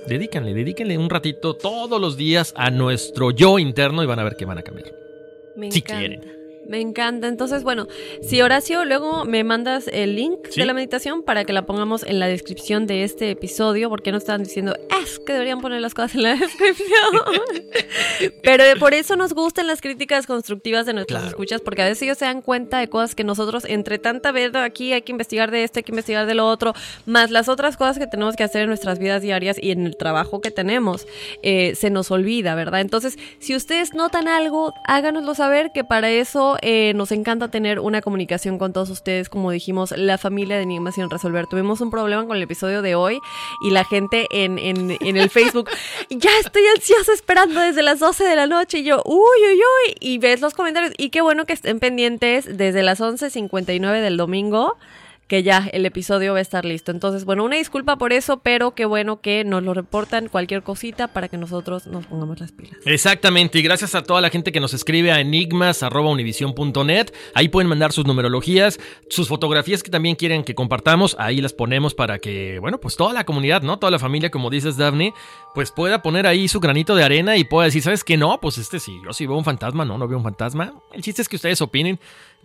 Dedícanle, 0.08 0.54
dedíquenle 0.54 0.98
un 0.98 1.10
ratito 1.10 1.56
todos 1.56 2.00
los 2.00 2.18
días 2.18 2.54
a 2.58 2.70
nuestro 2.72 3.32
yo 3.32 3.60
interno 3.60 4.04
y 4.04 4.06
van 4.06 4.20
a 4.20 4.24
ver 4.24 4.36
que 4.36 4.46
van 4.46 4.58
a 4.58 4.62
cambiar. 4.64 4.92
Me 5.56 5.72
si 5.72 5.80
encanta. 5.80 6.00
quieren. 6.00 6.43
Me 6.68 6.80
encanta. 6.80 7.28
Entonces, 7.28 7.64
bueno, 7.64 7.88
si 8.22 8.42
Horacio, 8.42 8.86
luego 8.86 9.26
me 9.26 9.44
mandas 9.44 9.88
el 9.92 10.16
link 10.16 10.40
Sí. 10.50 10.60
de 10.62 10.66
la 10.66 10.74
meditación 10.74 11.24
para 11.24 11.46
que 11.46 11.54
la 11.54 11.66
pongamos 11.66 12.04
en 12.04 12.20
la 12.20 12.28
descripción 12.28 12.88
de 12.88 13.04
este 13.04 13.32
episodio, 13.32 13.90
porque 13.90 14.12
no 14.12 14.18
están 14.18 14.44
diciendo, 14.44 14.76
es 15.02 15.20
que 15.20 15.34
deberían 15.34 15.62
poner 15.62 15.82
las 15.82 15.94
cosas 15.94 16.16
en 16.16 16.24
la 16.24 16.30
descripción. 16.36 16.88
Pero 18.44 18.64
eh, 18.64 18.76
por 18.78 18.94
eso 18.94 19.16
nos 19.16 19.34
gustan 19.34 19.68
las 19.68 19.82
críticas 19.82 20.26
constructivas 20.28 20.86
de 20.86 20.94
nuestros 20.94 21.14
Claro. 21.20 21.30
escuchas, 21.30 21.62
porque 21.62 21.82
a 21.82 21.86
veces 21.86 22.02
ellos 22.04 22.18
se 22.18 22.26
dan 22.26 22.42
cuenta 22.42 22.80
de 22.80 22.88
cosas 22.88 23.14
que 23.16 23.24
nosotros, 23.24 23.66
entre 23.68 24.00
tanta 24.00 24.32
vez 24.32 24.56
aquí 24.56 24.94
hay 24.94 25.02
que 25.02 25.12
investigar 25.12 25.52
de 25.52 25.64
esto, 25.64 25.80
hay 25.80 25.84
que 25.84 25.92
investigar 25.92 26.26
de 26.26 26.34
lo 26.36 26.48
otro, 26.48 26.74
más 27.06 27.30
las 27.30 27.50
otras 27.50 27.78
cosas 27.78 28.00
que 28.00 28.08
tenemos 28.08 28.36
que 28.36 28.44
hacer 28.44 28.62
en 28.64 28.68
nuestras 28.70 29.00
vidas 29.00 29.22
diarias 29.22 29.58
y 29.62 29.72
en 29.72 29.86
el 29.86 29.96
trabajo 29.98 30.42
que 30.42 30.50
tenemos, 30.52 31.06
eh, 31.44 31.76
se 31.76 31.90
nos 31.90 32.10
olvida, 32.12 32.56
¿verdad? 32.56 32.82
Entonces, 32.82 33.18
si 33.40 33.56
ustedes 33.56 33.94
notan 33.94 34.28
algo, 34.28 34.74
háganoslo 34.88 35.36
saber, 35.36 35.72
que 35.74 35.84
para 35.84 36.10
eso 36.10 36.53
eh, 36.62 36.94
nos 36.96 37.12
encanta 37.12 37.50
tener 37.50 37.80
una 37.80 38.02
comunicación 38.02 38.58
con 38.58 38.74
todos 38.74 38.90
ustedes, 38.90 39.30
como 39.30 39.52
dijimos, 39.52 39.92
la 39.98 40.18
familia 40.18 40.58
de 40.58 40.64
Enigmas 40.64 40.96
sin 40.96 41.10
resolver. 41.10 41.48
Tuvimos 41.48 41.82
un 41.82 41.92
problema 41.92 42.26
con 42.26 42.38
el 42.38 42.44
episodio 42.44 42.82
de 42.82 42.96
hoy 42.96 43.20
y 43.62 43.72
la 43.72 43.86
gente 43.86 44.28
en, 44.32 44.60
en, 44.60 44.98
en 45.00 45.18
el 45.18 45.30
Facebook, 45.30 45.70
ya 46.10 46.32
estoy 46.40 46.64
ansiosa 46.76 47.14
esperando 47.14 47.60
desde 47.60 47.84
las 47.84 48.00
12 48.00 48.24
de 48.24 48.36
la 48.36 48.48
noche 48.48 48.80
y 48.80 48.84
yo, 48.84 49.02
uy, 49.06 49.18
uy, 49.18 49.56
uy, 49.56 49.96
y 50.00 50.18
ves 50.18 50.42
los 50.42 50.54
comentarios. 50.54 50.94
Y 50.98 51.10
qué 51.10 51.22
bueno 51.22 51.46
que 51.46 51.54
estén 51.54 51.80
pendientes 51.80 52.46
desde 52.58 52.84
las 52.84 53.00
11.59 53.00 54.02
del 54.02 54.18
domingo 54.18 54.78
que 55.34 55.42
ya 55.42 55.68
el 55.74 55.84
episodio 55.88 56.34
va 56.34 56.38
a 56.38 56.44
estar 56.44 56.64
listo. 56.64 56.92
Entonces, 56.92 57.26
bueno, 57.26 57.44
una 57.44 57.56
disculpa 57.56 57.98
por 57.98 58.14
eso, 58.14 58.42
pero 58.42 58.76
qué 58.76 58.86
bueno 58.86 59.20
que 59.20 59.44
nos 59.44 59.64
lo 59.64 59.74
reportan 59.74 60.28
cualquier 60.28 60.62
cosita 60.62 61.08
para 61.08 61.28
que 61.28 61.40
nosotros 61.40 61.88
nos 61.88 62.06
pongamos 62.06 62.40
las 62.40 62.52
pilas. 62.52 62.78
Exactamente, 62.86 63.58
y 63.58 63.64
gracias 63.64 63.96
a 63.96 64.04
toda 64.04 64.22
la 64.22 64.30
gente 64.30 64.52
que 64.52 64.60
nos 64.60 64.76
escribe 64.76 65.12
a 65.12 65.20
enigmas.univision.net. 65.20 67.14
Ahí 67.34 67.50
pueden 67.50 67.68
mandar 67.68 67.94
sus 67.94 68.06
numerologías, 68.06 68.80
sus 69.10 69.28
fotografías 69.28 69.82
que 69.82 69.90
también 69.90 70.16
quieren 70.16 70.44
que 70.44 70.54
compartamos. 70.54 71.16
Ahí 71.18 71.42
las 71.42 71.54
ponemos 71.54 71.96
para 71.96 72.20
que, 72.20 72.60
bueno, 72.60 72.80
pues 72.80 72.96
toda 72.96 73.12
la 73.12 73.24
comunidad, 73.24 73.64
¿no? 73.64 73.80
Toda 73.80 73.90
la 73.90 73.98
familia, 73.98 74.30
como 74.30 74.52
dices, 74.52 74.78
Daphne, 74.78 75.16
pues 75.56 75.72
pueda 75.72 76.04
poner 76.04 76.28
ahí 76.28 76.48
su 76.48 76.60
granito 76.60 76.94
de 76.94 77.06
arena 77.06 77.38
y 77.38 77.44
pueda 77.44 77.66
decir, 77.66 77.82
¿sabes 77.82 78.04
qué? 78.04 78.18
No, 78.18 78.40
pues 78.40 78.60
este 78.60 78.80
sí, 78.80 79.02
yo 79.04 79.12
sí 79.14 79.26
veo 79.26 79.36
un 79.36 79.46
fantasma, 79.46 79.84
no, 79.84 79.98
no 79.98 80.08
veo 80.08 80.20
un 80.20 80.24
fantasma. 80.24 80.76
El 80.94 81.02
chiste 81.02 81.24
es 81.24 81.28
que 81.28 81.38
ustedes 81.38 81.60
opinen, 81.60 82.00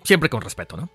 siempre 0.05 0.31
con 0.31 0.41
respeto, 0.41 0.79
¿no? 0.79 0.89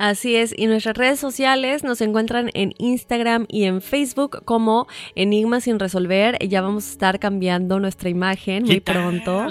Así 0.00 0.34
es, 0.34 0.54
y 0.56 0.66
nuestras 0.66 0.96
redes 0.96 1.20
sociales 1.20 1.84
nos 1.84 2.00
encuentran 2.00 2.48
en 2.54 2.72
Instagram 2.78 3.44
y 3.48 3.64
en 3.64 3.82
Facebook 3.82 4.42
como 4.46 4.88
Enigmas 5.14 5.64
sin 5.64 5.78
resolver. 5.78 6.38
Ya 6.38 6.62
vamos 6.62 6.86
a 6.86 6.92
estar 6.92 7.18
cambiando 7.18 7.78
nuestra 7.80 8.08
imagen 8.08 8.64
muy 8.64 8.80
pronto. 8.80 9.46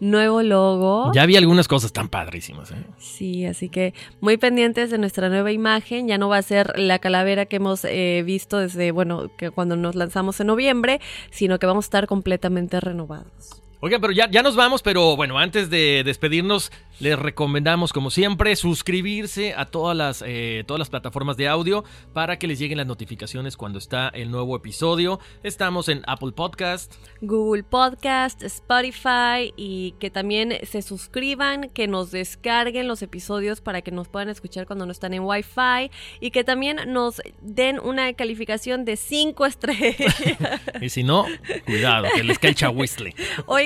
Nuevo 0.00 0.42
logo. 0.42 1.12
Ya 1.12 1.26
vi 1.26 1.36
algunas 1.36 1.68
cosas 1.68 1.92
tan 1.92 2.08
padrísimas, 2.08 2.70
¿eh? 2.70 2.76
Sí, 2.96 3.44
así 3.44 3.68
que 3.68 3.92
muy 4.22 4.38
pendientes 4.38 4.90
de 4.90 4.96
nuestra 4.96 5.28
nueva 5.28 5.52
imagen. 5.52 6.08
Ya 6.08 6.16
no 6.16 6.30
va 6.30 6.38
a 6.38 6.42
ser 6.42 6.72
la 6.78 6.98
calavera 6.98 7.44
que 7.44 7.56
hemos 7.56 7.84
eh, 7.84 8.22
visto 8.24 8.56
desde, 8.56 8.92
bueno, 8.92 9.30
que 9.36 9.50
cuando 9.50 9.76
nos 9.76 9.94
lanzamos 9.94 10.40
en 10.40 10.46
noviembre, 10.46 11.02
sino 11.30 11.58
que 11.58 11.66
vamos 11.66 11.84
a 11.84 11.88
estar 11.88 12.06
completamente 12.06 12.80
renovados. 12.80 13.61
Oigan, 13.84 14.00
pero 14.00 14.12
ya, 14.12 14.30
ya 14.30 14.44
nos 14.44 14.54
vamos, 14.54 14.80
pero 14.80 15.16
bueno, 15.16 15.40
antes 15.40 15.68
de 15.68 16.04
despedirnos, 16.04 16.70
Les 17.00 17.18
recomendamos, 17.18 17.92
como 17.92 18.10
siempre, 18.10 18.54
suscribirse 18.54 19.54
a 19.56 19.64
todas 19.64 19.96
las, 19.96 20.22
eh, 20.24 20.62
todas 20.68 20.78
las 20.78 20.88
plataformas 20.88 21.36
de 21.36 21.48
audio 21.48 21.82
para 22.12 22.38
que 22.38 22.46
les 22.46 22.60
lleguen 22.60 22.78
las 22.78 22.86
notificaciones 22.86 23.56
cuando 23.56 23.80
está 23.80 24.08
el 24.10 24.30
nuevo 24.30 24.54
episodio. 24.54 25.18
Estamos 25.42 25.88
en 25.88 26.02
Apple 26.06 26.30
Podcast, 26.30 26.94
Google 27.20 27.64
Podcast, 27.64 28.44
Spotify 28.44 29.52
y 29.56 29.96
que 29.98 30.10
también 30.10 30.58
se 30.62 30.80
suscriban, 30.80 31.70
que 31.70 31.88
nos 31.88 32.12
descarguen 32.12 32.86
los 32.86 33.02
episodios 33.02 33.60
para 33.60 33.82
que 33.82 33.90
nos 33.90 34.06
puedan 34.06 34.28
escuchar 34.28 34.66
cuando 34.66 34.86
no 34.86 34.92
están 34.92 35.12
en 35.12 35.24
Wi-Fi 35.24 35.90
y 36.20 36.30
que 36.30 36.44
también 36.44 36.78
nos 36.86 37.20
den 37.40 37.80
una 37.80 38.12
calificación 38.12 38.84
de 38.84 38.96
5 38.96 39.44
estrellas. 39.44 40.14
y 40.80 40.88
si 40.88 41.02
no, 41.02 41.26
cuidado, 41.66 42.06
que 42.14 42.22
les 42.22 42.38
cae 42.38 42.50
el 42.50 42.56
chahuizle. 42.56 43.14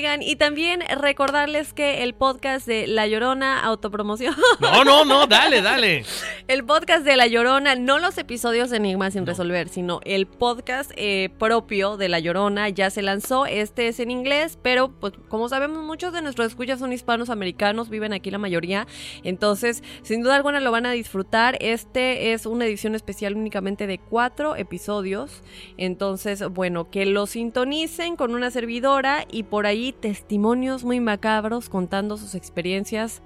Oigan, 0.07 0.23
y 0.23 0.37
también 0.37 0.85
recordarles 1.01 1.73
que 1.73 2.05
el 2.05 2.15
podcast 2.15 2.65
de 2.65 2.87
La 2.87 3.09
Llorona 3.09 3.59
autopromoción. 3.59 4.37
No, 4.61 4.85
no, 4.85 5.05
no, 5.05 5.27
dale, 5.27 5.63
dale. 5.63 6.05
El 6.49 6.65
podcast 6.65 7.05
de 7.05 7.17
La 7.17 7.27
Llorona, 7.27 7.75
no 7.75 7.99
los 7.99 8.17
episodios 8.19 8.71
de 8.71 8.77
Enigmas 8.77 9.15
sin 9.15 9.27
resolver, 9.27 9.69
sino 9.69 10.01
el 10.05 10.27
podcast 10.27 10.93
eh, 10.97 11.31
propio 11.39 11.97
de 11.97 12.09
La 12.09 12.21
Llorona 12.21 12.69
ya 12.69 12.91
se 12.91 13.03
lanzó. 13.03 13.47
Este 13.47 13.89
es 13.89 13.99
en 14.01 14.11
inglés, 14.11 14.59
pero 14.63 14.93
pues 14.93 15.15
como 15.29 15.49
sabemos 15.49 15.83
muchos 15.85 16.13
de 16.13 16.23
nuestros 16.23 16.49
escuchas 16.49 16.79
son 16.79 16.93
hispanos 16.93 17.29
americanos, 17.29 17.91
viven 17.91 18.13
aquí 18.13 18.31
la 18.31 18.39
mayoría, 18.39 18.87
entonces 19.25 19.83
sin 20.03 20.23
duda 20.23 20.37
alguna 20.37 20.61
lo 20.61 20.71
van 20.71 20.87
a 20.87 20.93
disfrutar. 20.93 21.57
Este 21.61 22.33
es 22.33 22.47
una 22.47 22.65
edición 22.65 22.95
especial 22.95 23.35
únicamente 23.35 23.87
de 23.87 23.99
cuatro 23.99 24.57
episodios, 24.57 25.43
entonces 25.77 26.47
bueno, 26.49 26.91
que 26.91 27.07
lo 27.07 27.27
sintonicen 27.27 28.17
con 28.17 28.35
una 28.35 28.51
servidora 28.51 29.27
y 29.31 29.43
por 29.45 29.67
ahí 29.67 29.96
testimonios 30.01 30.85
muy 30.85 31.01
macabros 31.01 31.69
contando 31.69 32.17
sus 32.17 32.35
experiencias 32.35 33.23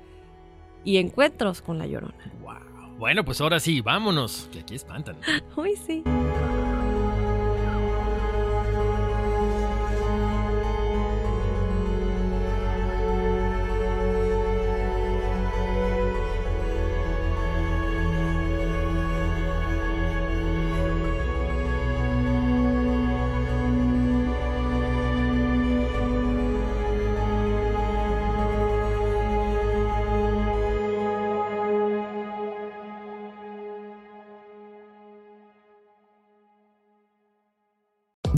y 0.84 0.98
encuentros 0.98 1.62
con 1.62 1.78
la 1.78 1.86
llorona. 1.86 2.14
Wow. 2.42 2.96
Bueno, 2.98 3.24
pues 3.24 3.40
ahora 3.40 3.60
sí, 3.60 3.80
vámonos, 3.80 4.48
que 4.52 4.60
aquí 4.60 4.74
espantan. 4.74 5.16
Uy, 5.56 5.74
sí. 5.76 6.02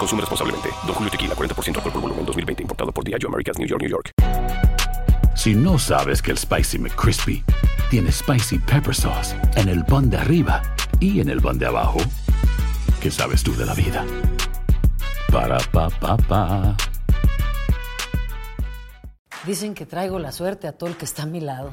Consume 0.00 0.22
responsablemente. 0.22 0.70
Don 0.86 0.94
Julio 0.94 1.10
Tequila, 1.10 1.34
40% 1.34 1.76
alcohol 1.76 1.92
por 1.92 2.00
volumen, 2.00 2.24
2020. 2.24 2.62
Importado 2.62 2.90
por 2.90 3.04
Diageo 3.04 3.28
Americas, 3.28 3.58
New 3.58 3.68
York, 3.68 3.82
New 3.82 3.90
York. 3.90 4.12
Si 5.36 5.54
no 5.54 5.78
sabes 5.78 6.22
que 6.22 6.30
el 6.30 6.38
Spicy 6.38 6.78
McCrispy 6.78 7.44
tiene 7.90 8.10
Spicy 8.10 8.58
Pepper 8.58 8.94
Sauce 8.94 9.36
en 9.56 9.68
el 9.68 9.84
pan 9.84 10.10
de 10.10 10.16
arriba 10.16 10.62
y 11.00 11.20
en 11.20 11.28
el 11.28 11.40
pan 11.40 11.58
de 11.58 11.66
abajo, 11.66 11.98
¿qué 13.00 13.10
sabes 13.10 13.42
tú 13.42 13.54
de 13.56 13.66
la 13.66 13.74
vida? 13.74 14.04
Para, 15.30 15.58
pa, 15.70 15.88
pa, 15.90 16.16
pa. 16.16 16.76
Dicen 19.46 19.74
que 19.74 19.86
traigo 19.86 20.18
la 20.18 20.32
suerte 20.32 20.66
a 20.66 20.72
todo 20.72 20.90
el 20.90 20.96
que 20.96 21.04
está 21.04 21.22
a 21.22 21.26
mi 21.26 21.40
lado. 21.40 21.72